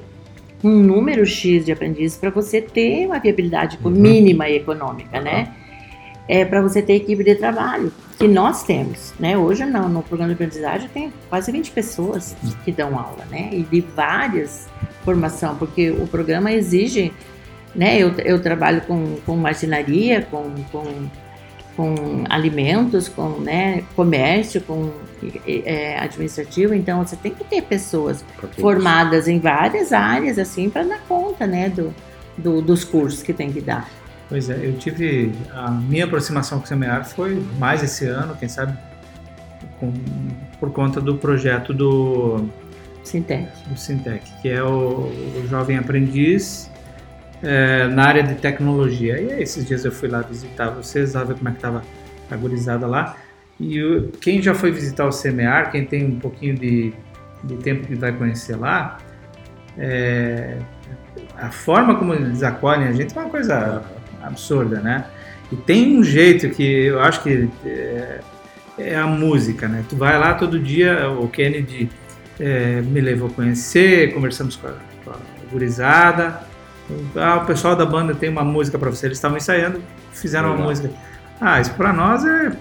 um 0.63 0.81
número 0.83 1.25
X 1.25 1.65
de 1.65 1.71
aprendizes 1.71 2.17
para 2.17 2.29
você 2.29 2.61
ter 2.61 3.05
uma 3.05 3.19
viabilidade 3.19 3.79
uhum. 3.83 3.89
mínima 3.91 4.49
e 4.49 4.57
econômica, 4.57 5.17
uhum. 5.17 5.23
né? 5.23 5.53
É 6.27 6.43
para 6.43 6.61
você 6.61 6.81
ter 6.81 6.95
equipe 6.95 7.23
de 7.23 7.35
trabalho, 7.35 7.91
que 8.17 8.27
nós 8.27 8.63
temos, 8.63 9.13
né? 9.19 9.37
Hoje 9.37 9.65
não, 9.65 9.87
no 9.87 10.03
programa 10.03 10.29
de 10.29 10.33
aprendizagem 10.33 10.89
tem 10.89 11.13
quase 11.29 11.51
20 11.51 11.71
pessoas 11.71 12.35
que 12.65 12.71
dão 12.71 12.99
aula, 12.99 13.23
né? 13.29 13.49
E 13.51 13.63
de 13.63 13.81
várias 13.81 14.67
formação, 15.05 15.55
porque 15.55 15.89
o 15.91 16.05
programa 16.05 16.51
exige, 16.51 17.13
né? 17.73 17.97
Eu, 17.97 18.11
eu 18.19 18.41
trabalho 18.41 18.81
com, 18.81 19.17
com 19.25 19.37
marcenaria, 19.37 20.21
com, 20.29 20.53
com 20.71 21.07
com 21.77 22.23
alimentos, 22.27 23.07
com 23.07 23.39
né, 23.39 23.83
comércio, 23.95 24.59
com 24.61 24.91
é, 25.45 25.95
administrativo, 25.99 26.73
então 26.73 27.05
você 27.05 27.15
tem 27.15 27.31
que 27.31 27.43
ter 27.43 27.61
pessoas 27.61 28.25
formadas 28.59 29.27
em 29.27 29.39
várias 29.39 29.93
áreas 29.93 30.39
assim 30.39 30.71
para 30.71 30.81
dar 30.83 30.99
conta 31.07 31.45
né, 31.45 31.69
do, 31.69 31.93
do, 32.35 32.63
dos 32.63 32.83
cursos 32.83 33.21
que 33.21 33.31
tem 33.31 33.53
que 33.53 33.61
dar. 33.61 33.87
Pois 34.29 34.49
é, 34.49 34.65
eu 34.65 34.77
tive 34.77 35.31
a 35.53 35.71
minha 35.71 36.05
aproximação 36.05 36.59
com 36.59 36.65
o 36.65 36.67
seminário 36.67 37.05
foi 37.05 37.41
mais 37.57 37.81
esse 37.81 38.05
ano, 38.05 38.35
quem 38.35 38.49
sabe 38.49 38.77
com, 39.79 39.93
por 40.59 40.71
conta 40.71 40.99
do 40.99 41.15
projeto 41.15 41.73
do 41.73 42.49
Sintec, 43.03 43.47
do 43.69 43.79
Sintec 43.79 44.29
que 44.41 44.49
é 44.49 44.61
o, 44.61 45.09
o 45.37 45.47
jovem 45.47 45.77
aprendiz 45.77 46.69
é, 47.41 47.87
na 47.87 48.05
área 48.05 48.23
de 48.23 48.35
tecnologia. 48.35 49.19
E 49.19 49.31
aí, 49.31 49.41
esses 49.41 49.65
dias 49.65 49.85
eu 49.85 49.91
fui 49.91 50.09
lá 50.09 50.21
visitar 50.21 50.69
vocês, 50.71 51.13
lá 51.13 51.23
ver 51.23 51.35
como 51.35 51.49
é 51.49 51.51
que 51.51 51.57
estava 51.57 51.83
a 52.29 52.35
gurizada 52.35 52.87
lá. 52.87 53.15
E 53.59 53.77
eu, 53.77 54.11
quem 54.21 54.41
já 54.41 54.53
foi 54.53 54.71
visitar 54.71 55.05
o 55.05 55.09
CMEAR, 55.09 55.71
quem 55.71 55.85
tem 55.85 56.05
um 56.05 56.19
pouquinho 56.19 56.55
de, 56.55 56.93
de 57.43 57.57
tempo 57.57 57.87
que 57.87 57.95
vai 57.95 58.11
conhecer 58.11 58.55
lá, 58.55 58.97
é, 59.77 60.57
a 61.37 61.49
forma 61.49 61.95
como 61.95 62.13
eles 62.13 62.43
acolhem 62.43 62.87
a 62.87 62.91
gente 62.91 63.17
é 63.17 63.21
uma 63.21 63.29
coisa 63.29 63.83
absurda, 64.27 64.79
né? 64.79 65.05
E 65.51 65.55
tem 65.55 65.97
um 65.97 66.03
jeito 66.03 66.49
que 66.49 66.63
eu 66.63 66.99
acho 66.99 67.23
que 67.23 67.49
é, 67.65 68.19
é 68.77 68.95
a 68.95 69.07
música, 69.07 69.67
né? 69.67 69.83
Tu 69.89 69.95
vai 69.95 70.17
lá 70.19 70.33
todo 70.33 70.59
dia, 70.59 71.09
o 71.09 71.27
Kennedy 71.27 71.89
é, 72.39 72.81
me 72.81 73.01
levou 73.01 73.29
a 73.29 73.31
conhecer, 73.31 74.13
conversamos 74.13 74.55
com 74.55 74.67
a, 74.67 74.73
com 75.03 75.11
a 75.11 75.15
gurizada, 75.51 76.47
ah, 77.15 77.41
o 77.43 77.45
pessoal 77.45 77.75
da 77.75 77.85
banda 77.85 78.15
tem 78.15 78.29
uma 78.29 78.43
música 78.43 78.77
para 78.77 78.89
você. 78.89 79.07
Eles 79.07 79.17
estavam 79.17 79.37
ensaiando, 79.37 79.81
fizeram 80.11 80.49
Legal. 80.49 80.63
uma 80.63 80.69
música. 80.69 80.89
Ah, 81.39 81.59
isso 81.59 81.73
para 81.73 81.91
nós 81.93 82.25
é 82.25 82.51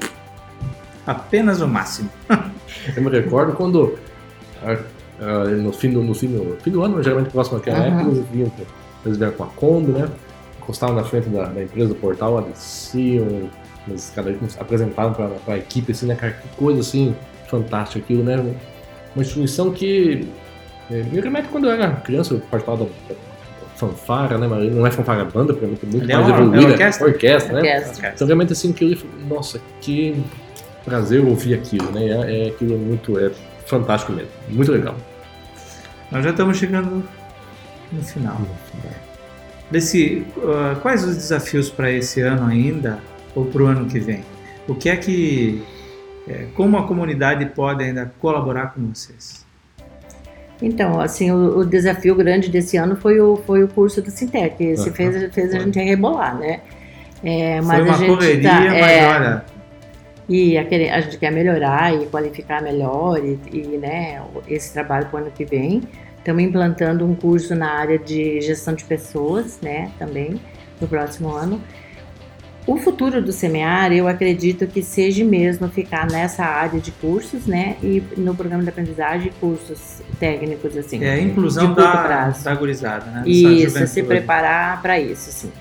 apenas 1.06 1.60
o 1.60 1.68
máximo. 1.68 2.10
Eu 2.96 3.02
me 3.02 3.10
recordo 3.10 3.52
quando 3.52 3.98
no, 5.62 5.72
fim 5.72 5.90
do, 5.92 6.02
no, 6.02 6.14
fim 6.14 6.28
do, 6.28 6.56
fim 6.62 6.70
do 6.70 6.82
ano, 6.82 7.02
geralmente 7.02 7.30
próximo 7.30 7.58
àquela 7.58 7.78
uhum. 7.78 7.84
época, 7.84 8.10
eles 8.10 8.28
vinham, 8.30 8.52
eles 9.04 9.18
vieram 9.18 9.34
com 9.34 9.44
a 9.44 9.46
Kombi, 9.46 9.92
né? 9.92 10.08
Encostavam 10.66 10.96
na 10.96 11.04
frente 11.04 11.28
da, 11.28 11.44
da 11.44 11.62
empresa 11.62 11.90
do 11.90 11.94
portal, 11.94 12.42
desciam, 12.42 13.48
eles 13.86 14.12
cada 14.12 14.32
vez 14.32 14.58
apresentavam 14.58 15.12
para 15.14 15.54
a 15.54 15.58
equipe, 15.58 15.92
assim, 15.92 16.06
né, 16.06 16.16
cara? 16.16 16.32
Que 16.32 16.48
coisa 16.56 16.80
assim 16.80 17.14
fantástica 17.46 18.00
aquilo, 18.04 18.24
né? 18.24 18.36
uma 19.14 19.22
instituição 19.22 19.70
que 19.70 20.28
é, 20.90 21.02
me 21.04 21.20
remete 21.20 21.48
quando 21.48 21.66
eu 21.66 21.70
era 21.70 21.90
criança, 21.96 22.34
eu 22.34 22.40
participava 22.40 22.84
da, 22.84 22.90
da 23.08 23.14
fanfara, 23.76 24.36
né? 24.38 24.48
Mas 24.48 24.74
não 24.74 24.84
é 24.84 24.90
fanfara 24.90 25.24
banda, 25.24 25.54
porque 25.54 25.64
é 25.64 25.68
muito, 25.88 26.10
é 26.10 26.14
mais 26.16 26.26
uma- 26.28 26.36
é 26.36 26.40
evoluída. 26.42 26.72
orquestra? 26.72 27.06
orquestra, 27.06 27.52
né? 27.52 27.58
Orquestra. 27.78 28.12
Então 28.14 28.26
realmente 28.26 28.52
assim, 28.52 28.70
aquilo, 28.72 28.92
ali, 28.92 29.00
nossa, 29.28 29.60
que 29.80 30.20
prazer 30.84 31.24
ouvir 31.24 31.54
aquilo, 31.54 31.90
né? 31.92 32.04
É, 32.08 32.46
é 32.46 32.48
aquilo 32.48 32.74
é 32.74 32.76
muito, 32.76 33.18
é 33.18 33.30
fantástico 33.66 34.12
mesmo, 34.12 34.30
muito 34.48 34.72
legal. 34.72 34.96
Nós 36.10 36.24
já 36.24 36.30
estamos 36.30 36.56
chegando 36.58 37.04
no 37.92 38.02
final. 38.02 38.36
Desse, 39.70 40.24
ah, 40.44 40.76
quais 40.80 41.04
os 41.04 41.16
desafios 41.16 41.68
para 41.70 41.90
esse 41.90 42.20
ano 42.20 42.46
ainda 42.46 42.98
ou 43.34 43.44
para 43.46 43.62
o 43.62 43.66
ano 43.66 43.86
que 43.86 43.98
vem? 43.98 44.22
O 44.68 44.74
que 44.74 44.88
é 44.88 44.96
que, 44.96 45.62
eh, 46.28 46.46
como 46.54 46.76
a 46.76 46.86
comunidade 46.86 47.44
pode 47.46 47.82
ainda 47.84 48.12
colaborar 48.20 48.68
com 48.74 48.80
vocês? 48.92 49.44
Então, 50.62 51.00
assim, 51.00 51.30
o, 51.30 51.58
o 51.58 51.64
desafio 51.66 52.14
grande 52.14 52.48
desse 52.48 52.76
ano 52.76 52.96
foi 52.96 53.20
o, 53.20 53.36
foi 53.46 53.62
o 53.62 53.68
curso 53.68 54.00
do 54.00 54.10
Sintec. 54.10 54.62
Esse 54.62 54.88
Aham. 54.88 54.92
fez, 54.96 55.34
fez 55.34 55.48
a 55.50 55.56
Foi. 55.56 55.64
gente 55.64 55.78
rebolar, 55.78 56.36
né? 56.38 56.60
É, 57.22 57.60
Foi 57.62 57.66
mas 57.66 57.84
uma 57.84 57.94
a 57.94 57.98
gente 57.98 58.08
correria, 58.08 58.50
tá- 58.50 58.60
mas 58.60 58.90
é, 58.92 59.06
olha, 59.06 59.44
E 60.28 60.58
a, 60.58 60.62
a 60.62 61.00
gente 61.00 61.18
quer 61.18 61.30
melhorar 61.30 61.94
e 61.94 62.06
qualificar 62.06 62.62
melhor 62.62 63.18
e, 63.22 63.38
e, 63.52 63.78
né, 63.78 64.22
esse 64.48 64.72
trabalho 64.72 65.06
para 65.06 65.20
o 65.20 65.22
ano 65.22 65.30
que 65.30 65.44
vem. 65.44 65.82
Estamos 66.26 66.42
implantando 66.42 67.06
um 67.06 67.14
curso 67.14 67.54
na 67.54 67.70
área 67.70 67.96
de 67.96 68.40
gestão 68.40 68.74
de 68.74 68.82
pessoas, 68.82 69.60
né, 69.62 69.92
também, 69.96 70.40
no 70.80 70.88
próximo 70.88 71.30
ano. 71.30 71.62
O 72.66 72.76
futuro 72.78 73.22
do 73.22 73.30
Semear, 73.30 73.92
eu 73.92 74.08
acredito 74.08 74.66
que 74.66 74.82
seja 74.82 75.24
mesmo 75.24 75.68
ficar 75.68 76.10
nessa 76.10 76.44
área 76.44 76.80
de 76.80 76.90
cursos, 76.90 77.46
né, 77.46 77.76
e 77.80 78.02
no 78.16 78.34
programa 78.34 78.64
de 78.64 78.70
aprendizagem, 78.70 79.30
cursos 79.38 80.02
técnicos, 80.18 80.76
assim. 80.76 81.00
é 81.04 81.12
a 81.12 81.20
inclusão 81.20 81.72
da, 81.72 81.92
prazo. 81.92 82.42
da 82.42 82.54
gurizada, 82.56 83.08
né? 83.08 83.22
Isso, 83.24 83.48
se 83.48 83.62
juventude. 83.66 84.02
preparar 84.02 84.82
para 84.82 84.98
isso, 84.98 85.30
sim. 85.30 85.52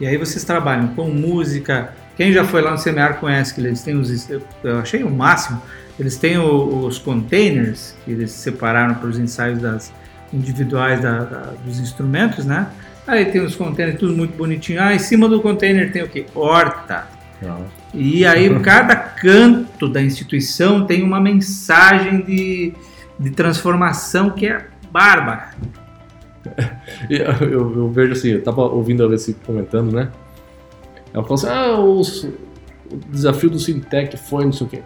E 0.00 0.06
aí 0.06 0.16
vocês 0.16 0.42
trabalham 0.42 0.88
com 0.94 1.10
música. 1.10 1.92
Quem 2.16 2.32
já 2.32 2.44
foi 2.44 2.62
lá 2.62 2.70
no 2.70 2.78
Semear 2.78 3.20
conhece 3.20 3.52
que 3.52 3.60
eles 3.60 3.82
têm 3.82 3.94
os. 3.94 4.26
Eu 4.64 4.78
achei 4.78 5.02
o 5.02 5.10
máximo. 5.10 5.60
Eles 5.98 6.16
têm 6.16 6.38
o- 6.38 6.86
os 6.86 6.98
containers 6.98 7.94
que 8.04 8.10
eles 8.12 8.30
separaram 8.32 8.94
para 8.94 9.08
os 9.08 9.18
ensaios 9.18 9.60
das 9.60 9.92
individuais 10.32 11.00
da- 11.00 11.24
da- 11.24 11.52
dos 11.64 11.78
instrumentos, 11.78 12.44
né? 12.46 12.68
Aí 13.06 13.26
tem 13.26 13.40
os 13.44 13.54
containers 13.54 13.98
tudo 13.98 14.14
muito 14.16 14.36
bonitinho. 14.36 14.80
Ah, 14.80 14.94
em 14.94 14.98
cima 14.98 15.28
do 15.28 15.40
container 15.42 15.92
tem 15.92 16.02
o 16.02 16.08
quê? 16.08 16.24
Horta. 16.34 17.06
E 17.92 18.24
aí 18.24 18.48
cada 18.60 18.94
canto 18.96 19.88
da 19.88 20.00
instituição 20.00 20.86
tem 20.86 21.02
uma 21.02 21.20
mensagem 21.20 22.22
de, 22.22 22.72
de 23.18 23.30
transformação 23.30 24.30
que 24.30 24.46
é 24.46 24.66
bárbara. 24.90 25.50
Eu, 27.08 27.48
eu- 27.50 27.90
vejo 27.90 28.12
assim, 28.12 28.30
eu 28.30 28.42
tava 28.42 28.62
ouvindo 28.62 29.02
a 29.02 29.06
Alessi 29.06 29.34
comentando, 29.46 29.92
né? 29.92 30.10
Ela 31.12 31.22
falou 31.22 31.34
assim, 31.34 31.46
ah, 31.48 31.78
os- 31.78 32.24
o 32.24 32.96
desafio 33.10 33.48
do 33.50 33.58
Sintec 33.58 34.16
foi 34.16 34.44
não 34.44 34.52
sei 34.52 34.66
o 34.66 34.70
quê. 34.70 34.82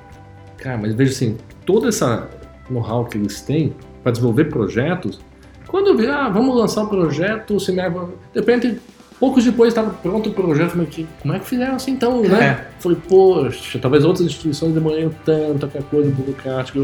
Cara, 0.58 0.76
mas 0.78 0.94
veja 0.94 1.12
assim, 1.12 1.36
toda 1.64 1.88
essa 1.88 2.28
know-how 2.70 3.04
que 3.04 3.16
eles 3.18 3.40
têm 3.40 3.74
para 4.02 4.12
desenvolver 4.12 4.46
projetos, 4.46 5.20
quando 5.68 5.88
eu 5.88 5.96
vi, 5.96 6.06
ah, 6.06 6.28
vamos 6.28 6.56
lançar 6.56 6.82
um 6.82 6.86
projeto, 6.86 7.54
o 7.56 7.60
Semear, 7.60 7.90
de 7.90 8.40
repente, 8.40 8.78
poucos 9.20 9.44
depois 9.44 9.68
estava 9.68 9.90
pronto 9.90 10.30
o 10.30 10.32
projeto, 10.32 10.70
falei, 10.70 10.86
"Que- 10.86 11.06
como 11.20 11.34
é 11.34 11.38
que 11.38 11.46
fizeram 11.46 11.74
assim 11.76 11.92
então, 11.92 12.22
né? 12.22 12.44
É. 12.44 12.80
Falei, 12.80 12.98
poxa, 13.08 13.78
talvez 13.78 14.04
outras 14.04 14.26
instituições 14.26 14.72
demorem 14.72 15.10
tanto, 15.24 15.66
aquela 15.66 15.84
coisa 15.84 16.10
burocrática, 16.10 16.80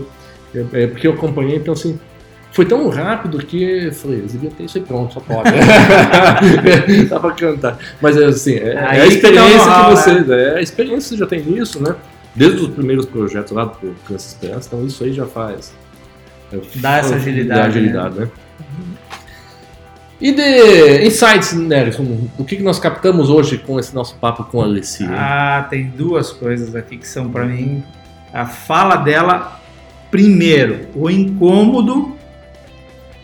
é, 0.55 0.83
é 0.83 0.87
porque 0.87 1.07
eu 1.07 1.12
acompanhei, 1.12 1.57
então 1.57 1.75
assim, 1.75 1.99
foi 2.51 2.66
tão 2.66 2.89
rápido 2.91 3.39
que 3.39 3.91
falei, 3.93 4.18
eles 4.18 4.33
deviam 4.33 4.53
ter 4.53 4.64
isso 4.64 4.77
aí 4.79 4.85
pronto, 4.85 5.14
só 5.14 5.20
pode. 5.20 5.51
Dá 7.09 7.18
pra 7.20 7.33
cantar. 7.33 7.79
Mas 8.01 8.16
é 8.16 8.25
assim, 8.27 8.55
é, 8.57 8.75
é 8.75 8.79
a 8.79 8.91
que 8.93 8.99
tá 8.99 9.07
experiência 9.07 9.59
que 9.59 9.66
know-how, 9.66 9.91
vocês, 9.97 10.31
é 10.31 10.55
a 10.57 10.61
experiência 10.61 10.99
que 11.01 11.09
você 11.09 11.16
já 11.16 11.27
tem 11.27 11.43
nisso, 11.43 11.83
né? 11.83 11.95
Desde 12.35 12.62
os 12.62 12.68
primeiros 12.68 13.07
projetos 13.07 13.53
lá 13.53 13.64
do 13.64 13.95
Criança 14.07 14.28
Esperança, 14.28 14.68
então 14.68 14.87
isso 14.87 15.05
aí 15.05 15.12
já 15.12 15.26
faz. 15.26 15.72
é, 16.53 16.59
Dá 16.76 16.99
essa 16.99 17.16
agilidade, 17.16 17.61
Dá 17.61 17.66
agilidade, 17.66 18.20
né? 18.20 18.28
E 20.20 20.30
de 20.30 21.05
insights, 21.05 21.53
Nelson, 21.53 22.28
o 22.39 22.45
que 22.45 22.57
que 22.57 22.62
nós 22.62 22.78
captamos 22.78 23.28
hoje 23.28 23.59
com 23.59 23.78
esse 23.80 23.93
nosso 23.93 24.14
papo 24.16 24.45
com 24.45 24.62
a 24.62 24.64
Alessia? 24.64 25.09
Ah, 25.11 25.66
tem 25.68 25.89
duas 25.89 26.30
coisas 26.30 26.76
aqui 26.76 26.97
que 26.97 27.09
são 27.09 27.28
para 27.28 27.45
mim 27.45 27.83
a 28.33 28.47
fala 28.47 28.97
dela 28.97 29.61
primeiro, 30.12 30.87
o 30.95 31.11
incômodo 31.11 32.16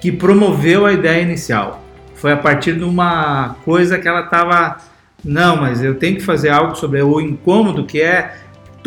que 0.00 0.10
promoveu 0.10 0.86
a 0.86 0.92
ideia 0.92 1.22
inicial. 1.22 1.84
Foi 2.14 2.32
a 2.32 2.36
partir 2.36 2.76
de 2.76 2.82
uma 2.82 3.56
coisa 3.64 3.96
que 3.98 4.08
ela 4.08 4.22
estava 4.24 4.78
não, 5.24 5.56
mas 5.56 5.82
eu 5.82 5.94
tenho 5.96 6.16
que 6.16 6.22
fazer 6.22 6.48
algo 6.48 6.74
sobre 6.74 7.00
o 7.02 7.20
incômodo 7.20 7.84
que 7.84 8.00
é 8.00 8.34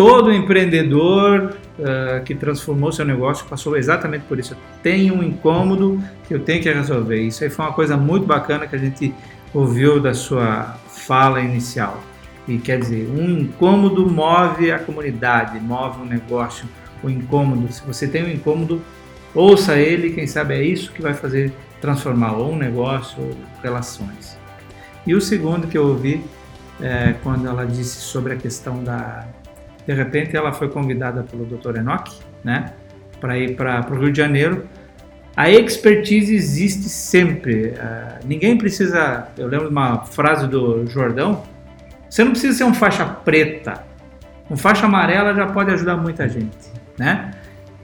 todo 0.01 0.33
empreendedor 0.33 1.55
ah, 1.79 2.21
que 2.25 2.33
transformou 2.33 2.91
seu 2.91 3.05
negócio 3.05 3.45
passou 3.45 3.77
exatamente 3.77 4.23
por 4.27 4.39
isso. 4.39 4.57
Tenho 4.81 5.13
um 5.13 5.23
incômodo 5.23 6.01
que 6.27 6.33
eu 6.33 6.39
tenho 6.39 6.59
que 6.59 6.71
resolver. 6.71 7.21
Isso 7.21 7.43
aí 7.43 7.51
foi 7.51 7.65
uma 7.65 7.73
coisa 7.73 7.95
muito 7.95 8.25
bacana 8.25 8.65
que 8.65 8.75
a 8.75 8.79
gente 8.79 9.13
ouviu 9.53 9.99
da 9.99 10.15
sua 10.15 10.75
fala 10.87 11.39
inicial. 11.39 12.01
E 12.47 12.57
quer 12.57 12.79
dizer, 12.79 13.07
um 13.09 13.41
incômodo 13.41 14.09
move 14.09 14.71
a 14.71 14.79
comunidade, 14.79 15.59
move 15.59 16.01
o 16.01 16.05
negócio. 16.05 16.67
O 17.03 17.09
incômodo, 17.09 17.71
se 17.71 17.83
você 17.85 18.07
tem 18.07 18.23
um 18.23 18.29
incômodo, 18.29 18.81
ouça 19.35 19.77
ele, 19.77 20.13
quem 20.13 20.25
sabe 20.25 20.55
é 20.55 20.63
isso 20.63 20.91
que 20.91 21.01
vai 21.01 21.13
fazer 21.13 21.53
transformar 21.79 22.33
ou 22.33 22.53
um 22.53 22.57
negócio 22.57 23.21
ou 23.21 23.37
relações. 23.61 24.35
E 25.05 25.13
o 25.13 25.21
segundo 25.21 25.67
que 25.67 25.77
eu 25.77 25.87
ouvi 25.87 26.23
é 26.81 27.13
quando 27.21 27.47
ela 27.47 27.65
disse 27.65 28.01
sobre 28.01 28.33
a 28.33 28.35
questão 28.35 28.83
da. 28.83 29.27
De 29.85 29.93
repente 29.93 30.35
ela 30.35 30.53
foi 30.53 30.69
convidada 30.69 31.23
pelo 31.23 31.45
Dr. 31.45 31.77
Enoch, 31.77 32.19
né, 32.43 32.73
para 33.19 33.37
ir 33.37 33.55
para 33.55 33.85
o 33.89 33.99
Rio 33.99 34.11
de 34.11 34.17
Janeiro. 34.17 34.67
A 35.35 35.49
expertise 35.49 36.35
existe 36.35 36.89
sempre. 36.89 37.73
ah, 37.79 38.19
ninguém 38.25 38.57
precisa. 38.57 39.27
Eu 39.37 39.47
lembro 39.47 39.67
de 39.67 39.71
uma 39.71 40.03
frase 40.03 40.47
do 40.47 40.85
Jordão: 40.87 41.43
você 42.09 42.23
não 42.23 42.31
precisa 42.31 42.57
ser 42.57 42.63
um 42.65 42.73
faixa 42.73 43.05
preta. 43.05 43.83
Um 44.49 44.57
faixa 44.57 44.85
amarela 44.85 45.33
já 45.33 45.47
pode 45.47 45.71
ajudar 45.71 45.95
muita 45.95 46.27
gente, 46.27 46.57
né? 46.97 47.31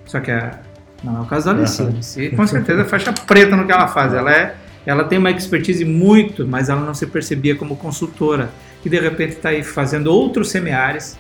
Só 0.06 0.20
que 0.20 0.30
a, 0.30 0.60
não 1.04 1.18
é 1.18 1.22
o 1.22 1.26
caso 1.26 1.46
da 1.46 1.52
Alice. 1.52 1.82
Alice, 1.82 2.30
com 2.32 2.46
certeza 2.46 2.82
é 2.82 2.86
faixa 2.86 3.14
preta 3.14 3.56
no 3.56 3.66
que 3.66 3.72
ela 3.72 3.88
faz. 3.88 4.14
Ela 4.14 4.34
é, 4.34 4.56
ela 4.86 5.06
tem 5.06 5.18
uma 5.18 5.32
expertise 5.32 5.86
muito, 5.86 6.46
mas 6.46 6.70
ela 6.70 6.82
não 6.82 6.94
se 6.94 7.08
percebia 7.08 7.56
como 7.56 7.78
consultora. 7.78 8.50
E 8.86 8.90
de 8.90 9.00
repente 9.00 9.34
está 9.34 9.50
aí 9.50 9.64
fazendo 9.64 10.08
outros 10.08 10.50
semiares 10.50 11.18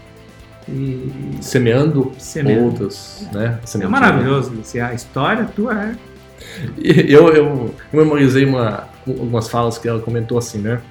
e 0.69 1.37
Semeando, 1.41 2.11
Semeando. 2.17 2.65
outras, 2.65 3.27
né? 3.31 3.59
é 3.63 3.65
Sementinha. 3.65 3.89
maravilhoso. 3.89 4.51
Alice. 4.51 4.79
A 4.79 4.93
história 4.93 5.45
tua 5.55 5.73
é 5.73 5.95
Eu, 6.77 7.29
eu, 7.29 7.35
eu 7.35 7.75
memorizei 7.93 8.45
uma, 8.45 8.87
algumas 9.07 9.47
falas 9.47 9.77
que 9.77 9.87
ela 9.87 9.99
comentou 9.99 10.37
assim, 10.37 10.59
né? 10.59 10.81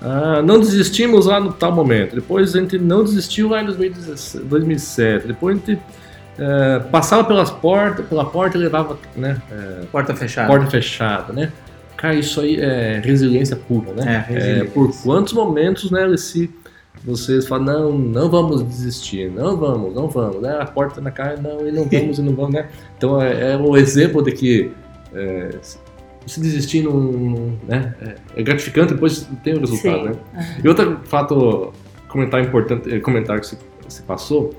Ah, 0.00 0.42
não 0.42 0.58
desistimos 0.58 1.26
lá 1.26 1.38
no 1.38 1.52
tal 1.52 1.72
momento. 1.72 2.14
Depois 2.14 2.54
a 2.54 2.60
gente 2.60 2.78
não 2.78 3.04
desistiu 3.04 3.48
lá 3.48 3.62
em 3.62 3.66
2017, 3.66 4.44
2007. 4.46 5.26
Depois 5.28 5.56
a 5.56 5.58
gente 5.58 5.82
eh, 6.38 6.80
passava 6.90 7.24
pelas 7.24 7.50
portas, 7.50 8.04
pela 8.06 8.24
porta 8.24 8.58
e 8.58 8.60
levava, 8.60 8.98
né? 9.14 9.40
eh, 9.50 9.84
porta 9.92 10.14
fechada. 10.14 10.48
porta 10.48 10.66
fechada, 10.66 11.32
né? 11.32 11.52
Cara, 11.96 12.14
isso 12.16 12.40
aí 12.40 12.58
é 12.58 13.00
resiliência 13.04 13.54
pura, 13.54 13.92
né? 13.92 14.26
É, 14.28 14.32
resiliência. 14.32 14.70
por 14.72 14.92
quantos 15.02 15.32
momentos, 15.32 15.88
né, 15.92 16.16
se 16.16 16.50
vocês 17.04 17.46
falam, 17.48 17.64
não, 17.64 17.98
não 17.98 18.30
vamos 18.30 18.62
desistir, 18.62 19.30
não 19.30 19.56
vamos, 19.56 19.94
não 19.94 20.08
vamos, 20.08 20.40
né? 20.40 20.58
A 20.60 20.64
porta 20.66 21.00
na 21.00 21.10
cara, 21.10 21.36
não, 21.40 21.66
e 21.66 21.72
não 21.72 21.84
vamos, 21.84 22.18
e 22.18 22.22
não 22.22 22.34
vamos, 22.34 22.54
né? 22.54 22.68
Então 22.96 23.20
é, 23.20 23.52
é 23.52 23.56
o 23.56 23.76
exemplo 23.76 24.22
de 24.22 24.32
que 24.32 24.70
é, 25.14 25.50
se 26.26 26.40
desistir 26.40 26.82
não, 26.84 26.92
não- 27.00 27.58
né? 27.66 27.94
é, 28.00 28.40
é 28.40 28.42
gratificante, 28.42 28.94
depois 28.94 29.28
tem 29.42 29.54
o 29.54 29.60
resultado, 29.60 29.98
Sim. 30.02 30.04
né? 30.10 30.56
E 30.62 30.68
outro 30.68 31.00
fato, 31.04 31.72
comentário 32.08 32.46
importante, 32.46 32.94
eh, 32.94 33.00
comentário 33.00 33.40
que 33.42 33.48
você, 33.88 34.02
passou, 34.06 34.54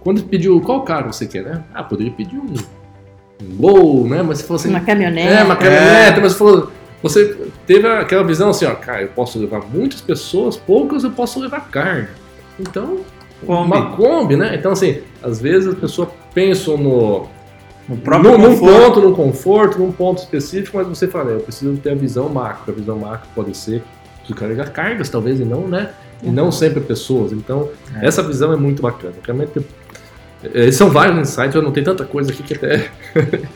quando 0.00 0.22
pediu 0.22 0.60
qual 0.60 0.82
carro 0.84 1.12
você 1.12 1.26
quer, 1.26 1.42
né? 1.42 1.64
Ah, 1.74 1.82
poderia 1.82 2.12
pedir 2.12 2.38
um, 2.38 2.54
um 3.42 3.56
Gol, 3.56 4.06
né? 4.08 4.22
Mas 4.22 4.38
você 4.38 4.44
falou 4.44 4.60
assim, 4.60 4.68
Uma 4.70 4.80
caminhonete. 4.80 5.28
é, 5.32 5.42
uma 5.42 5.56
caminhonete, 5.56 6.20
mas 6.20 6.32
você 6.32 6.38
falou, 6.38 6.70
você 7.02 7.36
teve 7.66 7.86
aquela 7.86 8.24
visão 8.24 8.50
assim, 8.50 8.64
ó, 8.66 8.74
cara, 8.74 9.02
eu 9.02 9.08
posso 9.08 9.38
levar 9.38 9.60
muitas 9.72 10.00
pessoas, 10.00 10.56
poucas 10.56 11.04
eu 11.04 11.10
posso 11.10 11.38
levar 11.40 11.68
carne. 11.70 12.08
Então, 12.58 13.00
Kombi. 13.46 13.66
uma 13.66 13.96
Kombi, 13.96 14.36
né? 14.36 14.54
Então, 14.56 14.72
assim, 14.72 15.00
às 15.22 15.40
vezes 15.40 15.68
as 15.68 15.74
pessoas 15.78 16.08
pensam 16.34 16.76
no, 16.76 17.28
No 17.88 17.96
próprio 17.96 18.36
num, 18.36 18.50
num 18.50 18.58
ponto, 18.58 19.00
num 19.00 19.14
conforto, 19.14 19.78
num 19.78 19.92
ponto 19.92 20.18
específico, 20.18 20.76
mas 20.76 20.86
você 20.88 21.06
fala, 21.06 21.30
eu 21.30 21.40
preciso 21.40 21.76
ter 21.76 21.90
a 21.90 21.94
visão 21.94 22.28
macro. 22.28 22.72
A 22.72 22.76
visão 22.76 22.98
macro 22.98 23.28
pode 23.34 23.56
ser 23.56 23.82
de 24.26 24.34
carregar 24.34 24.70
cargas, 24.72 25.08
talvez, 25.08 25.40
e 25.40 25.44
não, 25.44 25.66
né? 25.68 25.90
E 26.22 26.28
não 26.30 26.50
sempre 26.52 26.80
pessoas. 26.80 27.32
Então, 27.32 27.68
É. 27.98 28.06
essa 28.06 28.22
visão 28.22 28.52
é 28.52 28.56
muito 28.56 28.82
bacana. 28.82 29.14
Realmente, 29.24 29.60
É, 30.54 30.70
são 30.70 30.88
vários 30.90 31.18
insights, 31.18 31.54
eu 31.56 31.62
não 31.62 31.72
tenho 31.72 31.84
tanta 31.86 32.04
coisa 32.04 32.30
aqui 32.30 32.42
que 32.44 32.54
até 32.54 32.88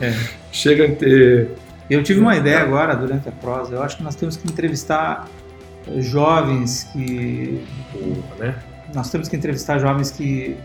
É. 0.01 0.15
chega 0.51 0.87
a 0.87 0.89
ter. 0.93 1.49
Eu 1.93 2.03
tive 2.03 2.21
uma 2.21 2.35
ideia 2.35 2.61
agora 2.61 2.95
durante 2.97 3.29
a 3.29 3.33
prosa. 3.33 3.75
Eu 3.75 3.83
acho 3.83 3.99
que 3.99 4.03
nós 4.03 4.15
temos 4.15 4.37
que 4.37 4.49
entrevistar 4.49 5.29
eh, 5.87 6.01
jovens 6.01 6.85
que. 6.93 7.63
Né? 8.39 8.55
Nós 8.95 9.11
temos 9.11 9.29
que 9.29 9.37
entrevistar 9.37 9.79
jovens 9.79 10.11
que 10.11 10.57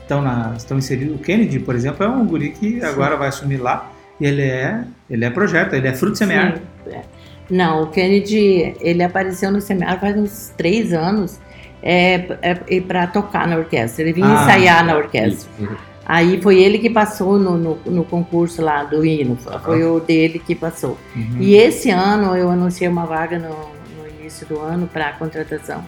estão, 0.00 0.22
na, 0.22 0.54
estão 0.56 0.78
inseridos. 0.78 1.16
O 1.16 1.18
Kennedy, 1.18 1.58
por 1.58 1.74
exemplo, 1.74 2.04
é 2.04 2.08
um 2.08 2.24
guri 2.26 2.50
que 2.50 2.82
agora 2.82 3.14
vai 3.14 3.28
assumir 3.28 3.58
lá. 3.58 3.90
E 4.18 4.24
ele 4.24 4.42
é, 4.42 4.84
ele 5.10 5.24
é 5.26 5.30
projeto, 5.30 5.74
ele 5.74 5.86
é 5.86 5.92
fruto 5.92 6.16
semear. 6.16 6.56
Sim, 6.56 6.92
é. 6.92 7.02
Não, 7.50 7.82
o 7.82 7.86
Kennedy, 7.88 8.74
ele 8.80 9.02
apareceu 9.02 9.50
no 9.52 9.60
seminário 9.60 10.00
faz 10.00 10.16
uns 10.16 10.52
três 10.56 10.94
anos 10.94 11.38
é, 11.82 12.38
é, 12.40 12.80
para 12.80 13.06
tocar 13.06 13.46
na 13.46 13.58
orquestra. 13.58 14.02
Ele 14.02 14.14
vinha 14.14 14.28
Ah, 14.28 14.42
ensaiar 14.42 14.86
na 14.86 14.96
orquestra. 14.96 15.50
Isso. 15.58 15.93
Aí 16.06 16.40
foi 16.42 16.60
ele 16.60 16.78
que 16.78 16.90
passou 16.90 17.38
no, 17.38 17.56
no, 17.56 17.78
no 17.86 18.04
concurso 18.04 18.60
lá 18.60 18.84
do 18.84 19.04
hino, 19.04 19.36
foi 19.64 19.84
o 19.84 19.98
dele 20.00 20.38
que 20.38 20.54
passou. 20.54 20.98
Uhum. 21.16 21.36
E 21.40 21.54
esse 21.56 21.88
ano 21.90 22.36
eu 22.36 22.50
anunciei 22.50 22.88
uma 22.88 23.06
vaga 23.06 23.38
no, 23.38 23.48
no 23.48 24.20
início 24.20 24.46
do 24.46 24.60
ano 24.60 24.86
para 24.86 25.12
contratação 25.14 25.82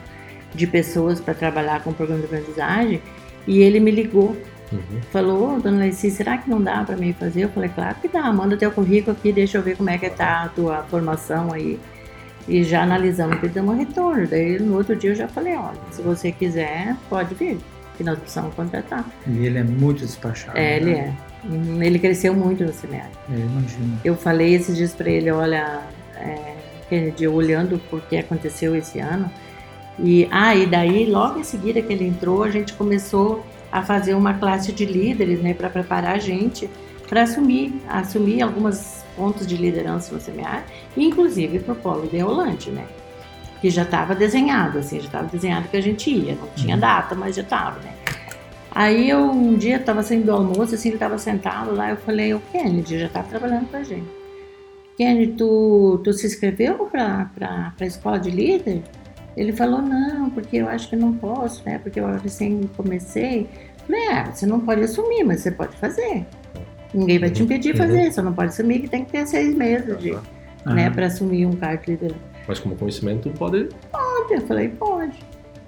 de 0.54 0.66
pessoas 0.66 1.20
para 1.20 1.34
trabalhar 1.34 1.82
com 1.82 1.90
o 1.90 1.94
programa 1.94 2.20
de 2.20 2.26
aprendizagem 2.26 3.02
e 3.46 3.60
ele 3.60 3.78
me 3.78 3.90
ligou, 3.90 4.34
Uhum. 4.72 5.00
falou, 5.12 5.54
"Ô, 5.56 5.60
dona 5.60 5.78
Leci, 5.78 6.10
será 6.10 6.36
que 6.38 6.50
não 6.50 6.60
dá 6.60 6.82
para 6.82 6.96
mim 6.96 7.12
fazer? 7.12 7.44
Eu 7.44 7.48
falei, 7.50 7.70
claro 7.72 7.94
que 8.02 8.08
dá, 8.08 8.32
manda 8.32 8.56
teu 8.56 8.72
currículo 8.72 9.16
aqui, 9.16 9.30
deixa 9.30 9.58
eu 9.58 9.62
ver 9.62 9.76
como 9.76 9.88
é 9.90 9.96
que 9.96 10.10
tá 10.10 10.42
a 10.44 10.48
tua 10.48 10.82
formação 10.90 11.52
aí. 11.52 11.78
E 12.48 12.64
já 12.64 12.82
analisamos 12.82 13.38
que 13.38 13.46
damos 13.46 13.74
um 13.74 13.78
retorno. 13.78 14.26
Daí 14.26 14.58
no 14.58 14.74
outro 14.76 14.96
dia 14.96 15.10
eu 15.10 15.14
já 15.14 15.28
falei, 15.28 15.54
olha, 15.54 15.78
se 15.92 16.02
você 16.02 16.32
quiser, 16.32 16.96
pode 17.08 17.32
vir, 17.36 17.58
que 17.96 18.04
nós 18.04 18.18
precisamos 18.18 18.54
contratar. 18.54 19.04
E 19.26 19.46
ele 19.46 19.58
é 19.58 19.64
muito 19.64 20.00
despachado. 20.00 20.56
É, 20.56 20.76
ele 20.76 20.92
né? 20.92 21.14
é. 21.22 21.26
Hum, 21.46 21.82
Ele 21.82 21.98
cresceu 21.98 22.34
muito 22.34 22.64
no 22.64 22.72
seminário. 22.72 23.12
É, 23.30 23.36
imagino. 23.36 24.00
Eu 24.04 24.16
falei 24.16 24.54
esses 24.54 24.76
dias 24.76 24.92
para 24.92 25.08
ele, 25.08 25.30
olha, 25.30 25.80
é, 26.16 26.54
Kennedy, 26.88 27.28
olhando 27.28 27.78
por 27.90 28.00
que 28.02 28.16
aconteceu 28.16 28.74
esse 28.74 28.98
ano. 28.98 29.30
E, 29.98 30.28
ah, 30.30 30.54
e 30.54 30.66
daí, 30.66 31.06
logo 31.06 31.38
em 31.38 31.44
seguida 31.44 31.80
que 31.80 31.92
ele 31.92 32.04
entrou, 32.06 32.42
a 32.42 32.50
gente 32.50 32.72
começou 32.74 33.44
a 33.70 33.82
fazer 33.82 34.14
uma 34.14 34.34
classe 34.34 34.72
de 34.72 34.84
líderes, 34.84 35.40
né, 35.40 35.54
para 35.54 35.70
preparar 35.70 36.16
a 36.16 36.18
gente 36.18 36.68
para 37.08 37.22
assumir, 37.22 37.80
assumir 37.88 38.42
alguns 38.42 39.04
pontos 39.14 39.46
de 39.46 39.56
liderança 39.56 40.14
no 40.14 40.20
seminário, 40.20 40.64
inclusive 40.96 41.60
para 41.60 41.72
o 41.72 41.76
polo 41.76 42.08
de 42.08 42.18
Rolante, 42.18 42.70
né, 42.70 42.84
que 43.66 43.70
já 43.70 43.82
estava 43.82 44.14
desenhado, 44.14 44.78
assim, 44.78 45.00
já 45.00 45.06
estava 45.06 45.26
desenhado 45.26 45.66
que 45.66 45.76
a 45.76 45.80
gente 45.80 46.08
ia, 46.08 46.36
não 46.36 46.46
tinha 46.54 46.76
data, 46.76 47.16
mas 47.16 47.34
já 47.34 47.42
estava, 47.42 47.80
né. 47.80 47.92
Aí 48.70 49.10
eu 49.10 49.28
um 49.28 49.56
dia 49.56 49.76
estava 49.76 50.04
saindo 50.04 50.26
do 50.26 50.32
almoço, 50.32 50.76
assim, 50.76 50.90
ele 50.90 50.96
estava 50.96 51.18
sentado 51.18 51.74
lá, 51.74 51.90
eu 51.90 51.96
falei, 51.96 52.32
o 52.32 52.38
Kennedy 52.52 53.00
já 53.00 53.06
está 53.06 53.24
trabalhando 53.24 53.68
com 53.68 53.76
a 53.76 53.82
gente. 53.82 54.06
Kennedy, 54.96 55.32
tu, 55.32 56.00
tu 56.04 56.12
se 56.12 56.28
inscreveu 56.28 56.86
para 56.86 57.28
a 57.80 57.84
escola 57.84 58.20
de 58.20 58.30
líder? 58.30 58.84
Ele 59.36 59.52
falou, 59.52 59.82
não, 59.82 60.30
porque 60.30 60.58
eu 60.58 60.68
acho 60.68 60.88
que 60.88 60.94
não 60.94 61.12
posso, 61.12 61.62
né? 61.66 61.78
Porque 61.78 61.98
eu 61.98 62.06
recém 62.18 62.70
comecei. 62.76 63.48
Falei, 63.84 64.02
é, 64.10 64.24
você 64.26 64.46
não 64.46 64.60
pode 64.60 64.82
assumir, 64.82 65.24
mas 65.24 65.40
você 65.40 65.50
pode 65.50 65.76
fazer. 65.76 66.24
Ninguém 66.94 67.18
vai 67.18 67.30
te 67.30 67.42
impedir 67.42 67.72
de 67.72 67.78
fazer, 67.78 68.12
você 68.12 68.22
não 68.22 68.32
pode 68.32 68.50
assumir 68.50 68.78
que 68.78 68.88
tem 68.88 69.04
que 69.04 69.10
ter 69.10 69.26
seis 69.26 69.54
meses 69.56 69.98
de, 69.98 70.12
né, 70.12 70.86
Aham. 70.86 70.92
para 70.92 71.06
assumir 71.06 71.46
um 71.46 71.52
cargo 71.52 71.84
de 71.84 71.90
liderança. 71.90 72.35
Mas 72.48 72.58
como 72.58 72.76
conhecimento 72.76 73.28
pode. 73.30 73.68
Pode, 73.90 74.34
eu 74.34 74.40
falei, 74.46 74.68
pode. 74.68 75.18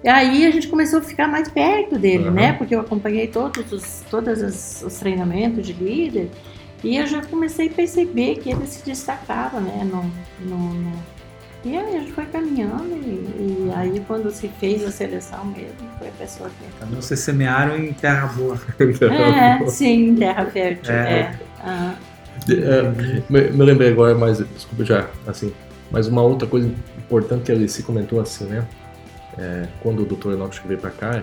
E 0.05 0.09
aí 0.09 0.47
a 0.47 0.51
gente 0.53 0.69
começou 0.69 1.01
a 1.01 1.03
ficar 1.03 1.27
mais 1.27 1.49
perto 1.49 1.99
dele, 1.99 2.25
Aham. 2.25 2.31
né? 2.33 2.53
Porque 2.53 2.75
eu 2.75 2.81
acompanhei 2.81 3.27
todos 3.27 3.73
os, 3.73 4.05
todos 4.09 4.41
os, 4.43 4.83
os 4.83 4.95
treinamentos 4.99 5.67
de 5.67 5.73
líder 5.73 6.31
e 6.85 6.97
eu 6.97 7.07
já 7.07 7.21
comecei 7.23 7.67
a 7.67 7.71
perceber 7.71 8.37
que 8.37 8.51
ele 8.51 8.65
se 8.67 8.85
destacava, 8.85 9.59
né? 9.59 9.83
No, 9.85 10.05
no, 10.49 10.75
no- 10.75 11.03
E 11.65 11.77
aí 11.77 11.97
a 11.97 11.99
gente 11.99 12.13
foi 12.13 12.27
caminhando 12.27 12.85
e, 12.97 13.67
e 13.67 13.73
aí 13.75 14.01
quando 14.07 14.31
se 14.31 14.47
fez 14.61 14.85
a 14.87 14.93
seleção 14.93 15.45
mesmo, 15.47 15.75
foi 15.99 16.07
a 16.07 16.13
pessoa 16.13 16.49
que... 16.49 16.65
Então 16.87 17.03
vocês 17.03 17.19
semearam 17.19 17.77
em 17.77 17.93
terra 17.93 18.29
boa. 18.29 18.57
É, 18.79 19.67
sim, 19.67 20.15
terra 20.15 20.47
fértil, 20.47 20.93
É. 20.95 21.35
é. 21.65 22.09
É, 22.51 22.83
me, 23.29 23.51
me 23.51 23.65
lembrei 23.65 23.89
agora, 23.91 24.15
mas 24.15 24.39
desculpa 24.39 24.85
já, 24.85 25.09
assim, 25.27 25.53
mas 25.91 26.07
uma 26.07 26.23
outra 26.23 26.47
coisa 26.47 26.71
importante 26.99 27.45
que 27.45 27.53
a 27.53 27.55
Alice 27.55 27.83
comentou 27.83 28.21
assim, 28.21 28.45
né? 28.45 28.67
É, 29.39 29.67
quando 29.83 30.03
o 30.03 30.05
Dr. 30.07 30.33
Enoch 30.33 30.61
veio 30.67 30.81
pra 30.81 30.91
cá, 30.91 31.23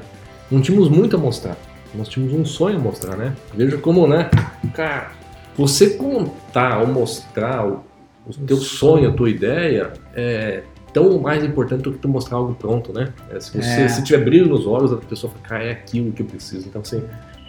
não 0.50 0.62
tínhamos 0.62 0.90
muito 0.90 1.16
a 1.16 1.20
mostrar. 1.20 1.58
Nós 1.94 2.08
tínhamos 2.08 2.34
um 2.36 2.46
sonho 2.46 2.78
a 2.78 2.80
mostrar, 2.80 3.16
né? 3.18 3.34
Veja 3.54 3.78
como, 3.78 4.08
né? 4.08 4.30
Cara, 4.74 5.12
você 5.58 5.92
contar 5.92 6.80
ou 6.82 6.88
mostrar 6.88 7.66
o, 7.68 7.84
o 8.28 8.34
teu 8.46 8.58
sonho, 8.58 9.10
a 9.10 9.14
tua 9.14 9.30
ideia, 9.30 9.94
é 10.14 10.64
tão 10.94 11.20
mais 11.20 11.44
importante 11.44 11.84
do 11.84 11.92
que 11.94 12.00
tu 12.00 12.08
mostrar 12.08 12.38
algo 12.38 12.54
pronto, 12.56 12.94
né? 12.94 13.10
É, 13.30 13.40
se 13.40 13.52
você 13.52 13.82
É. 13.82 13.88
se 13.90 14.04
tiver 14.04 14.24
brilho 14.24 14.48
nos 14.48 14.66
olhos, 14.66 14.92
a 14.94 14.98
pessoa 14.98 15.32
fala, 15.32 15.44
cara, 15.46 15.64
é 15.66 15.72
aquilo 15.72 16.12
que 16.14 16.22
eu 16.22 16.26
preciso. 16.26 16.68
Então, 16.68 16.82
assim, 16.82 17.04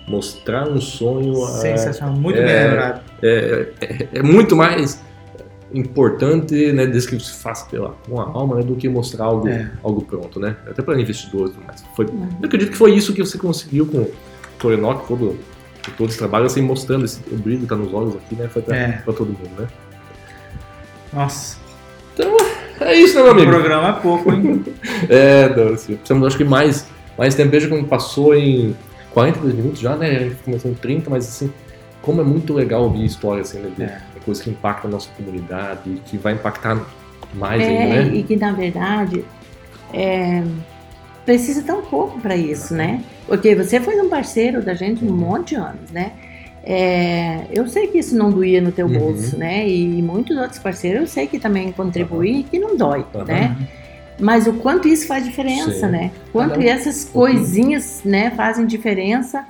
mostrar 0.09 0.69
um 0.69 0.81
sonho 0.81 1.33
é, 1.45 1.51
Sensacional, 1.77 2.14
muito 2.17 2.39
é, 2.39 2.45
bem 2.45 2.69
lembrado. 2.71 3.01
é, 3.23 3.69
é- 3.81 4.09
é 4.19 4.23
muito 4.23 4.55
mais 4.57 5.03
importante, 5.75 6.73
né, 6.73 6.87
desde 6.87 7.09
que 7.11 7.21
se 7.21 7.33
faça 7.33 7.67
pela, 7.67 7.95
com 8.09 8.21
a 8.21 8.25
alma, 8.25 8.57
né, 8.57 8.62
do 8.62 8.77
que 8.77 8.89
mostrar 8.89 9.25
algo, 9.27 9.49
É. 9.49 9.71
algo 9.83 10.01
pronto, 10.03 10.39
né? 10.39 10.57
Até 10.69 10.81
para 10.83 11.01
investidores, 11.01 11.53
mas 11.67 11.85
foi, 11.95 12.07
Uhum. 12.07 12.29
eu 12.41 12.47
acredito 12.47 12.71
que 12.71 12.77
foi 12.77 12.93
isso 12.95 13.12
que 13.12 13.21
você 13.25 13.37
conseguiu 13.37 13.87
com 13.87 13.99
o 13.99 14.11
Torenoc, 14.59 15.07
todo, 15.09 15.37
com 15.85 15.93
todo 15.99 16.09
esse 16.09 16.19
trabalho, 16.19 16.47
assim, 16.47 16.62
mostrando 16.62 17.05
esse, 17.05 17.21
o 17.33 17.37
brilho 17.37 17.61
que 17.61 17.67
tá 17.67 17.77
nos 17.77 17.93
olhos 17.93 18.14
aqui, 18.17 18.35
né, 18.37 18.49
foi 18.49 18.62
pra, 18.62 18.77
É. 18.77 19.03
todo 19.07 19.27
mundo, 19.27 19.51
né? 19.59 19.67
Nossa, 21.12 21.57
É 22.81 22.95
isso, 22.95 23.14
né, 23.17 23.23
meu 23.23 23.33
o 23.33 23.35
amigo? 23.35 23.51
programa 23.53 23.89
é 23.89 23.93
pouco, 23.95 24.31
hein? 24.33 24.62
É, 25.09 25.49
não, 25.55 25.73
assim, 25.75 25.97
precisamos, 25.97 26.27
acho 26.29 26.37
que 26.37 26.45
mais, 26.45 26.87
mais 27.19 27.35
tempo, 27.35 27.51
veja 27.51 27.69
como 27.69 27.85
passou 27.87 28.35
em 28.35 28.77
42 29.12 29.55
minutos 29.55 29.81
já, 29.81 29.97
né, 29.97 30.11
a 30.17 30.19
gente 30.25 30.37
começou 30.45 30.71
em 30.71 30.75
30, 30.75 31.09
mas 31.11 31.27
assim, 31.27 31.51
como 32.03 32.21
é 32.21 32.25
muito 32.25 32.53
legal 32.53 32.83
ouvir 32.83 33.05
história, 33.05 33.41
assim, 33.43 33.59
né, 33.61 33.71
de, 33.77 33.83
É. 33.83 34.01
coisa 34.27 34.43
que 34.43 34.51
impacta 34.51 34.87
a 34.87 34.91
nossa 34.91 35.09
comunidade 35.16 35.81
e 35.87 35.95
que 36.05 36.18
vai 36.18 36.35
impactar 36.35 36.79
mais 37.33 37.62
É, 37.62 37.66
ainda, 37.66 38.05
né? 38.11 38.14
e 38.16 38.22
que 38.22 38.37
na 38.37 38.53
verdade 38.53 39.24
é, 39.95 40.43
precisa 41.24 41.62
tão 41.62 41.81
pouco 41.83 42.20
para 42.20 42.37
isso, 42.37 42.74
né? 42.74 43.03
Porque 43.27 43.55
você 43.55 43.81
foi 43.81 43.99
um 44.01 44.09
parceiro 44.11 44.61
da 44.62 44.74
gente 44.74 45.05
um 45.05 45.12
monte 45.12 45.51
de 45.51 45.55
anos, 45.57 45.91
né? 45.91 46.12
É, 46.68 47.45
eu 47.53 47.68
sei 47.68 47.87
que 47.87 47.99
isso 47.99 48.16
não 48.16 48.31
doía 48.31 48.61
no 48.61 48.72
teu 48.72 48.87
Uhum. 48.87 48.99
bolso, 48.99 49.39
né? 49.39 49.68
E 49.68 50.03
muitos 50.03 50.37
outros 50.37 50.59
parceiros 50.59 51.01
eu 51.03 51.07
sei 51.07 51.27
que 51.29 51.39
também 51.39 51.70
contribuem 51.72 52.41
e 52.41 52.43
que 52.43 52.59
não 52.59 52.77
dói, 52.77 53.05
né? 53.27 53.57
Mas 54.18 54.47
o 54.47 54.55
quanto 54.55 54.89
isso 54.89 55.07
faz 55.07 55.24
diferença, 55.24 55.70
Sim. 55.72 55.87
né? 55.87 56.11
Quanto 56.33 56.53
Cada 56.55 56.64
essas 56.64 57.05
coisinhas, 57.05 58.01
né, 58.05 58.31
fazem 58.31 58.66
diferença 58.66 59.45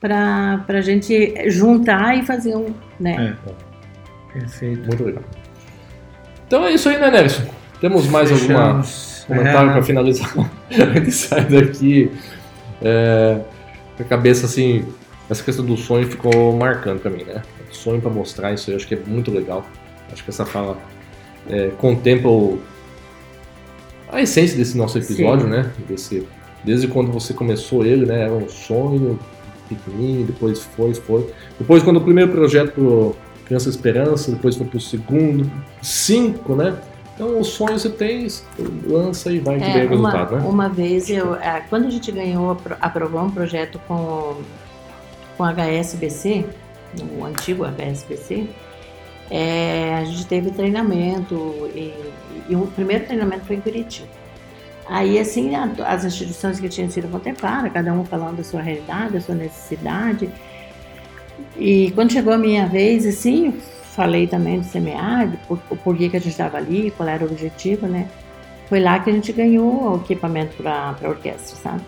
para 0.00 0.64
a 0.68 0.80
gente 0.80 1.34
juntar 1.50 2.16
e 2.18 2.22
fazer 2.24 2.56
um, 2.56 2.66
né? 2.98 3.36
Perfeito. 4.32 4.86
Muito 4.86 5.04
legal. 5.04 5.22
Então 6.46 6.64
é 6.66 6.72
isso 6.72 6.88
aí, 6.88 6.98
né, 6.98 7.10
Nelson? 7.10 7.42
Temos 7.80 8.06
mais 8.08 8.30
algum 8.30 8.42
Fechamos. 8.46 9.24
comentário 9.26 9.70
É, 9.70 9.72
para 9.72 9.82
finalizar? 9.82 10.32
a 10.70 10.98
gente 10.98 11.10
sai 11.12 11.44
daqui 11.46 12.10
é, 12.80 13.40
a 13.98 14.04
cabeça 14.04 14.46
assim. 14.46 14.84
Essa 15.30 15.42
questão 15.42 15.64
do 15.64 15.76
sonho 15.76 16.06
ficou 16.08 16.54
marcando 16.56 17.00
para 17.00 17.10
mim, 17.10 17.24
né? 17.24 17.42
Sonho 17.70 18.00
para 18.00 18.10
mostrar 18.10 18.52
isso 18.52 18.70
aí, 18.70 18.76
acho 18.76 18.86
que 18.86 18.94
é 18.94 18.98
muito 19.06 19.30
legal. 19.30 19.64
Acho 20.12 20.22
que 20.22 20.30
essa 20.30 20.44
fala 20.44 20.76
é, 21.48 21.70
contempla 21.78 22.30
o- 22.30 22.60
a 24.10 24.20
essência 24.20 24.56
desse 24.58 24.76
nosso 24.76 24.98
episódio, 24.98 25.46
Sim. 25.46 25.50
né? 25.52 25.70
Desse, 25.88 26.28
desde 26.62 26.86
quando 26.86 27.10
você 27.10 27.32
começou 27.32 27.84
ele, 27.86 28.04
né? 28.04 28.22
Era 28.24 28.32
um 28.32 28.46
sonho 28.48 29.18
pequenininho, 29.68 30.26
depois 30.26 30.60
foi, 30.76 30.92
foi. 30.94 31.26
Depois, 31.58 31.82
quando 31.82 31.96
o 31.96 32.00
primeiro 32.02 32.30
projeto 32.30 32.72
pro 32.72 33.16
Criança 33.52 33.68
Esperança, 33.68 34.30
depois 34.30 34.56
foi 34.56 34.66
pro 34.66 34.80
segundo, 34.80 35.50
cinco, 35.82 36.54
né? 36.56 36.74
Então, 37.14 37.38
o 37.38 37.44
sonho 37.44 37.78
você 37.78 37.90
tem, 37.90 38.26
lança 38.86 39.30
e 39.30 39.40
vai 39.40 39.58
que 39.58 39.64
É, 39.64 39.86
vem 39.86 39.98
o 39.98 40.00
uma, 40.00 40.10
resultado, 40.10 40.36
né? 40.36 40.48
uma 40.48 40.68
vez, 40.70 41.10
eu, 41.10 41.34
ah, 41.34 41.60
quando 41.68 41.86
a 41.86 41.90
gente 41.90 42.10
ganhou, 42.10 42.52
apro- 42.52 42.76
aprovou 42.80 43.20
um 43.20 43.30
projeto 43.30 43.78
com, 43.86 44.36
com 45.36 45.44
a 45.44 45.50
HSBC, 45.52 46.46
o 47.18 47.26
antigo 47.26 47.66
HSBC, 47.66 48.48
é, 49.30 49.96
a 49.96 50.04
gente 50.04 50.24
teve 50.26 50.50
treinamento 50.50 51.34
e, 51.74 51.92
e 52.48 52.56
o 52.56 52.66
primeiro 52.68 53.04
treinamento 53.04 53.44
foi 53.44 53.56
em 53.56 53.60
Curitiba. 53.60 54.08
Aí, 54.88 55.18
assim, 55.18 55.54
a- 55.54 55.70
as 55.88 56.06
instituições 56.06 56.58
que 56.58 56.70
tinham 56.70 56.88
sido 56.88 57.06
contempladas, 57.08 57.70
cada 57.70 57.92
um 57.92 58.02
falando 58.06 58.38
da 58.38 58.44
sua 58.44 58.62
realidade, 58.62 59.12
da 59.12 59.20
sua 59.20 59.34
necessidade. 59.34 60.30
E 61.56 61.90
quando 61.94 62.12
chegou 62.12 62.32
a 62.32 62.38
minha 62.38 62.66
vez, 62.66 63.06
assim, 63.06 63.52
falei 63.94 64.26
também 64.26 64.60
do 64.60 64.64
do 64.64 65.38
por, 65.46 65.58
o 65.70 65.76
porquê 65.76 66.08
que 66.08 66.16
a 66.16 66.20
gente 66.20 66.32
estava 66.32 66.56
ali, 66.56 66.92
qual 66.96 67.08
era 67.08 67.24
o 67.24 67.30
objetivo, 67.30 67.86
né? 67.86 68.08
Foi 68.68 68.80
lá 68.80 68.98
que 68.98 69.10
a 69.10 69.12
gente 69.12 69.32
ganhou 69.32 69.92
o 69.92 69.96
equipamento 69.96 70.56
para 70.56 70.96
a 71.02 71.08
orquestra, 71.08 71.56
sabe? 71.56 71.82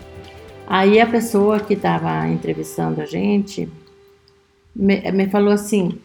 Aí 0.66 1.00
a 1.00 1.06
pessoa 1.06 1.60
que 1.60 1.74
estava 1.74 2.26
entrevistando 2.28 3.00
a 3.00 3.06
gente 3.06 3.68
me, 4.74 5.00
me 5.12 5.28
falou 5.28 5.52
assim: 5.52 5.98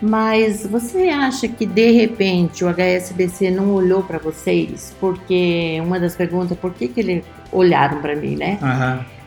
mas 0.00 0.66
você 0.66 1.08
acha 1.08 1.48
que 1.48 1.66
de 1.66 1.90
repente 1.90 2.64
o 2.64 2.68
HSBC 2.68 3.50
não 3.50 3.72
olhou 3.74 4.02
para 4.02 4.18
vocês? 4.18 4.94
Porque 5.00 5.78
uma 5.82 5.98
das 5.98 6.14
perguntas, 6.14 6.56
por 6.56 6.72
que, 6.72 6.88
que 6.88 7.00
eles 7.00 7.24
olharam 7.50 8.00
para 8.00 8.14
mim, 8.14 8.36
né? 8.36 8.58
Aham. 8.62 9.17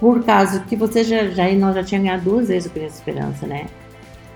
Por 0.00 0.24
causa 0.24 0.60
que 0.60 0.74
você 0.74 1.04
já, 1.04 1.28
já 1.28 1.46
nós 1.52 1.74
já 1.74 1.84
tínhamos 1.84 2.08
ganhado 2.08 2.24
duas 2.30 2.48
vezes 2.48 2.68
o 2.68 2.72
Criança 2.72 2.96
Esperança, 2.96 3.46
né? 3.46 3.66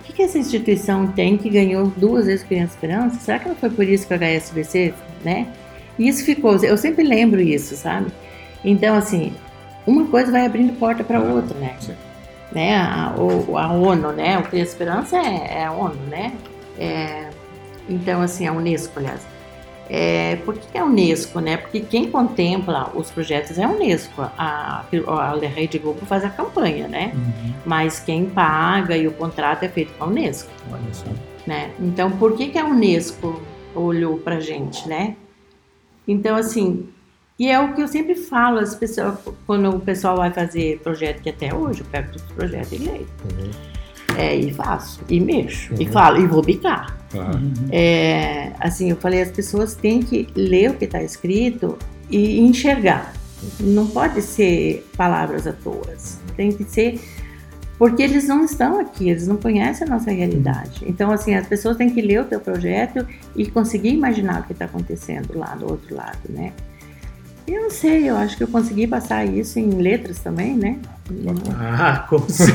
O 0.00 0.04
que, 0.04 0.12
que 0.12 0.22
essa 0.22 0.38
instituição 0.38 1.06
tem 1.06 1.38
que 1.38 1.48
ganhou 1.48 1.86
duas 1.96 2.26
vezes 2.26 2.44
o 2.44 2.46
Criança 2.46 2.74
Esperança? 2.74 3.18
Será 3.20 3.38
que 3.38 3.48
não 3.48 3.56
foi 3.56 3.70
por 3.70 3.88
isso 3.88 4.06
que 4.06 4.12
o 4.12 4.16
HSBC, 4.18 4.92
né? 5.24 5.46
E 5.98 6.06
isso 6.06 6.22
ficou, 6.24 6.56
eu 6.56 6.76
sempre 6.76 7.02
lembro 7.02 7.40
isso, 7.40 7.74
sabe? 7.76 8.12
Então, 8.62 8.94
assim, 8.94 9.32
uma 9.86 10.06
coisa 10.06 10.30
vai 10.30 10.44
abrindo 10.44 10.78
porta 10.78 11.02
para 11.02 11.18
outra, 11.20 11.56
né? 11.58 11.74
Sim. 11.80 11.94
né? 12.52 12.76
A, 12.76 13.14
o- 13.16 13.56
a 13.56 13.72
ONU, 13.72 14.12
né? 14.12 14.38
O 14.38 14.42
Criança 14.42 14.72
Esperança 14.72 15.16
é, 15.16 15.60
é 15.60 15.64
a 15.64 15.72
ONU, 15.72 15.96
né? 16.10 16.32
É, 16.78 17.28
então, 17.88 18.20
assim, 18.20 18.46
a 18.46 18.52
Unesco, 18.52 18.98
aliás. 18.98 19.20
É, 19.88 20.36
por 20.44 20.56
que 20.56 20.76
é 20.76 20.80
a 20.80 20.84
Unesco, 20.84 21.40
né? 21.40 21.56
Porque 21.58 21.80
quem 21.80 22.10
contempla 22.10 22.90
os 22.94 23.10
projetos 23.10 23.58
é 23.58 23.64
a 23.64 23.68
Unesco. 23.68 24.22
A, 24.22 24.84
a 24.84 25.38
Rede 25.46 25.78
Globo 25.78 26.06
faz 26.06 26.24
a 26.24 26.30
campanha, 26.30 26.88
né? 26.88 27.12
Uhum. 27.14 27.54
Mas 27.66 28.00
quem 28.00 28.26
paga 28.26 28.96
e 28.96 29.06
o 29.06 29.12
contrato 29.12 29.64
é 29.64 29.68
feito 29.68 29.92
com 29.98 30.04
a 30.04 30.06
Unesco, 30.06 30.50
Olha 30.70 30.94
só. 30.94 31.06
né? 31.46 31.70
Então, 31.78 32.10
por 32.12 32.34
que, 32.36 32.48
que 32.48 32.58
a 32.58 32.64
Unesco 32.64 33.42
olhou 33.74 34.18
pra 34.18 34.40
gente, 34.40 34.88
né? 34.88 35.16
Então, 36.08 36.36
assim, 36.36 36.88
e 37.38 37.50
é 37.50 37.58
o 37.60 37.74
que 37.74 37.82
eu 37.82 37.88
sempre 37.88 38.14
falo, 38.14 38.58
as 38.60 38.74
pessoas, 38.74 39.18
quando 39.46 39.68
o 39.68 39.80
pessoal 39.80 40.16
vai 40.16 40.30
fazer 40.30 40.78
projeto, 40.80 41.20
que 41.20 41.30
até 41.30 41.52
hoje 41.52 41.80
eu 41.80 41.86
pego 41.86 42.08
todos 42.08 42.22
os 42.24 42.32
projetos 42.32 42.72
e 42.72 42.78
leio. 42.78 43.08
Uhum. 43.24 43.73
É, 44.18 44.36
e 44.36 44.52
faço, 44.52 45.00
e 45.08 45.20
mexo, 45.20 45.74
e 45.78 45.86
Uhum. 45.86 45.92
falo, 45.92 46.20
e 46.20 46.26
vou 46.26 46.42
bicar. 46.42 46.96
Uhum. 47.14 47.52
É, 47.70 48.52
assim, 48.60 48.90
eu 48.90 48.96
falei, 48.96 49.22
as 49.22 49.30
pessoas 49.30 49.74
têm 49.74 50.00
que 50.02 50.26
ler 50.34 50.70
o 50.70 50.74
que 50.74 50.84
está 50.84 51.02
escrito 51.02 51.78
e 52.10 52.40
enxergar. 52.40 53.12
Não 53.60 53.86
pode 53.86 54.22
ser 54.22 54.88
palavras 54.96 55.46
à 55.46 55.52
toa. 55.52 55.94
Tem 56.36 56.50
que 56.50 56.64
ser. 56.64 57.00
Porque 57.78 58.02
eles 58.02 58.26
não 58.28 58.44
estão 58.44 58.78
aqui, 58.80 59.10
eles 59.10 59.26
não 59.26 59.36
conhecem 59.36 59.86
a 59.86 59.90
nossa 59.90 60.10
realidade. 60.10 60.82
Então, 60.86 61.10
assim, 61.10 61.34
as 61.34 61.46
pessoas 61.46 61.76
têm 61.76 61.90
que 61.90 62.00
ler 62.00 62.20
o 62.20 62.24
teu 62.24 62.38
projeto 62.40 63.04
e 63.34 63.46
conseguir 63.50 63.88
imaginar 63.90 64.40
o 64.40 64.44
que 64.44 64.52
está 64.52 64.64
acontecendo 64.64 65.36
lá 65.36 65.54
do 65.56 65.68
outro 65.70 65.94
lado, 65.94 66.20
né? 66.28 66.52
Eu 67.46 67.62
não 67.62 67.70
sei, 67.70 68.08
eu 68.08 68.16
acho 68.16 68.36
que 68.38 68.42
eu 68.42 68.48
consegui 68.48 68.86
passar 68.86 69.24
isso 69.26 69.58
em 69.58 69.70
letras 69.70 70.18
também, 70.18 70.56
né? 70.56 70.78
Ah, 71.58 72.06
conseguiu. 72.08 72.54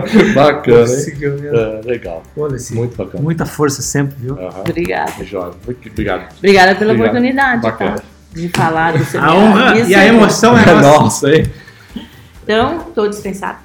Bacana, 0.34 0.78
hein? 0.80 0.86
conseguiu 0.86 1.38
mesmo. 1.38 1.56
É, 1.58 1.80
legal. 1.84 2.22
Olha, 2.36 2.56
esse- 2.56 2.74
Muito 2.74 2.96
bacana. 2.96 3.22
muita 3.22 3.44
força 3.44 3.82
sempre, 3.82 4.16
viu? 4.18 4.38
Aham. 4.38 4.60
Obrigada. 4.60 5.22
Joia. 5.24 5.52
Muito 5.66 5.88
Obrigado. 5.90 6.34
Obrigada 6.38 6.74
pela 6.74 6.92
Obrigado. 6.92 7.10
oportunidade, 7.10 7.62
Bacana. 7.62 7.96
tá? 7.96 8.02
De 8.32 8.48
falar 8.48 8.92
do 8.96 9.04
seu 9.04 9.20
A 9.22 9.34
honra 9.34 9.78
e 9.78 9.94
a 9.94 10.06
emoção 10.06 10.56
é 10.56 10.64
nossa. 10.74 10.80
Nossa, 11.00 11.30
hein? 11.34 11.50
Então, 12.42 12.78
estou 12.88 13.08
dispensada. 13.08 13.58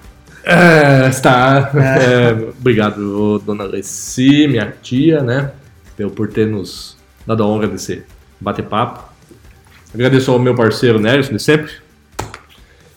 É, 0.44 1.08
está. 1.08 1.72
É, 1.74 2.32
obrigado, 2.60 3.40
dona 3.40 3.64
Leci, 3.64 4.48
minha 4.48 4.74
tia, 4.82 5.22
né? 5.24 5.52
Pelo- 5.96 6.12
Por 6.12 6.28
ter 6.28 6.46
nos 6.48 6.98
dado 7.26 7.44
a 7.44 7.48
honra 7.48 7.68
desse 7.68 8.04
bate-papo. 8.42 9.15
Agradeço 9.96 10.30
ao 10.32 10.38
meu 10.38 10.54
parceiro 10.54 11.00
Nelson, 11.00 11.34
de 11.34 11.42
sempre. 11.42 11.72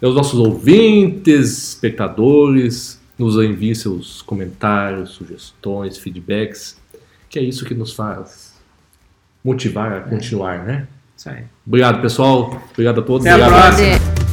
E 0.03 0.05
aos 0.05 0.15
nossos 0.15 0.39
ouvintes, 0.39 1.69
espectadores. 1.71 2.99
Nos 3.17 3.35
enviem 3.37 3.75
seus 3.75 4.21
comentários, 4.23 5.11
sugestões, 5.11 5.97
feedbacks. 5.99 6.77
Que 7.31 7.39
é 7.39 7.43
isso 7.43 7.65
que 7.65 7.75
nos 7.75 7.93
faz 7.93 8.53
motivar 9.45 9.93
a 9.93 10.01
continuar, 10.01 10.65
né? 10.65 10.87
Isso 11.17 11.29
aí. 11.31 11.45
Obrigado, 11.67 12.01
pessoal. 12.03 12.63
Obrigado 12.73 13.01
a 13.01 13.03
todos. 13.03 13.27
Até 13.27 13.41
a 13.43 13.47
Obrigado. 13.47 13.77
próxima. 13.77 13.99
Pode- 13.99 14.28